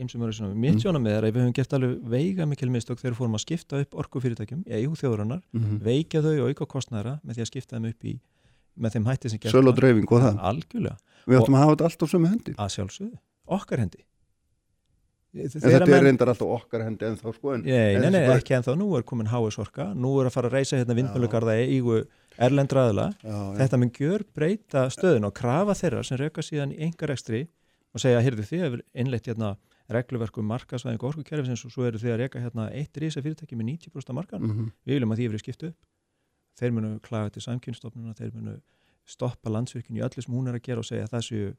[0.00, 0.80] einsum eru svona mitt Mm.
[0.80, 3.80] sjónamöð er að við höfum gert alveg veiga mikil mistök þegar við fórum að skipta
[3.80, 5.78] upp orkufyrirtækjum í eigu þjóðurinnar, Mhm.
[5.84, 8.20] veikja þau og auka kostnæra með því að skipta þeim upp í
[8.80, 10.38] með þeim hætti sem og og það.
[10.40, 10.96] algjörlega,
[11.26, 12.54] Við ættum að hafa þetta allt á sömu hendi.
[12.58, 13.18] að sjálfsögðu.
[13.58, 14.02] Okkar hendi.
[15.32, 18.52] En þetta er reyndar alltaf okkar hendi en þá sko en Nei, nei, nei, ekki
[18.52, 21.54] en þá, nú er komin HS orka, nú er að fara að reysa hérna vindmjölugarða
[21.62, 22.02] í eigu
[22.36, 23.54] erlendraðila Já, já.
[23.62, 27.46] þetta mun gjör breyta stöðun og krafa þeirra sem rauka síðan í engar ekstri
[27.96, 29.54] og segja, heyrðu þið hefur innleitt hérna
[29.92, 33.70] regluverkum markasvæðing og orkukerfisins og svo eru þið að reyka hérna eitt risa fyrirtæki með
[33.88, 34.68] 90% af markan Mhm.
[34.84, 35.76] við viljum að því verið skipt upp.
[36.60, 38.58] Þeir munu klaga til samkynstofnuna þeir munu
[39.06, 41.52] stoppa landsvirkjun í öllu sem hún er að gera og segja að það séu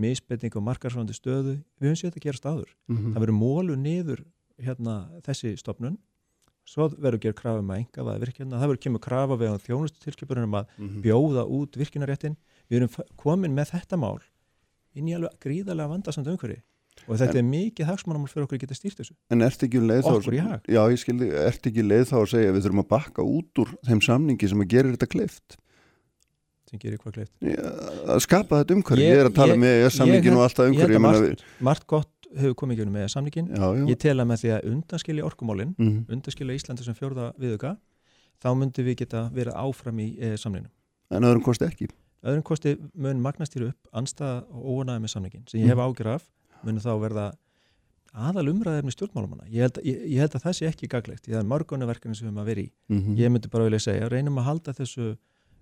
[0.00, 1.54] misbetning og markarsvæðandi stöðu.
[1.80, 2.70] Við höfum séð þetta gerast áður.
[2.88, 3.12] Mhm.
[3.14, 4.24] það verður mólu niður
[4.60, 4.94] hérna,
[5.24, 5.98] þessi stopnun
[6.70, 7.20] svo verður
[7.64, 11.02] um að enga vaða virkjana, það verður kemur krafa við á þjónustutilskipunum um að Mhm.
[11.02, 12.36] bjóða út virkjunaréttin
[12.70, 14.20] við erum komin með þetta mál
[14.94, 16.60] inn í alveg gríðarlega vandasamt umhverfi
[17.08, 19.14] og þetta er mikið hagsmannamál fyrir okkur að geta stýrt þessu.
[19.30, 20.20] En ert ekki um leið þá um
[21.88, 24.68] leið þá að segja að við þurfum að bakka út úr þeim samningi sem að
[24.68, 25.56] gera þetta kleift
[26.70, 27.34] sem gerir hvað kleift.
[27.42, 31.44] Að skapa þetta umhverju, ég er að tala með samningin og alltaf umhverju Ég margt,
[31.58, 33.84] margt gott hefur komið ekki með samningin já, já.
[33.90, 36.04] ég tel að með því að undanskilja orkumálin mm -hmm.
[36.14, 37.76] undanskilja Íslandi sem fjörða viðuga
[38.40, 40.70] þá myndum við geta verið áfram í e, samningnum.
[41.10, 41.88] En öðrum kosti ekki.
[42.22, 46.28] Öðrum kosti mun magnastýru upp anstað og óanæði með samningin sem ég hef ágjör af
[46.62, 47.26] munum þá verða
[48.10, 51.50] aðal umræðefni stjórnmálumanna ég held, ég, ég held að það sé ekki gaglegt það er
[51.50, 52.70] mörgunarverkefni sem við höfum að vera í.
[52.88, 53.18] Mm -hmm.
[53.18, 55.16] ég myndi bara vilja segja, reynum að halda þessu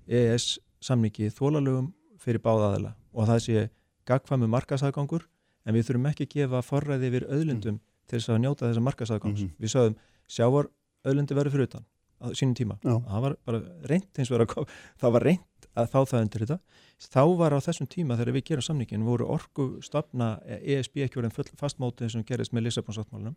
[0.08, 3.66] EES samningi þólalögum fyrir báðaðila og það sé
[4.08, 5.26] gagfæmu markasagangur
[5.66, 7.84] en við þurfum ekki að gefa forræði yfir öðlundum mm.
[8.08, 9.54] til þess að njóta þessa markasagangs Mhm.
[9.60, 9.96] við sagðum,
[10.28, 10.68] sjávar
[11.04, 11.84] öðlundi verður fyrir utan
[12.18, 12.98] á sínum tíma, Já.
[12.98, 14.68] það var bara reynt eins og verið
[14.98, 16.58] það var reynt að fá það undir þetta
[16.98, 21.36] þá var á þessum tíma þegar við gerum samningin voru orku stopna ESB ekki verið
[21.36, 23.36] full fastmótið sem gerist með Lissabonsáttmálunum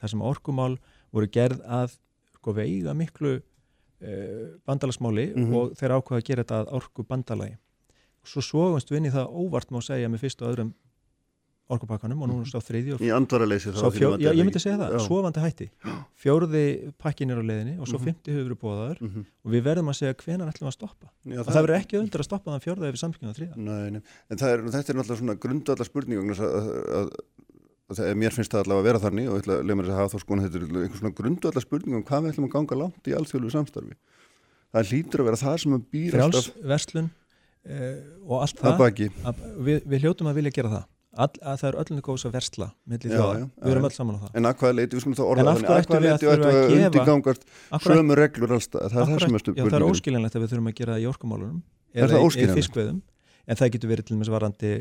[0.00, 0.78] þar sem orkumál
[1.12, 1.98] voru gerð að
[2.38, 3.42] sko, veiga miklu
[4.02, 5.54] uh, bandalagsmáli Mhm.
[5.56, 7.56] og þeir ákvaða að gera þetta að orku bandalagi
[8.24, 10.74] svo svogumst við inn í það óvart má segja með fyrst og öðrum
[11.72, 14.44] orkupakkanum og nú er sá þriði og Í andvaraleysi þá að fjó, já, ég það
[14.44, 15.00] myndi segja það, Já.
[15.06, 15.66] svofandi hætti
[16.20, 16.64] fjórði
[17.00, 18.04] pakkin er á leiðinni og svo Mhm.
[18.04, 19.24] fymti hefur verið bóðaður Mhm.
[19.44, 21.98] og við verðum að segja hvenar ætlum við að stoppa Já, og það verður ekki
[22.02, 24.02] undir að stoppa þann fjórða yfir samskynna þriða Nei, nei.
[24.30, 27.10] En það er, þetta er náttúrulega svona grundvallar spurning að, að, að, að
[28.22, 30.12] mér finnst það allavega að vera þannig og ég ætla að lega mér að hafa
[30.12, 33.10] þá skoðan þetta er einhver svona grundvallar spurning um hvað við ætlum að ganga langt
[33.10, 33.96] í alþjóðlu samstarfi.
[34.72, 39.10] Það hlýtur að vera það sem að býr frjálsverslun uh, og allt að það baki.
[39.28, 40.88] að, við, við hljótum að vilja gera það.
[41.12, 44.20] All, að það er öllum góðs að versla Já, já, við erum öll saman á
[44.22, 44.30] það.
[44.40, 45.02] En að hvaða leiti, við
[46.88, 50.42] ættum að Akkurat- sömu reglur allstað, það er það er já, það er óskiljanlegt að
[50.46, 51.58] við þurfum að gera það í orkumálunum
[51.92, 53.02] Er eða það í- fiskveiðum
[53.44, 54.72] en það getur verið til og með varandi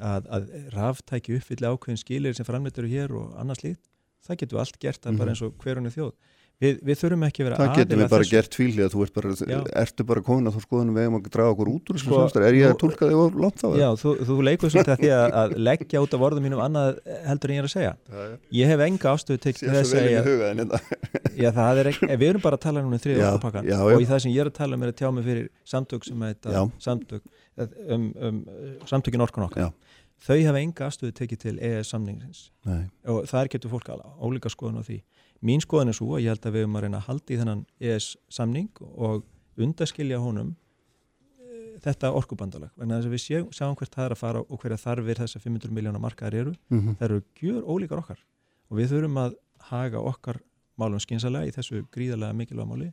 [0.00, 3.82] að, að ráftæki uppfylli ákveðin skilir sem framleitur hér og annars líkt
[4.24, 5.18] það getur allt gert það Mhm.
[5.20, 6.12] bara eins og hverjunni þjóð
[6.62, 8.30] við, við þurfum ekki að vera Það getum aðilar við bara þessu.
[8.30, 9.58] gert tvílið að þú ert bara, Já.
[9.82, 12.20] ertu bara komin að þú skoðunum við eigum að draga okkur út úr Sko.
[12.40, 13.66] Er ég að tólka þig of langt þá?
[13.74, 17.00] Já, þú, þú leikur svolítið að því að, að leggja út af orðum mínum annað
[17.26, 17.92] heldur en ég er að segja
[18.54, 20.80] ég hef enga ástöðu Sér þess að þetta.
[21.42, 23.94] Já, það er ekki, við erum bara að tala um þriða Já, orkupakkan já, já.
[23.98, 26.04] og í það sem ég er að tala um er að tjá mig fyrir samtök
[26.06, 26.62] sem heita Já.
[26.86, 27.22] samtök,
[27.56, 28.40] um, um,
[28.88, 29.68] samtökin orkun okkar.
[29.68, 30.00] Já.
[30.24, 32.48] þau hafa enga afstöðu tekið til EES samningsins.
[32.64, 32.88] Nei.
[33.10, 35.02] og þar getur fólk ólíka skoðun á því.
[35.44, 37.38] Mín skoðun er svo að ég held að við höfum að reyna að halda í
[37.40, 39.24] þennan EES samning og
[39.60, 40.54] undaskilja honum
[41.42, 42.72] eh, þetta orkubandalag.
[42.78, 45.44] Vegna þess að við séum, sjáum hvert það er að fara og hverja þarfir þessar
[45.44, 46.54] 500 miljónar markaðar eru.
[46.70, 46.96] Mhm.
[46.98, 48.24] það eru gjör ólíkar okkar.
[48.70, 49.36] Og við þurfum að
[49.68, 50.40] haga okkar
[50.80, 52.92] málum skynsalega í þessu gríðarlega mikilvæga máli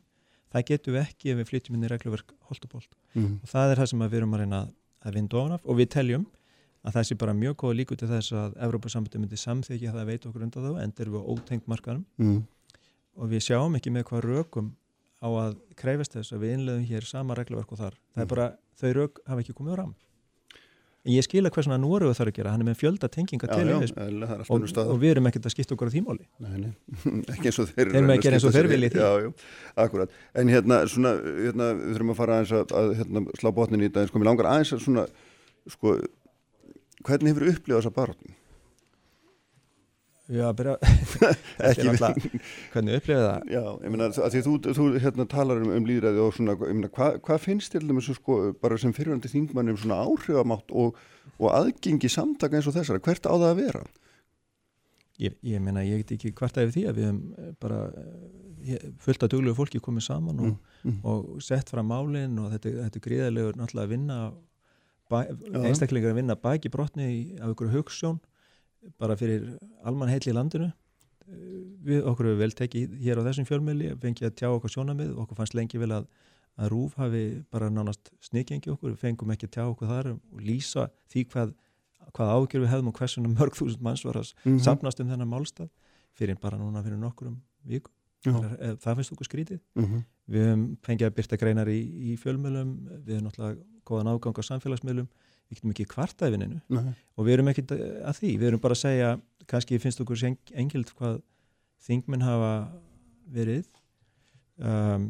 [0.52, 3.40] það getum við ekki ef við flytjum inn í regluverk holt og bolt Mhm.
[3.42, 4.60] og það er það sem við erum að reyna
[5.04, 6.26] að vinda ofan af og við teljum
[6.84, 10.06] að það sé bara mjög góða líku til þess að Evrópa-sambandi myndi samþykja það að
[10.12, 12.42] veita okkur undan þá endur við á ótengt markaðum Mhm.
[13.16, 14.72] og við sjáum ekki með hvað rökum
[15.22, 18.28] á að kreifast þess að við innleðum hér sama regluverk og þar það er Mhm.
[18.28, 19.94] bara, þau rök hafa ekki komið fram en
[21.10, 23.76] ég skila hversuna Núrögu þarf að gera hann er með fjölda tenginga Já, til já,
[23.80, 26.72] allt og, og við erum ekkert að skipta okkur á þýmáli Nei, nei,
[27.34, 29.02] ekki eins og þeir Þeir reyna að gera eins og þeir í- því.
[29.02, 29.32] Já, já,
[29.86, 33.82] akkurat En hérna, svona, hérna, við þurfum að fara aðeins að, að hérna, slá botnin
[33.82, 35.06] í þetta en sko, mér langar aðeins að svona
[35.74, 35.96] sko,
[37.08, 38.38] hvernig hefur upplifað þessa baróttin?
[40.30, 40.76] Já, byrja
[41.66, 42.42] Ekki náttúrulega
[42.72, 46.22] hvernig upplifið það Já, ég meina, að því þú, þú hérna, talar um, um líðræði
[46.22, 49.80] og svona, ég meina, hvað hva finnst til dæmis sko, bara sem fyrirvændi þingmann um
[49.82, 51.00] svona áhrifamátt og,
[51.38, 53.82] og aðgengi samtaka eins og þessara, hvert á það að vera?
[55.22, 57.80] Ég, ég meina, ég get ekki hvart yfir því að við hefum eh, bara
[58.62, 61.02] eh, fullt af duglegu fólki komið saman og, Mm, mm.
[61.06, 64.16] og sett fram málinn og þetta, þetta er gríðarlegur náttúrulega að vinna
[65.68, 67.06] einstaklingar að vinna baki brotni
[67.38, 68.18] af ykkur hugssjón
[68.98, 70.72] bara fyrir almann heil í landinu
[71.32, 75.12] Eh, við okkur hefur vel tekið hér á þessum fjölmiðli fengið að tjá okkur sjónamið
[75.22, 76.08] okkur fannst lengi vel að,
[76.58, 80.42] að Rúf hafi bara nánast snikengi okkur, við fengum ekki að tjá okkur þar og
[80.42, 81.52] lýsa því hvað,
[82.18, 84.58] hvað ágjör við hefðum og hversuna mörg þúsund manns var að Mhm.
[84.66, 85.70] safnast um þennan málstað
[86.18, 87.92] fyrir bara núna fyrir nokkurum vikum
[88.26, 88.32] Já.
[88.34, 91.80] það, er- það finnst okkur skrítið Mm við höfum fengið að byrta greinar í,
[92.12, 92.74] í fjölmjölum
[93.06, 95.08] við höfum náttúrulega góðan ágang á samfélagsmiðlum
[95.52, 96.94] við getum ekki kvartaðinninu Nei.
[97.16, 99.10] og við erum ekki að því, við erum bara að segja
[99.50, 101.20] kannski finnst okkur engild hvað
[101.82, 102.52] þingminn hafa
[103.32, 103.68] verið.
[104.62, 105.06] Um,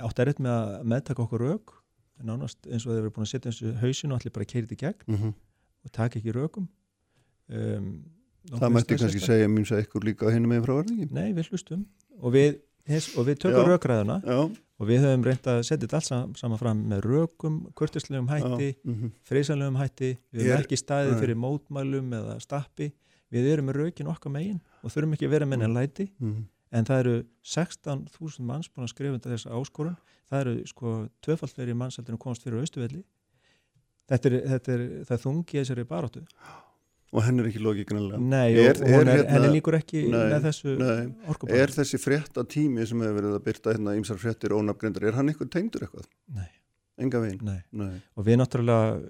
[0.00, 1.76] átt erfitt með að meðtaka okkur rauk
[2.20, 4.80] nánast eins og þeir eru búin að setja þessu hausinu og allir bara keirið í
[4.82, 5.38] gegn Mm
[5.84, 6.66] og taka ekki raukum
[7.48, 7.92] um,
[8.50, 11.06] Það mætti kannski segja mjög segja ykkur líka á hinum meginn frá verðingi.
[11.12, 11.82] Nei, við hlustum.
[12.24, 12.54] Og við,
[13.20, 14.38] og við tökum raukræðuna Já.
[14.80, 18.70] Og við höfum reynd að setja þetta allt sam- saman fram með rökum, kurtislegum hætti
[18.72, 18.76] Já.
[18.84, 19.10] Mhm.
[19.28, 22.92] friðsanlegum hætti við höfum ekki staðið fyrir mótmælum eða stappi,
[23.30, 25.62] við erum með rökin okkar megin og þurfum ekki að vera með Mm.
[25.68, 26.44] enn læti Mhm.
[26.72, 29.96] en það eru 16.000 manns búin að skrifa undir þessa áskorun
[30.30, 31.08] það eru sko
[31.76, 33.04] mannsældur en komast fyrir austuvelli
[34.08, 36.24] þetta er, þetta er, það er þungi þessari baróttu
[37.10, 40.24] og henn er ekki logið grannlega Nei, er, og hún er, henni líkur ekki nei,
[40.34, 40.74] með þessu
[41.32, 45.18] orkubáð Er þessi frétta tími sem hefur verið að byrta hérna ímsar fréttir ónafgrindar, er
[45.18, 46.10] hann ykkur tengdur eitthvað?
[46.36, 46.50] Nei.
[47.00, 47.40] Enga veginn?
[47.46, 47.60] Nei.
[47.80, 47.96] nei.
[48.14, 49.00] Og við náttúrulega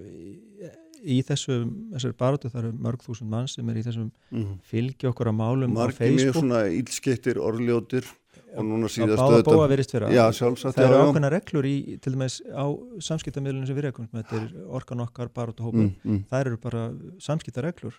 [1.00, 1.62] í þessu,
[1.94, 4.50] þessari baróttu það eru mörg þúsund mann sem er í þessum mm.
[4.68, 8.08] fylgi okkur á málum Marki á Facebook mjög svona ílskettir, orðljótir
[8.56, 12.12] og núna síðast Báða bóa verist vera já, sjálfsagt, Það eru ákveðna reglur í, til
[12.16, 12.66] dæmis á
[13.06, 16.22] samskiptamilunum sem við rekum þetta er orkan okkar baróttu hópur mm, mm.
[16.30, 16.84] það eru bara
[17.22, 17.98] samskiptareglur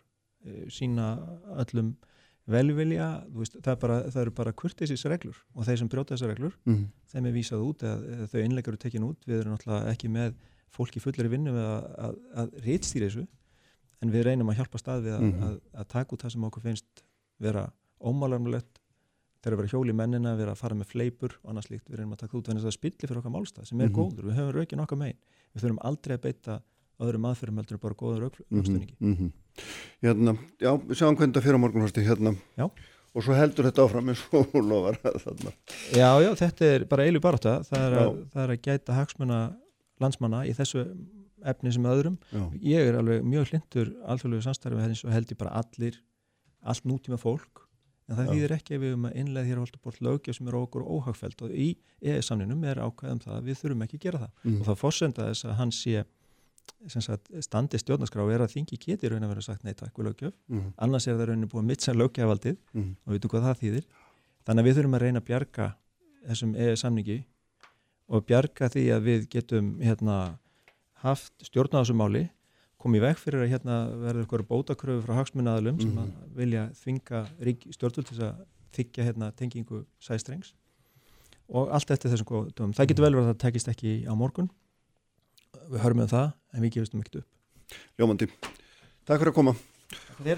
[0.73, 1.11] sína
[1.61, 1.93] öllum
[2.51, 3.07] velvilja,
[3.37, 6.81] veist, það, bara, það eru bara kurtisís reglur og þeir sem brjóta þessar reglur mm.
[7.13, 10.33] þeim er vísað út eða, þau innleikar eru tekin út, við erum náttúrulega ekki með
[10.73, 13.27] fólki fullir í vinnu að, að, að rítstýra þessu
[14.01, 15.55] en við reynum að hjálpa stað við að, Mhm.
[15.77, 17.03] að taka út það sem okkur finnst
[17.39, 17.67] vera
[18.01, 18.80] ómálarnulegt
[19.41, 22.13] þegar að vera hjóli mennina, vera að fara með fleipur og annars líkt, við reynum
[22.13, 23.95] að taka út þannig að spilli fyrir okkar málstað sem er Mhm.
[23.97, 25.17] góður, við höfum raukin okkar megin
[25.55, 26.61] við þurfum aldrei að beita
[27.01, 29.31] öðrum aðferðum heldur bara góður aukstunningi mhm.
[30.01, 32.35] Hérna, já, við sjáum hvernig það fyrir á morgun horti, hérna.
[32.57, 32.69] Já.
[33.13, 35.51] og svo heldur þetta áfram eins og lofar þarna.
[35.91, 37.97] Já, já, þetta er bara eilu barátta það
[38.31, 39.39] það er að gæta hagsmuna
[39.99, 40.85] landsmanna í þessu
[41.43, 42.43] efni sem öðrum Já.
[42.61, 45.97] ég er alveg mjög hlindur alþjóðlegu samstarfi held ég bara allir
[46.63, 47.65] allt nútíma fólk
[48.11, 50.57] en það þýðir ekki að við um að innlega hér á Holtubort lögjöf sem er
[50.59, 51.67] okkur óhagfælt og í
[52.03, 54.59] EE-samninum er ákveðum það að við þurfum ekki að gera það Mm.
[54.61, 56.03] og það fórsenda þess að hann sé
[56.87, 60.05] sem sagt, standi stjórnarskrá er að þingi geti raun að vera sagt nei takk við
[60.11, 60.73] lögjöf Mhm.
[60.77, 62.95] annars er það raunin búið að mittsa lögjafaldið Mhm.
[63.05, 63.85] og við veitum hvað það þýðir
[64.45, 65.75] þannig að við þurfum að reyna að bjarga
[66.27, 67.23] þessum EE-samningi
[68.09, 70.37] og bjarga því að við getum hérna,
[71.01, 72.29] haft stjórn á þessu máli
[72.81, 77.21] komið í veg fyrir að hérna verður eitthvað bótakröfu frá hagsmunnaðalum sem að vilja þvinga
[77.75, 78.41] stjórnvöld til að
[78.75, 80.53] þykja hérna, tengingu sæstrengs.
[81.51, 82.75] Og allt eftir þessum góðum.
[82.77, 84.47] Það getur vel verið að það tekist ekki á morgun.
[85.67, 87.29] Við hörum um það en við gefumstum ekkert upp.
[87.99, 88.29] Ljómandi,
[89.07, 89.55] takk fyrir að koma.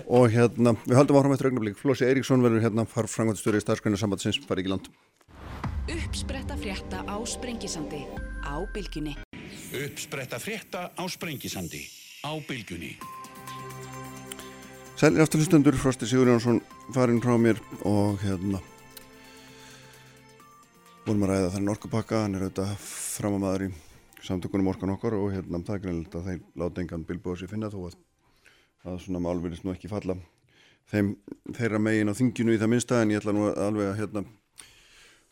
[0.09, 4.39] Og hérna, við höldum áfram eftir augnablík Flósi Eiríksson verður hérna farfrangvæntstjóri í starfskræna sambandsins
[4.47, 4.89] farið ekki land
[5.93, 8.01] Uppspretta frétta á Sprengisandi
[8.41, 9.17] á Bilginni.
[9.75, 11.83] Uppspretta frétta á Sprengisandi
[12.23, 12.95] á Bilgunni.
[14.95, 16.61] Sælir afturlustendur, Frosti Sigur Jónsson
[16.95, 18.61] farinn frá mér og hérna
[21.03, 23.73] vorum að ræða þannig orkupakka, hann er auðvitað framamaður í
[24.23, 27.71] samtökunum orkan okkar og hérna það er greinilegt að þeir láta engan bilbúið sér finna
[27.73, 27.97] þó að
[28.85, 30.15] það svona mál vilist nú ekki falla
[30.93, 31.11] þeim
[31.57, 34.23] þeirra megin á þinginu í það minnsta en ég ætla nú alveg að hérna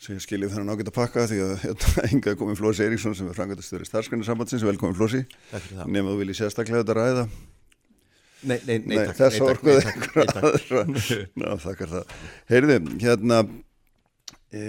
[0.02, 1.65] segja skiljið þennan ágætt að pakka því að
[2.10, 5.23] enga komið Flósi Eiríksson sem er frangatastöður í starfsgrænasambandsins, velkomin Flósi
[5.86, 7.26] nema þú viljið sérstaklega þetta ræða.
[8.41, 9.19] Nei, nei, nei, Nei, takk.
[9.19, 10.07] þess nei, takk.
[10.41, 10.86] aðra.
[11.44, 12.15] Ná, þakkar það.
[12.49, 13.38] Heyrði, hérna
[14.49, 14.64] e,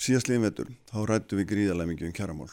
[0.00, 2.48] síðast lífum vetur þá rættu við gríðarlega mikið um kjaramál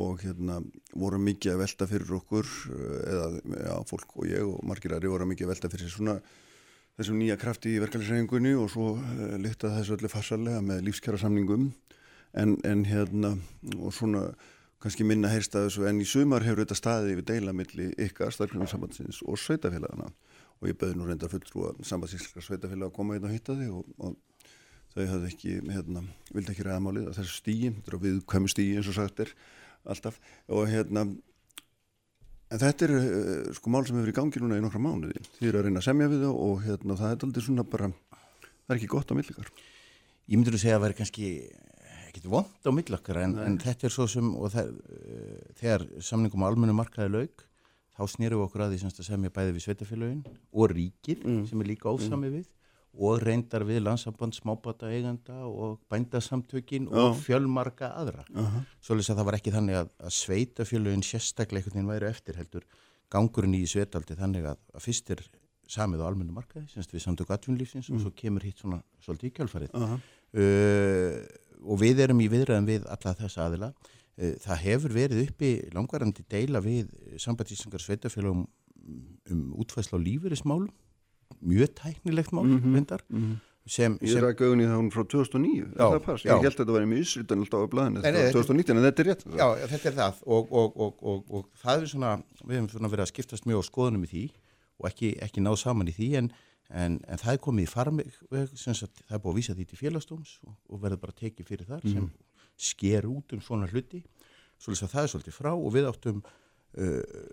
[0.00, 0.60] og hérna
[1.02, 3.24] voru mikið að velta fyrir okkur eh, eða
[3.66, 6.14] já, fólk og ég og margir aðri voru mikið að velta fyrir svona
[6.98, 11.70] þessum nýja krafti í verkefælisreiningunni og svo e, lytta þessu öllu farsalega með lífskjara samningum
[12.38, 13.34] en, en hérna
[13.76, 14.30] og svona
[14.80, 18.32] kannski minna heyrst að þessu en í sumar hefur þetta staðið yfir deila milli ykkar
[18.34, 20.08] starfsgrunnarsambandsins og sveitafélagana
[20.60, 23.72] og ég beði nú reynda fulltrú að sambandsískra sveitafélag að koma hérna og hitta þig
[23.76, 24.16] og, og
[24.94, 26.04] þau hafði ekki, hérna,
[26.34, 29.22] vildi ekki ræða málið að þessu stíi, þetta er á viðkvæmu stíi eins og sagt
[29.24, 29.32] er
[29.88, 30.18] alltaf.
[30.50, 31.06] Og hérna
[32.50, 35.22] en þetta er uh, sko mál sem hefur í gangi núna í nokkra mánuði.
[35.38, 37.90] Því er að reyna að semja við þau og hérna það er aldrei svona bara,
[38.10, 39.52] það er ekki gott á millikar
[40.30, 41.28] Ég myndur að segja að vera kannski
[42.10, 46.44] ekkit vond á millakkar en, en þetta er svo sem og það, uh, þegar samningum
[46.46, 47.44] á almennu markaði laug
[47.98, 51.68] þá snýrum við okkur að því að semja bæði við sveitafélagin og ríkið sem er
[51.68, 52.46] líka ósami við
[52.98, 58.24] og reyndar við landsamband smábata eiganda og bændasamtökin og fjölmarga aðra.
[58.34, 58.62] Aha.
[58.82, 62.66] Svolítið að það var ekki þannig að, að sveitafélagin sérstaklega einhvern veginn væri eftir heldur
[63.10, 65.22] gangurinn í sveitaldi þannig að, að fyrst er
[65.70, 69.34] samið á almennu markaði, semst við samtöku atvinnlífsins og svo kemur hitt svona svolítið í
[69.38, 69.78] kjálfarið.
[69.78, 69.98] Aha.
[70.34, 71.16] Uh,
[71.70, 73.70] og við erum í viðræðum við alla þessa aðila.
[74.18, 76.90] Uh, það hefur verið uppi langvarandi deila við
[77.22, 78.48] sambandísingar sveitafélagum
[79.30, 80.70] um útfæsla á lífeyrismálum,
[81.42, 83.38] mjög tæknilegt mál, Mhm, reyndar, mhm.
[83.66, 85.86] sem, Ég sem ræk augun í það hún frá 2009 er Já.
[86.24, 88.84] Ég held að þetta var í misritan alltaf á blæðinu Nei, nei, þetta- 2019 en
[88.88, 90.14] þetta er rétt Já, þetta er það.
[90.26, 92.12] Og, og, og, og, og það er svona,
[92.44, 94.24] við hefum svona verið að skiptast mjög á skoðunum í því
[94.80, 96.30] og ekki, ekki náð saman í því en,
[96.70, 97.70] en, en það er komið í
[98.56, 101.66] sagt, það er búið að vísa því til félagsdóms og, og verður bara tekið fyrir
[101.68, 102.10] þar sem
[102.60, 104.02] sker út um svona hluti,
[104.60, 106.22] svolítið að það er svolítið frá og við áttum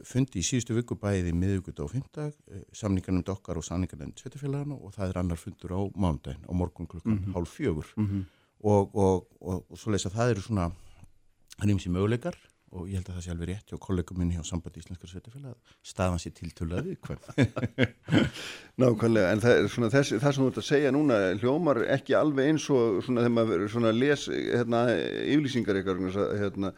[0.08, 2.34] fundi í síðustu viku bæði miðugut og fymdag,
[2.74, 7.12] samningarnum dokkar og samningarnum sveitafélagana og það er annar fundur á mándaginn á morgun klukkan
[7.14, 7.34] mm -hmm.
[7.34, 8.26] hálf fjögur Mhm.
[8.64, 10.72] og, og, og, og svo leysa það eru svona
[11.62, 12.36] rýmsi möguleikar
[12.72, 15.56] og ég held að það sé alveg rétt hjá kollegum minni hjá sambandi íslenskar sveitafélag
[15.84, 16.98] staðan sér tiltölaði
[18.82, 22.18] Nákvæmlega, en það, er svona, þess, það sem þú ert að segja núna hljómar ekki
[22.18, 24.84] alveg eins og svona þegar maður les hérna,
[25.38, 26.04] yflýsingar ykkar
[26.42, 26.74] hérna,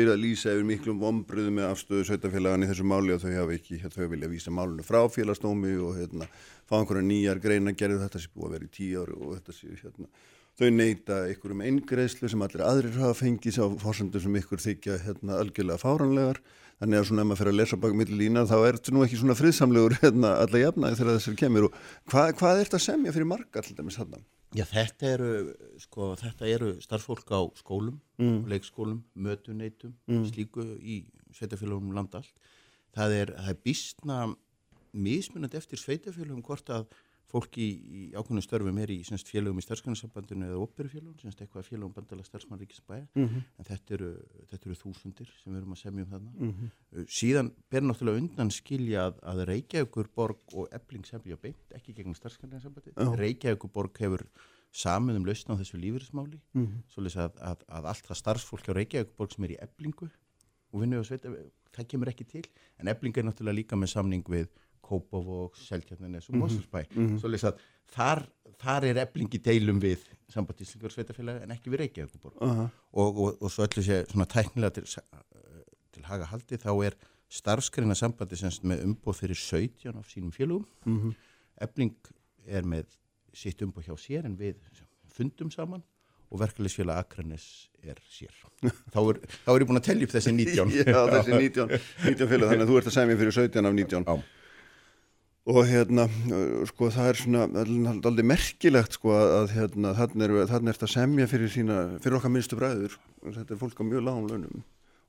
[0.00, 3.56] eru að lýsa yfir miklum vombriðu með afstöðu sveitafélagan í þessu máli og þau hafa
[3.58, 6.28] ekki, hérna, þau vilja vísa málunum frá félagsdómi og hérna,
[6.64, 9.56] fá einhverja nýjar greina gerðu þetta sem búið að vera í tíu ári og þetta
[9.58, 10.08] sé hérna
[10.60, 14.98] þau neyta ykkur um eingreðslu sem allir aðrir hafa fengið á fórsöndu sem ykkur þykja
[15.06, 16.42] hérna, algjörlega fáranlegar
[16.82, 19.04] þannig að svona ef maður fyrir að lesa baka millir lína þá er þetta nú
[19.06, 21.68] ekki svona friðsamlegur hérna, alla jafnaði þegar þessar kemur.
[21.68, 21.76] Og
[22.10, 24.22] hvað, hvað er þetta að semja fyrir marga alltaf með þarna?
[24.52, 25.28] Já þetta eru,
[25.80, 28.44] sko, þetta eru starffólk á skólum, Mm.
[28.46, 30.26] leikskólum, mötuneytum, Mm.
[30.28, 32.34] slíku í sveitafélagum landa allt.
[32.94, 34.36] Það er, það er býstna
[34.94, 36.86] mismunandi eftir sveitafélagum hvort að
[37.32, 41.64] fólki í, í ákveðnum störfum er í semst, félagum í starfskannarsambandinu eða opperufélagum, semst eitthvað
[41.70, 43.42] félagum bandala starfsmann ríkisbæja, Mhm.
[43.58, 44.10] en þetta eru,
[44.50, 46.32] þetta eru þúsundir sem við erum að semja um þarna.
[46.38, 46.70] Mhm.
[46.92, 51.94] Uh, Síðan ber náttúrulega undan skilja að, að Reykjavíkur borg og Ebling semja beint, ekki
[51.94, 52.92] gegnum starfskannarsambandi.
[52.96, 53.16] Já.
[53.16, 54.26] Reykjavíkur borg hefur
[54.72, 56.82] samið um lausna á þessu lífeyrismáli Mhm.
[56.92, 60.10] svolítið að, að, að allt það starfsfólk hjá Reykjavík borg sem er í eblingu
[60.72, 61.28] og vinnu og sveita,
[61.72, 62.44] það kemur ekki til
[62.78, 64.48] en ebling er náttúrulega líka með samning við
[64.92, 67.18] Kópavók, Seltjarnanes og mhm.
[67.22, 67.62] svolítið að
[67.94, 68.24] þar,
[68.60, 72.68] þar er ebling í deilum við sambandíslingur sveitafélag en ekki við Reykjavík borg Aha.
[72.92, 74.86] og, og, og svo öllu sé svona tæknilega til,
[75.92, 76.98] til haga haldi þá er
[77.32, 81.14] starfskreina sambandi semst með umbóð fyrir 17 af sínum félagum Mhm.
[81.62, 81.94] Ebling
[82.46, 82.96] er með
[83.36, 84.56] sitt umbóð hjá sér en við
[85.12, 85.82] fundum saman
[86.32, 87.46] og verkefliðsfélag Akranes
[87.84, 88.32] er sér.
[88.92, 90.72] Þá er, þá er ég búin að tellja upp þessi 19.
[90.94, 91.74] Já, þessi 19,
[92.06, 94.06] 19 félag, þannig að þú ert að semja fyrir 17 af 19.
[94.08, 94.41] Já.
[95.42, 100.52] Og hérna, uh, sko, það er svona aldrei merkilegt, sko, að hérna, þannig er, er
[100.52, 102.94] þetta að semja fyrir sína, fyrir okkar minnstu bræður,
[103.24, 104.62] þetta er fólk á mjög lágum launum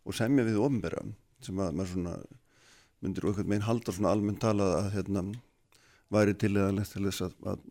[0.03, 1.03] og semja við ofnbæra,
[1.45, 2.15] sem að maður svona,
[3.05, 5.23] myndir okkur meginn halda svona almennt talað að, hérna,
[6.18, 7.64] væri til eða til þess að, að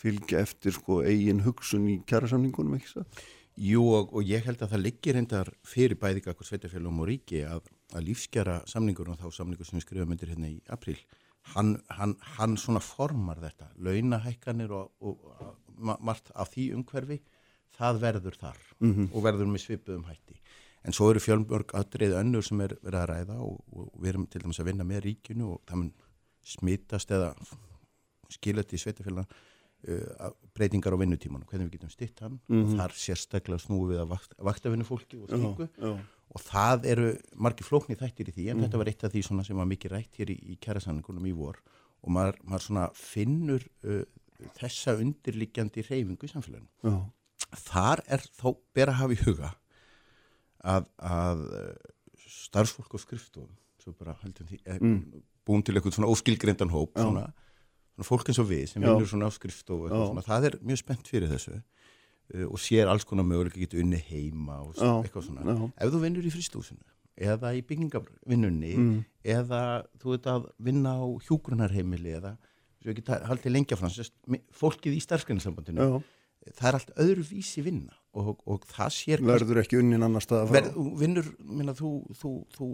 [0.00, 3.22] fylgja eftir, sko, eigin hugsun í kjærasamningunum, ekki það?
[3.68, 7.44] Jú og, og ég held að það liggir reyndar fyrir bæði ykkur sveitafélagum og ríki
[7.44, 10.94] að, að lífskjara samningur og þá samningur sem við skrifum myndir hérna í april
[11.54, 17.20] hann, hann, hann svona formar þetta launahækkanir og, og, og ma- margt af því umhverfi
[17.78, 19.10] það verður þar Mhm.
[19.12, 20.36] og verður með svipuðum hætti
[20.84, 24.26] en svo eru fjölmörg aðrið önnur sem er verið að ræða og, og við erum
[24.30, 25.92] til dæmis að vinna með ríkinu og það mun
[26.44, 27.32] smitast eða
[28.30, 29.26] skilja til sveitafélag
[29.88, 32.62] uh, breytingar á vinnutímanum, hvernig við getum stytt hann Mhm.
[32.64, 35.68] og þar sérstaklega snúið við að vakt, vaktavinnu fólki og slíku.
[36.34, 37.06] Og það eru
[37.40, 38.64] margir flóknir þættir í því en Mhm.
[38.66, 41.56] þetta var eitt af því sem var mikið rætt hér í, í kærasanningunum í vor
[42.02, 42.60] og maður, maður
[42.94, 44.02] finnur uh,
[44.58, 46.68] þessa undirliggjandi reyfingu í samfélaginu.
[46.84, 47.10] Já.
[47.56, 49.54] Þar er þó ber að hafa í huga
[50.64, 51.74] að, að uh,
[52.28, 53.00] starfsfólk og
[54.52, 55.22] því, er, Mm.
[55.48, 57.32] búin til eitthvað svona óskilgrendan hóp svona,
[57.96, 59.32] svona fólk eins og við sem vinnur svona á
[59.96, 60.06] Já.
[60.10, 61.62] svona, það er mjög spennt fyrir þessu
[62.48, 64.90] og sér alls konar möguleika getur unni heima og Já.
[65.02, 65.70] eitthvað svona Já.
[65.80, 66.84] ef þú vinnur í fristúsinu
[67.18, 68.98] eða í byggingavinnunni Mm.
[69.24, 69.62] eða
[69.98, 72.36] þú veit að vinna á hjúgrunarheimili eða
[72.82, 74.12] svo ekki ta- haldið lengja hans
[74.54, 76.02] fólkið í starfsgræninsambandinu Já.
[76.54, 80.46] það er allt öðru vísi vinna og, og það sér Verður ekki unnin annar stað
[80.52, 82.68] að þú vinnur, minna, þú, þú, þú,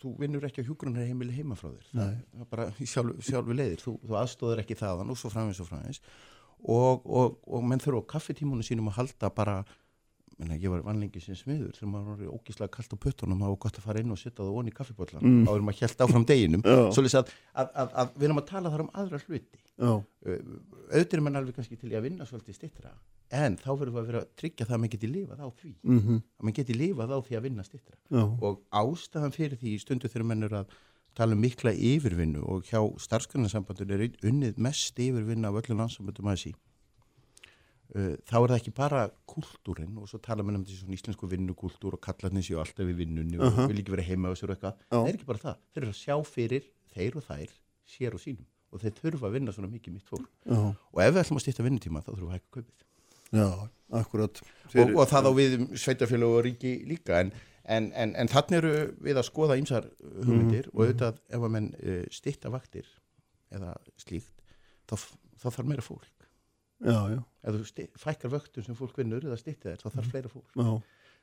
[0.00, 2.16] þú vinnur ekki á hjúgrunarheimili heima frá þér Nei.
[2.32, 5.68] það er bara sjálfu, sjálfu leiðir þú, þú aðstóður ekki þaðan og svo framins og
[5.68, 6.00] framins
[6.64, 9.60] og, og, og menn þurfa á kaffetímunum sínum að halda bara
[10.40, 13.76] minna, ég var vanlengi sem smiður þegar maður var ógíslega kallt á puttunum og gott
[13.76, 15.42] að fara inn og setja það onni í kaffipollan Mm.
[15.48, 18.84] áður maður hjælt áfram deginum svolítið að, að, að, að við erum að tala þar
[18.86, 19.60] um aðra hluti.
[19.80, 20.00] Uh,
[20.92, 22.90] auðvitað er mann alveg kannski til í að vinna svolítið stittra
[23.30, 25.70] en þá verðum við að vera að tryggja það að maður geti lifað á því
[25.84, 26.16] Mhm.
[26.40, 27.96] að maður geti lifað á því að vinna stittra
[28.40, 30.74] og ástæðan fyrir því stundu þegar menn eru að
[31.18, 36.42] tala um mikla yfirvinnu og hjá starfsgrunarsambandun er unnið mest yfirvinna af öllu landsambandum að
[36.44, 36.52] sí
[37.96, 41.98] uh, þá er það ekki bara kultúrin og svo tala menn um svona íslensku vinnukúltúr
[41.98, 43.66] og kallarnir séu alltaf við vinnunni og Aha.
[43.70, 45.94] vil ekki vera heima á sér og eitthvað það er ekki bara það, þeir eru
[45.94, 47.56] að sjá fyrir þeir og þær,
[47.96, 50.60] sér og sínum og þeir þurfa að vinna svona mikið mitt fólk Já.
[50.70, 52.86] og ef við ætlum að stýtta vinnutíma þá þurfum við að hækka kaupið
[53.30, 53.46] Já,
[53.94, 54.40] akkurat.
[54.74, 57.30] og, og það á við um sveitafélag og ríki líka en,
[57.64, 58.72] en, en, en þannig eru
[59.02, 62.88] við að skoða ýmsar hugmyndir Mhm, og auðvitað ef að menn uh, stitta vaktir
[63.50, 64.42] eða slíkt
[64.88, 64.96] þá,
[65.42, 66.08] þá þarf meira fólk.
[66.80, 67.20] Já, já.
[67.44, 70.56] ef þú fækkar vöktum sem fólk vinnur eða stitti þær þá þarf fleira fólk.
[70.56, 70.70] Já.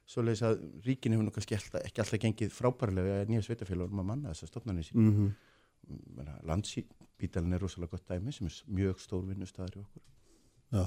[0.08, 4.54] svoleiðis að ríkin hefur kannski alltaf, ekki alltaf gengið frábærlega nýja sveitafélagunum að manna þessar
[4.54, 5.32] stofnarnir sín mm
[6.48, 10.04] landsbítalinn er rosalega gott dæmi sem er mjög stór vinnustæðar í okkur.
[10.76, 10.86] Já,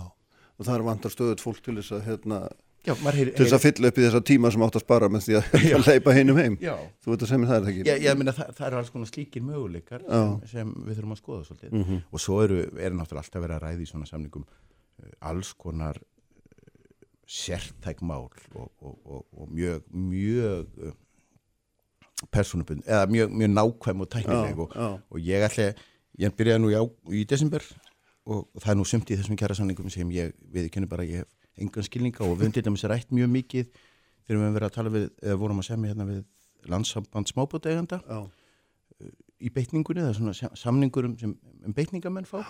[0.58, 2.40] og það er vantar stöðut fólk til þess að hérna,
[2.80, 5.26] Já, heyri, til þess að fylla upp í þessa tíma sem átt að spara með
[5.26, 6.54] því að leipa hinum heim.
[6.64, 6.72] Já,
[7.04, 7.82] þú veit að segja mér það er það ekki?
[7.90, 11.20] Já, ég meina það, það eru alls konar slíkir möguleikar sem, sem við þurfum að
[11.20, 11.74] skoða svolítið.
[11.74, 12.00] Mm -hmm.
[12.08, 16.00] og svo eru, er náttúrulega alltaf verið að ræði í svona samningum uh, alls konar
[16.00, 16.72] uh,
[17.28, 20.96] sértæk mál og, og, og, og mjög mjög uh,
[22.32, 24.72] persónubund, eða mjög, mjög nákvæm og tæknileg og,
[25.10, 25.74] og ég ætla
[26.20, 27.64] ég byrjaði nú í, á, í desember
[28.28, 31.39] og það er nú sumt í þessum kjæra samningum sem ég viðkenni bara ég hef
[31.58, 34.76] engan skilninga og við höfum til dæmis rætt mjög mikið þegar við höfum verið að
[34.76, 36.22] tala við eða vorum að semja hérna við
[36.70, 38.00] landsamband smábótaeganda
[39.40, 42.42] í beitningunni, það er svona samningur um, sem, um beitningamenn fá.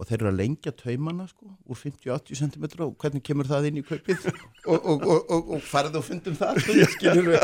[0.00, 3.80] Og þeir eru að lengja taumana sko úr 50-80 cm og hvernig kemur það inn
[3.82, 4.24] í kaupið?
[4.72, 6.60] Og, og, og, og farið og fundum það
[6.94, 7.40] skilur við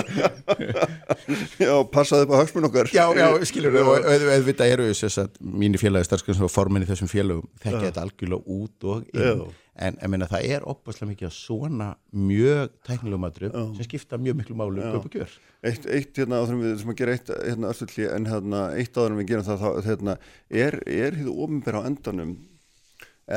[1.59, 2.91] Já, passaði upp á hagsmun okkar.
[2.95, 6.89] Já, já, skilur við og auðvitað eru þess að mínir félagi starfskrifs og formin í
[6.89, 9.43] þessum félagum þekka þetta algjörlega út og inn.
[9.79, 14.57] En meina það er opaslega mikið að svona mjög tæknilegum aðröf sem skipta mjög miklu
[14.59, 15.37] málu um kaup og gjör
[15.69, 19.15] Eitt, eitt hérna áður við sem að gera eitt hérna öllulli en hérna eitt áður
[19.15, 20.17] en við gerum það þá hérna
[20.65, 22.35] er, er hýðu ofinbæra á endanum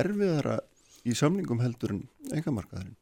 [0.02, 0.58] erfiðara
[1.06, 2.98] í samlingum heldur en engamarkaðurinn?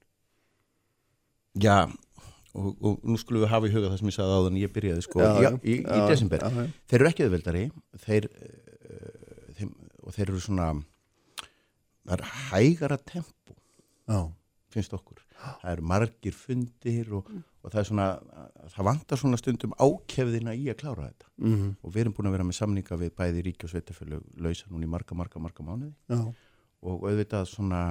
[1.59, 4.61] Já og, og nú skulum við hafa í huga það sem ég sagði áður en
[4.61, 7.65] ég byrjaði sko já, já, í, já, í desember þeir eru ekki auðveldari
[8.05, 10.69] þeir, uh, þeim, og þeir eru svona
[12.05, 13.57] það er hægara tempo
[14.73, 15.21] finnst okkur.
[15.39, 17.29] Það eru margir fundir og,
[17.63, 18.07] og það er svona
[18.73, 21.29] það vantar svona stundum ákefðina í að klára þetta.
[21.39, 21.71] Mm -hmm.
[21.81, 24.85] og við erum búin að vera með samninga við bæði ríki og sveitafjölu lausa núna
[24.85, 25.93] í marga, marga, marga mánuði.
[26.79, 27.81] Og auðvitað svona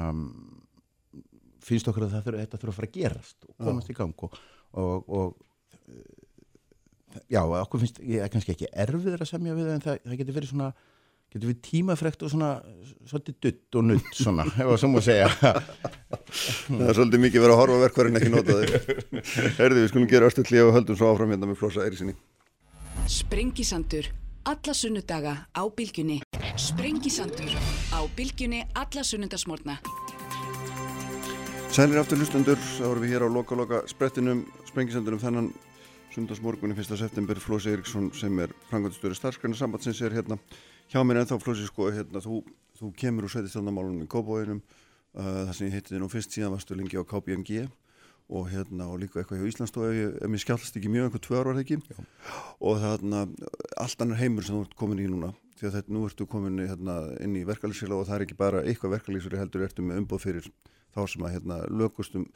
[1.65, 3.93] finnst okkur að þurfa, þetta þurfa að fara að gerast og komast já.
[3.93, 4.39] í gang og,
[4.73, 5.37] og, og
[7.29, 10.21] já, okkur finnst ég er kannski ekki erfiður að semja við það en það, það
[10.23, 10.71] getur verið svona
[11.33, 12.51] getur við tímafrekt og svona
[13.09, 15.29] svolítið dutt og nutt svona, ef það segja?
[16.69, 18.73] Það er svolítið mikið verið að horfa verkvarinn ekki nota þig
[19.61, 22.17] Herði, við skulum gera hlið og höldum svo áfram hérna með flosa Eirísinni
[23.09, 24.09] Sprengisandur
[24.49, 26.23] alla sunnudaga á bylgjunni.
[26.57, 27.53] Sprengisandur
[27.93, 29.77] á bylgjunni alla sunnundasmórna
[31.69, 35.51] Sælir aftur hlustendur, þá erum við hér á loka loka sprettinum, Sprengisandunum þennan
[36.15, 36.97] sundagsmorgunni 1.
[36.97, 40.39] september Flósi Eiríksson sem er frangandistöru starfskræna sambandsins er hérna
[40.93, 42.43] hjá mér en þá Flósi sko hérna þú,
[42.79, 46.55] þú kemur úr sveitistjónamálunum í Kópavóinum uh, það sem ég heiti þið nú fyrst síðan
[46.55, 47.67] varstu lengi á KPMG
[48.29, 51.49] og hérna og líka eitthvað hjá Íslandsstofi ef mér skjálst ekki mjög, einhver tvö ár
[51.49, 52.01] var það ekki Já.
[52.61, 53.23] og þarna
[53.85, 56.61] allt annar heimur sem þú ert komin í núna því að þetta nú ertu komin
[56.61, 60.25] hérna, inn í verkalýsfélag og það er ekki bara eitthvað verkalýsfélag heldur ertu með umboð
[60.27, 60.51] fyrir
[60.95, 62.29] þá sem að hérna, lögustum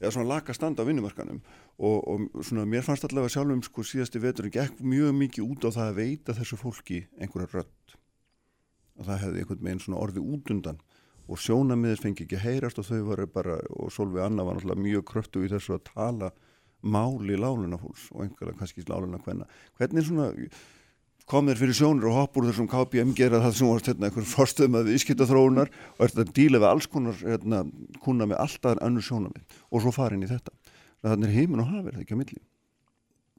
[0.00, 1.40] eða svona laka standa á vinnumarkanum
[1.78, 5.70] og, og svona mér fannst allavega sjálfum sko síðasti veturinn gekk mjög mikið út á
[5.74, 7.98] það að veita þessu fólki einhverja rött
[8.98, 10.80] og það hefði einhvern veginn svona orði út undan.
[11.28, 15.04] Og sjónamiðis fengi ekki heyrast og þau varu bara og Solveig Anna var náttúrulega mjög
[15.10, 16.30] kröftu í þessu að tala
[16.82, 19.48] máli láluna fólks og einhverja kannski láluna hvenna
[19.78, 20.30] hvernig svona
[21.28, 24.78] kom þér fyrir sjónur og hoppur þessum KPM gera það sem varst hérna einhverjum fórstöðum
[24.80, 27.64] að viðskipta þróunar og ert að díla við alls konar hérna,
[28.04, 30.54] kuna með alltaf annur sjónamið og svo farin í þetta
[31.04, 32.40] þannig er heimin og hafið, það er ekki á milli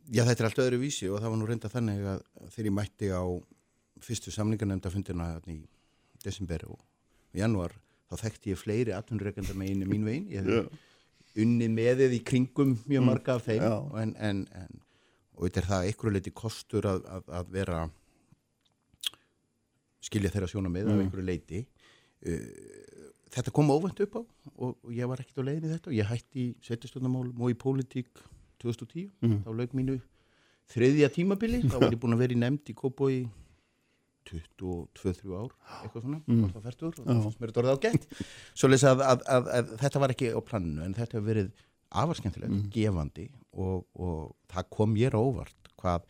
[0.10, 2.22] Já þetta er allt öðru vísi og það var nú reynda þannig að
[2.54, 3.24] þegar ég mætti á
[4.06, 5.60] fyrstu samlingarnemndafundina í
[6.24, 6.80] desember og
[7.38, 7.76] januar
[8.10, 10.86] þá þekkti ég fleiri atvinnurreikandar með einu mín vegin ég hef yeah.
[11.44, 13.10] unnið með þið í kringum mjög mm.
[13.12, 13.92] marga af þeim yeah.
[14.02, 14.82] en, en, en
[15.40, 17.82] og þetta er það einhverju leiti kostur að, að, að vera
[20.04, 20.94] skilja þeirra sjóna með mm.
[20.94, 25.48] af einhverju leiti uh, þetta kom óvænt upp á og, og ég var ekkert á
[25.48, 25.92] leiðinni þetta.
[25.92, 28.10] Og ég hætti í setjastjónamálum og í pólitík
[28.64, 29.38] 2010, mm.
[29.46, 30.00] þá lög mínu
[30.70, 33.20] þriðja tímabili, þá var ég búin að vera í nefnd í Kópói
[34.30, 36.20] 22-23 ár, eitthvað svona.
[36.28, 36.44] Mm.
[36.46, 38.10] og það færtur og það fannst mér þetta orðið ágætt.
[38.54, 42.68] Svo lesa að, að þetta var ekki á planinu en þetta hefur verið afarskemmtilegt, mm.
[42.74, 46.06] gefandi og, og það kom á óvart hvað,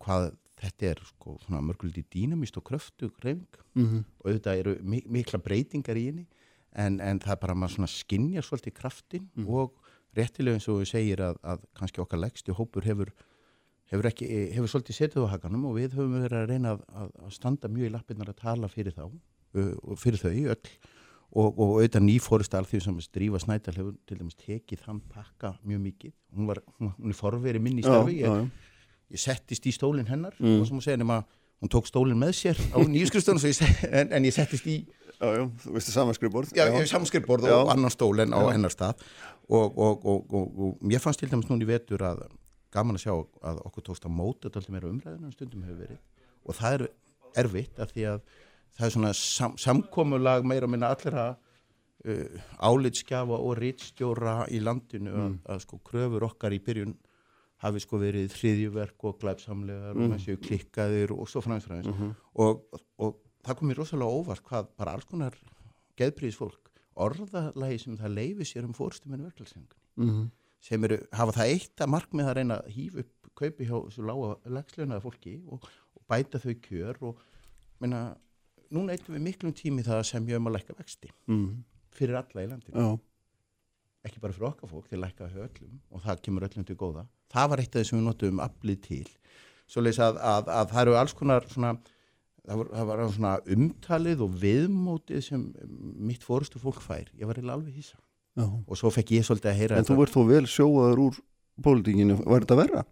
[0.00, 4.04] hvað þetta er sko svona mörguliti dýnamist og kröftu reyfing mm -hmm.
[4.18, 6.26] og auðvitað eru mikla breytingar í henni
[6.72, 9.48] en, en það er bara maður svona skinnja svolítið kraftin mm.
[9.48, 9.72] og
[10.16, 13.12] réttilega eins og við segir að, að kannski okkar leggsti hópur hefur
[13.90, 17.30] hefur, ekki, hefur svolítið setið á hakanum og við höfum verið að reyna að, að
[17.30, 19.06] standa mjög í lappinnar að tala fyrir þá
[19.54, 20.70] og fyrir þau öll
[21.34, 25.80] og, og auðvitað nýfórist alþjóð sem Drífa Snædal hefur til dæmis tekið þann pakka mjög
[25.88, 26.12] mikið.
[26.34, 28.20] Hún, var, hún, er forverið minn í starfi.
[28.22, 28.68] ég,
[29.14, 30.36] ég settist í stólinn hennar.
[30.38, 30.60] Mm.
[30.60, 31.22] og sem hún segir nema
[31.62, 33.42] hún tók stólinn með sér á nýjuskrifstunum
[33.98, 34.82] en, en ég settist í
[35.14, 38.72] Já, já, þú veistu samanskriðborð Já, ég hef samanskriðborð og annan stól en á hennar
[38.74, 38.98] stað.
[39.46, 42.24] Og, og, og, og mér fannst til dæmis núna í vetur að
[42.74, 45.78] gaman að sjá að okkur tókst að móta þetta alltaf meira umræðinu en stundum hefur
[45.84, 46.00] verið.
[46.44, 46.86] Og það er
[47.44, 48.24] erfitt af því að
[48.74, 55.12] það er svona sam, samkomulag meira að minna allra uh, álitskjafa og rítstjóra í landinu
[55.12, 55.24] mm.
[55.24, 56.96] að, að sko kröfur okkar í byrjun
[57.64, 60.04] hafi sko verið hriðjuverk og glæpsamlegar mm.
[60.04, 62.14] og þessi klikkaðir og svo framsfræðins mm -hmm.
[62.44, 65.36] og, og það kom mér rosalega óvart hvað bara alls konar
[65.98, 70.26] geðpríðis fólk orðalagi sem það leifi sér um fórstuminu verkefælsengunni mm -hmm.
[70.60, 74.06] sem eru, hafa það eitt að markmið að reyna að hýfa upp kaupi hjá þessu
[74.06, 75.62] lága lagslönaða fólki og,
[75.96, 77.18] og bæta þau kjör og
[77.80, 78.16] menna,
[78.74, 81.48] núna eitthvað við miklum tími það sem ég um að lækka vexti mm.
[81.94, 82.84] fyrir alla í landinu.
[82.84, 82.94] Já.
[84.04, 87.06] ekki bara fyrir okkar fólk, þeir lækka öllum og það kemur öllum til góða.
[87.34, 89.04] Það var eitt af þessum við notum aflið til.
[89.70, 91.74] Svo leys að, að, að það eru alls konar svona
[92.44, 95.46] það var, það var svona umtalið og viðmótið sem
[96.04, 97.08] mitt fórustu fólk fær.
[97.16, 98.00] Ég var alveg hýsa
[98.34, 101.18] og svo fekk ég svolítið að heyra En þú verður þó vel sjóaður úr
[101.62, 102.82] pólitíkinu, var þetta verra?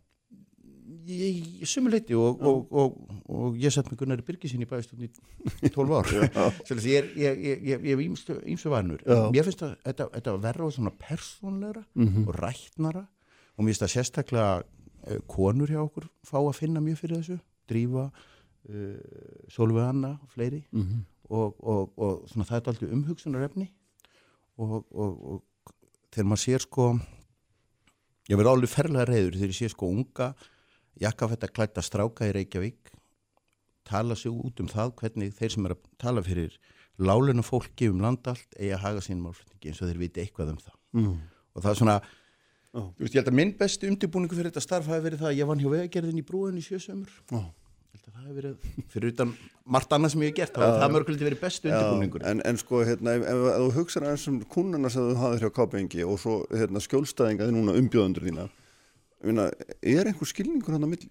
[1.07, 2.99] Ég, ég sumuleiti og, og, og,
[3.33, 6.11] og ég satt með Gunnar Birgisinn í bæðistunni í 12 ár.
[6.87, 9.03] Ég, ég, ég hef ímsu varnur
[9.35, 12.29] mér finnst að þetta, þetta verða svona persónleira mm -hmm.
[12.29, 13.07] og rætnara
[13.57, 17.39] og mér finnst að sérstaklega uh, konur hjá okkur fá að finna mjög fyrir þessu.
[17.69, 18.97] Drífa uh,
[19.49, 20.63] Solveig Anna og fleiri.
[20.71, 21.03] Mm -hmm.
[21.31, 23.73] og, og, og svona, það er alltaf umhugsunarefni.
[24.57, 25.43] Og, og
[26.13, 27.01] þegar maður sér sko
[28.31, 30.35] ég verði alveg ferlega reyður þegar ég sé sko unga
[31.01, 32.93] jakkafetta klæta stráka í Reykjavík
[33.89, 36.59] tala sig út um það hvernig þeir sem er að tala fyrir
[37.03, 40.61] lálunum fólki um landallt eigi að haga sínum álflutningi eins og þeir viti eitthvað um
[40.61, 40.77] það.
[40.93, 41.17] Mm.
[41.57, 41.97] og það er svona
[42.77, 42.93] oh.
[42.99, 45.51] veist, ég held að minn besti undirbúningu fyrir þetta starf hafi verið það að ég
[45.51, 47.49] vann hjá vegagerðin í brúin í sjösömur oh
[48.13, 49.33] það hefur verið fyrir utan
[49.75, 52.25] margt annað sem ég hef gert þá það mörgulegt verið bestu undirbúningur.
[52.29, 55.45] en, en sko hérna ef, ef, ef þú hugsaður eins um kúnana sem þú hafið
[55.45, 58.49] hjá KPNG og svo hérna skjólstæðingaði núna umbjóðundur þína
[59.23, 59.49] Vinna,
[59.81, 61.11] er einhver skilningur hann á milli?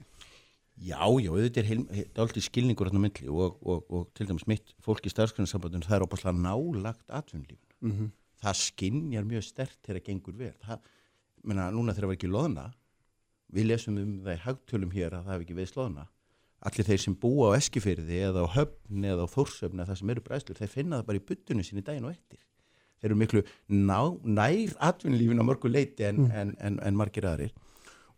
[0.81, 4.29] Já, já, þetta er, heil, er aldrei skilningur hann á milli og, og, og til
[4.29, 8.09] dæmis mitt fólk í starfsgrunnsambandunum það er opaslega nálagt atvinnlífun mm -hmm.
[8.43, 10.79] það skinnjar mjög stert þegar það gengur verð það,
[11.43, 12.65] menna, núna þegar það var ekki loðna
[13.51, 16.07] við lesum um það í hagtölum hér að það hef ekki veið slóðna
[16.61, 20.13] allir þeir sem búa á Eskifyrði eða á Höfn eða á Þórsöfn eða það sem
[20.13, 22.41] eru bræðslur, þeir finna það bara í byttunum sinni daginn og eftir.
[23.01, 26.35] Þeir eru miklu ná, nær atvinnulífin á mörgu leiti en, mm.
[26.37, 27.53] en, en, en margir aðrir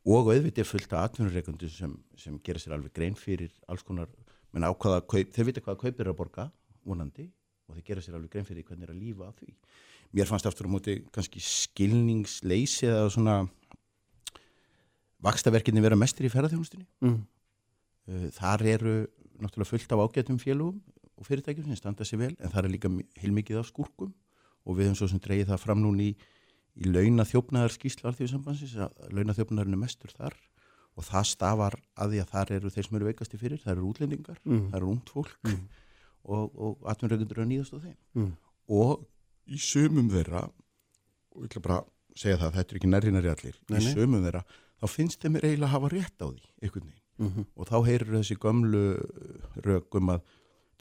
[0.03, 4.11] og auðvitað fullt af atvinnureikundu sem, sem gera sér alveg grein fyrir alls konar,
[4.51, 6.49] menn ákvaða kaup, þeir vita hvaða kaupir að borga,
[6.83, 7.29] vonandi
[7.69, 9.53] og þeir gera sér alveg grein fyrir hvernig er að lífa að því.
[10.13, 13.37] Mér fannst aftur á móti kannski skilningsleysi eða svona
[15.23, 17.21] vakstaverkinni vera mestir í ferðarþjónustinni mm.
[18.03, 18.93] Eh, þar eru
[19.39, 20.81] náttúrulega fullt af ágætum félugum
[21.15, 22.89] og fyrirtækjum sem standa sér vel en það er líka
[23.21, 24.09] heilmikið af skúrkum
[24.67, 26.17] og við höfum svo sem dreyið það fram núni í,
[26.73, 30.37] í launaþjófnaðar skýslu alþjóðsambansins að launaþjófnaðarinn er mestur þar
[30.93, 33.87] og það stafar að því að þar eru þeir sem eru veikasti fyrir, það eru
[33.89, 34.65] útlendingar, mm.
[34.69, 35.61] það eru ungt fólk mm.
[36.23, 38.31] og, og atvinnurreikundur eru nýðast á þeim mm.
[38.77, 39.07] og
[39.49, 40.43] í sömum þeirra
[41.33, 41.89] og ég ætla bara að
[42.23, 44.43] segja það, þetta er ekki nærri nærri allir, nei, í sömum þeirra
[44.83, 47.49] þá finnst þeim eiginlega að hafa rétt á því einhvern veginn mm -hmm.
[47.55, 48.83] og þá heyrir þessi gömlu
[49.65, 50.21] rögum að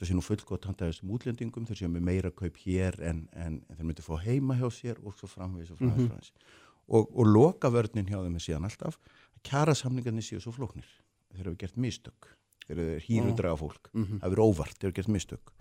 [0.02, 3.60] það sé nú fullgótt handa þessum útlendingum þeir séu með meira kaup hér en, en,
[3.70, 6.62] en þeir myndi fá heima hjá sér og svo framvegis og framvegis, mm -hmm.
[6.98, 8.98] og, og loka vörninn hjá þeim er síðan alltaf
[9.46, 10.88] kjara samningarnir séu svo flóknir.
[11.34, 12.30] Þeir eru gert mistök.
[12.66, 13.90] Þeir eru hýrudraga fólk.
[13.92, 14.18] Mm -hmm.
[14.20, 15.52] það eru óvart, þeir eru gert mistök.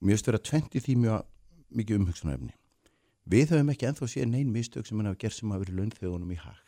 [0.00, 1.22] Og mér finnst að tventi því mjög
[1.70, 2.54] mikið umhugsunarefni.
[3.24, 6.32] Við höfum ekki enþá séð neyn mistök sem hann hafa gert sem hafa verið launþegunum
[6.32, 6.58] í hag.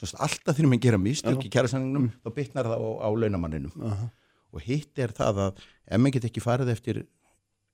[0.00, 2.12] Alltaf þegar maður gera mistök í kjærasanningnum mm.
[2.24, 3.72] þá bytnar það á, á launamanninum.
[3.76, 4.08] -huh.
[4.52, 7.02] Og hitt er það að ef maður get ekki farið eftir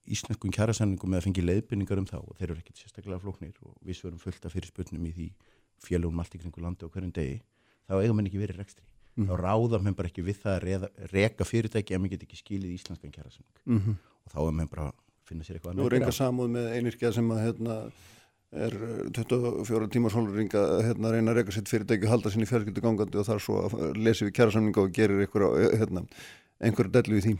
[0.07, 3.99] íslenskum kjærasanningum eða fengið leiðbynningar um þá og þeir eru ekkert sérstaklega flóknir og við
[4.01, 5.29] sverum fullt af fyrir spurningum í því
[5.83, 7.41] félagum allt í kringu landi og hverjum degi
[7.87, 8.87] þá eiga mann ekki verið rekstri
[9.17, 9.27] mm.
[9.29, 12.41] þá ráðar mann bara ekki við það að reða, reka fyrirtæki ef maður get ekki
[12.41, 13.97] skilið íslenskan kjærasanning mm -hmm.
[14.25, 17.13] og þá er mann bara að finna sér eitthvað Nú er einhver samúð með einirkja
[17.13, 17.77] sem að hérna
[18.57, 18.75] er
[19.17, 23.27] 24 eh, tímar sólringa hérna, reyna að reyka sitt fyrirtæki halda sinni fjölskyldu gangandi og
[23.27, 26.05] þar svo að lesi við kjærasamninga og gerir einhverja eh, hérna,
[26.61, 27.37] einhver dellu í því.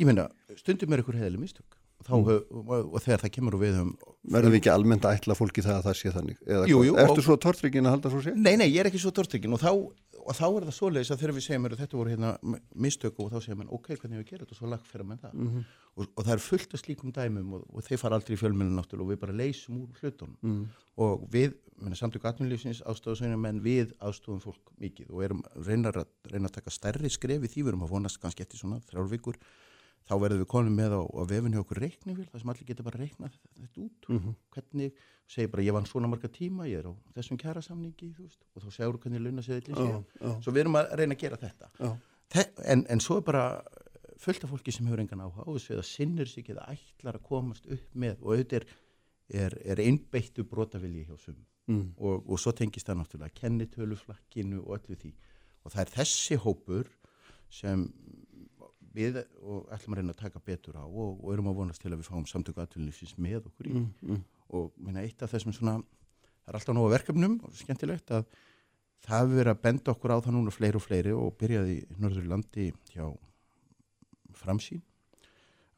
[0.00, 3.74] Ég meina, stundum er einhver heðileg mistök þá, höf, og, þegar það kemur og við
[3.78, 3.94] höfum
[4.34, 6.38] Verðum við ekki almennt að ætla fólki það að það sé þannig?
[6.70, 8.32] Jú, jú, Ertu svo tortryggin að halda svo sé?
[8.36, 9.68] Nei, nei, ég er ekki svo tortryggin og þá,
[10.24, 12.30] og þá er það svoleiðis að þegar við segjum þetta voru hérna
[12.86, 15.34] mistök og þá segjum við, ok, hvernig við gerum þetta og svo lagfæra með það
[15.44, 15.66] Mhm.
[15.94, 18.72] og, og það er fullt af slíkum dæmum og, og þeir fara aldrei í fjölmennu
[18.78, 20.64] náttúrulega og við bara leysum úr hlutunum Mm.
[21.04, 26.08] og við, menna, samtök atvinnulífsins aðstofasveinu, menn við aðstofum fólk mikið og erum reynar að,
[26.32, 26.56] reyna að
[30.04, 32.98] þá verðum við konum með á, á vefinu okkur reiknivél, það sem allir geta bara
[33.00, 34.34] reiknað þetta út, Mhm.
[34.52, 34.92] hvernig
[35.26, 38.62] segir bara ég vann svona marga tíma, ég er á þessum kjærasamningi, þú veist, og
[38.62, 40.40] þá sjáur hvernig launaseðilin sé, Já, já.
[40.42, 41.96] svo við erum að reyna að gera þetta Já.
[42.34, 43.62] Þe en, en svo er bara
[44.18, 47.22] fullt af fólki sem hefur engan áhuga á þessu eða sinnir sig eða ætlar að
[47.22, 48.66] komast upp með og auðvitað er,
[49.30, 51.36] er, er einbeittu brotavilji hjá sum
[51.66, 51.94] Mm.
[51.96, 55.12] og, og svo tengist það náttúrulega kennitöluflakkinu og öllu því
[55.64, 56.90] og það er þessi hópur
[57.48, 57.86] sem
[58.94, 61.92] við og ætlum að reyna að taka betur á og, og erum að vonast til
[61.92, 63.74] að við fáum samtöku aðtunlýfsins með okkur í.
[63.74, 64.24] Mm, mm.
[64.58, 68.26] og minna eitt af þessum svona það er alltaf nóga verkefnum og skemmtilegt að
[69.04, 72.00] það hefur verið að benda okkur á það núna fleiri og fleiri og byrjaði í
[72.00, 73.06] Norður landi hjá
[74.38, 74.82] framsýn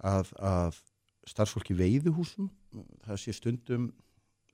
[0.05, 0.83] að, að
[1.27, 2.51] starfsfólki veiðuhúsum
[3.07, 3.91] það sé stundum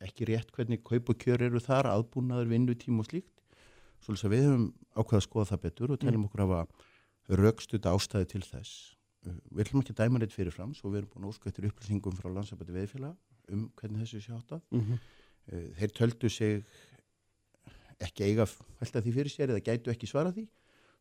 [0.02, 3.30] ekki rétt hvernig kaup og kjör eru þar aðbúnaður vinnutím og slíkt.
[4.02, 4.64] Svolítið að við höfum
[4.96, 6.52] ákveða að skoða það betur og teljum okkur að
[7.28, 8.72] hafa raukstuta ástæði til þess.
[9.22, 12.16] Við ætlum ekki að dæma neitt fyrirfram svo við erum búin að óska eftir upplýsingum
[12.18, 13.14] frá landsabæti veðfélag
[13.54, 14.98] um hvernig þessu sé áttað Mhm.
[15.52, 16.64] Uh, þeir töldu sig
[18.02, 18.44] ekki eiga
[18.80, 20.48] velta því fyrir sér eða gætu ekki svara því.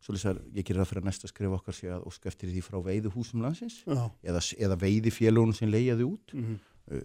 [0.02, 2.62] Svolítið að ég gerir það fyrir að næsta skrifa okkar sé að óska eftir því
[2.66, 4.10] frá veiðuhúsum landsins Já.
[4.26, 6.34] eða, eða veiðifélónum sem leiðaði út.
[6.34, 6.60] Mhm.
[6.92, 7.02] uh,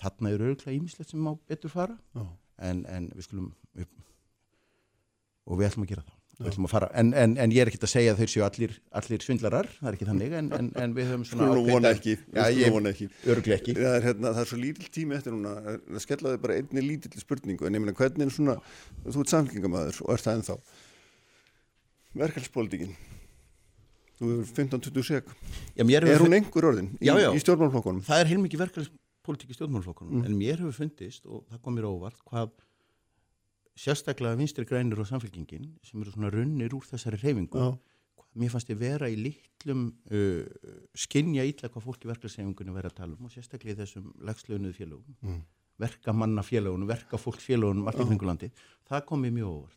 [0.00, 1.98] þarna er örgulega ímislegt sem má betur fara.
[2.58, 3.52] En, en við skulum
[5.46, 6.10] og við ætlum að gera að
[6.70, 9.66] fara, en, en, en ég er ekkert að segja að þeir séu allir, allir svindlarar,
[9.80, 13.52] það er ekki þannig en, en, en við höfum svona ekki, ekki.
[13.56, 16.56] ekki Það er, hérna, það er svo lítill tími eftir núna að skella þig bara
[16.62, 18.56] einni lítill spurningu en ég meina hvernig er svona,
[19.04, 20.56] þú ert samfélkingamæður og ert það ennþá
[22.20, 22.94] verkefælspolítikin
[24.20, 25.28] þú hefur 15-20 sek
[25.78, 27.30] Já, mér er hefur hún einhver orðin í, Já, já.
[27.36, 30.26] í stjórnmálflokkunum það er heilmikið verkefælispolítik í stjórnmálflokkunum Mm.
[30.26, 32.50] en mér hefur fundist og það kom mér óvart hvað
[33.80, 37.70] sérstaklega vinstri grænir og samfélkingin sem eru svona runnir úr þessari reyfingu Já.
[38.36, 40.44] mér fannst ég vera í litlum uh,
[40.94, 44.76] skinja ítla hvað fólk í verkefælisreyfingunni verið að tala um og sérstaklega í þessum legslaunuðu
[44.76, 45.40] félögum Mm.
[45.80, 48.50] verkamanna félögunum, verkafólk félögunum allt í kringulandi,
[48.90, 49.76] það kom mér mjög óvart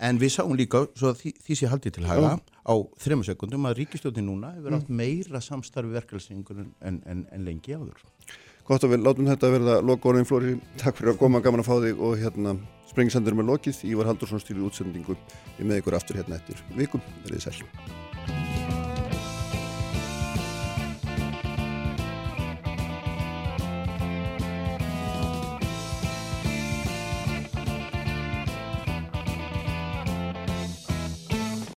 [0.00, 2.32] en við sáum líka svo að því, því sé haldið til haga
[2.66, 4.78] á þrema sekundum að ríkistjóðin núna hefur Mm.
[4.82, 8.02] átt meira samstarfi verkefælisreyfingunum en, en, en lengi áður
[8.68, 11.70] Gott að við látum þetta verða loka orðin Flóri, takk fyrir að koma, gaman að
[11.70, 12.52] fá þig og hérna
[12.90, 15.16] sprengisandur með lokið, Ívar Haldursson stýrið útsendingu.
[15.56, 18.07] Við með ykkur aftur hérna eftir vikum, verið sæl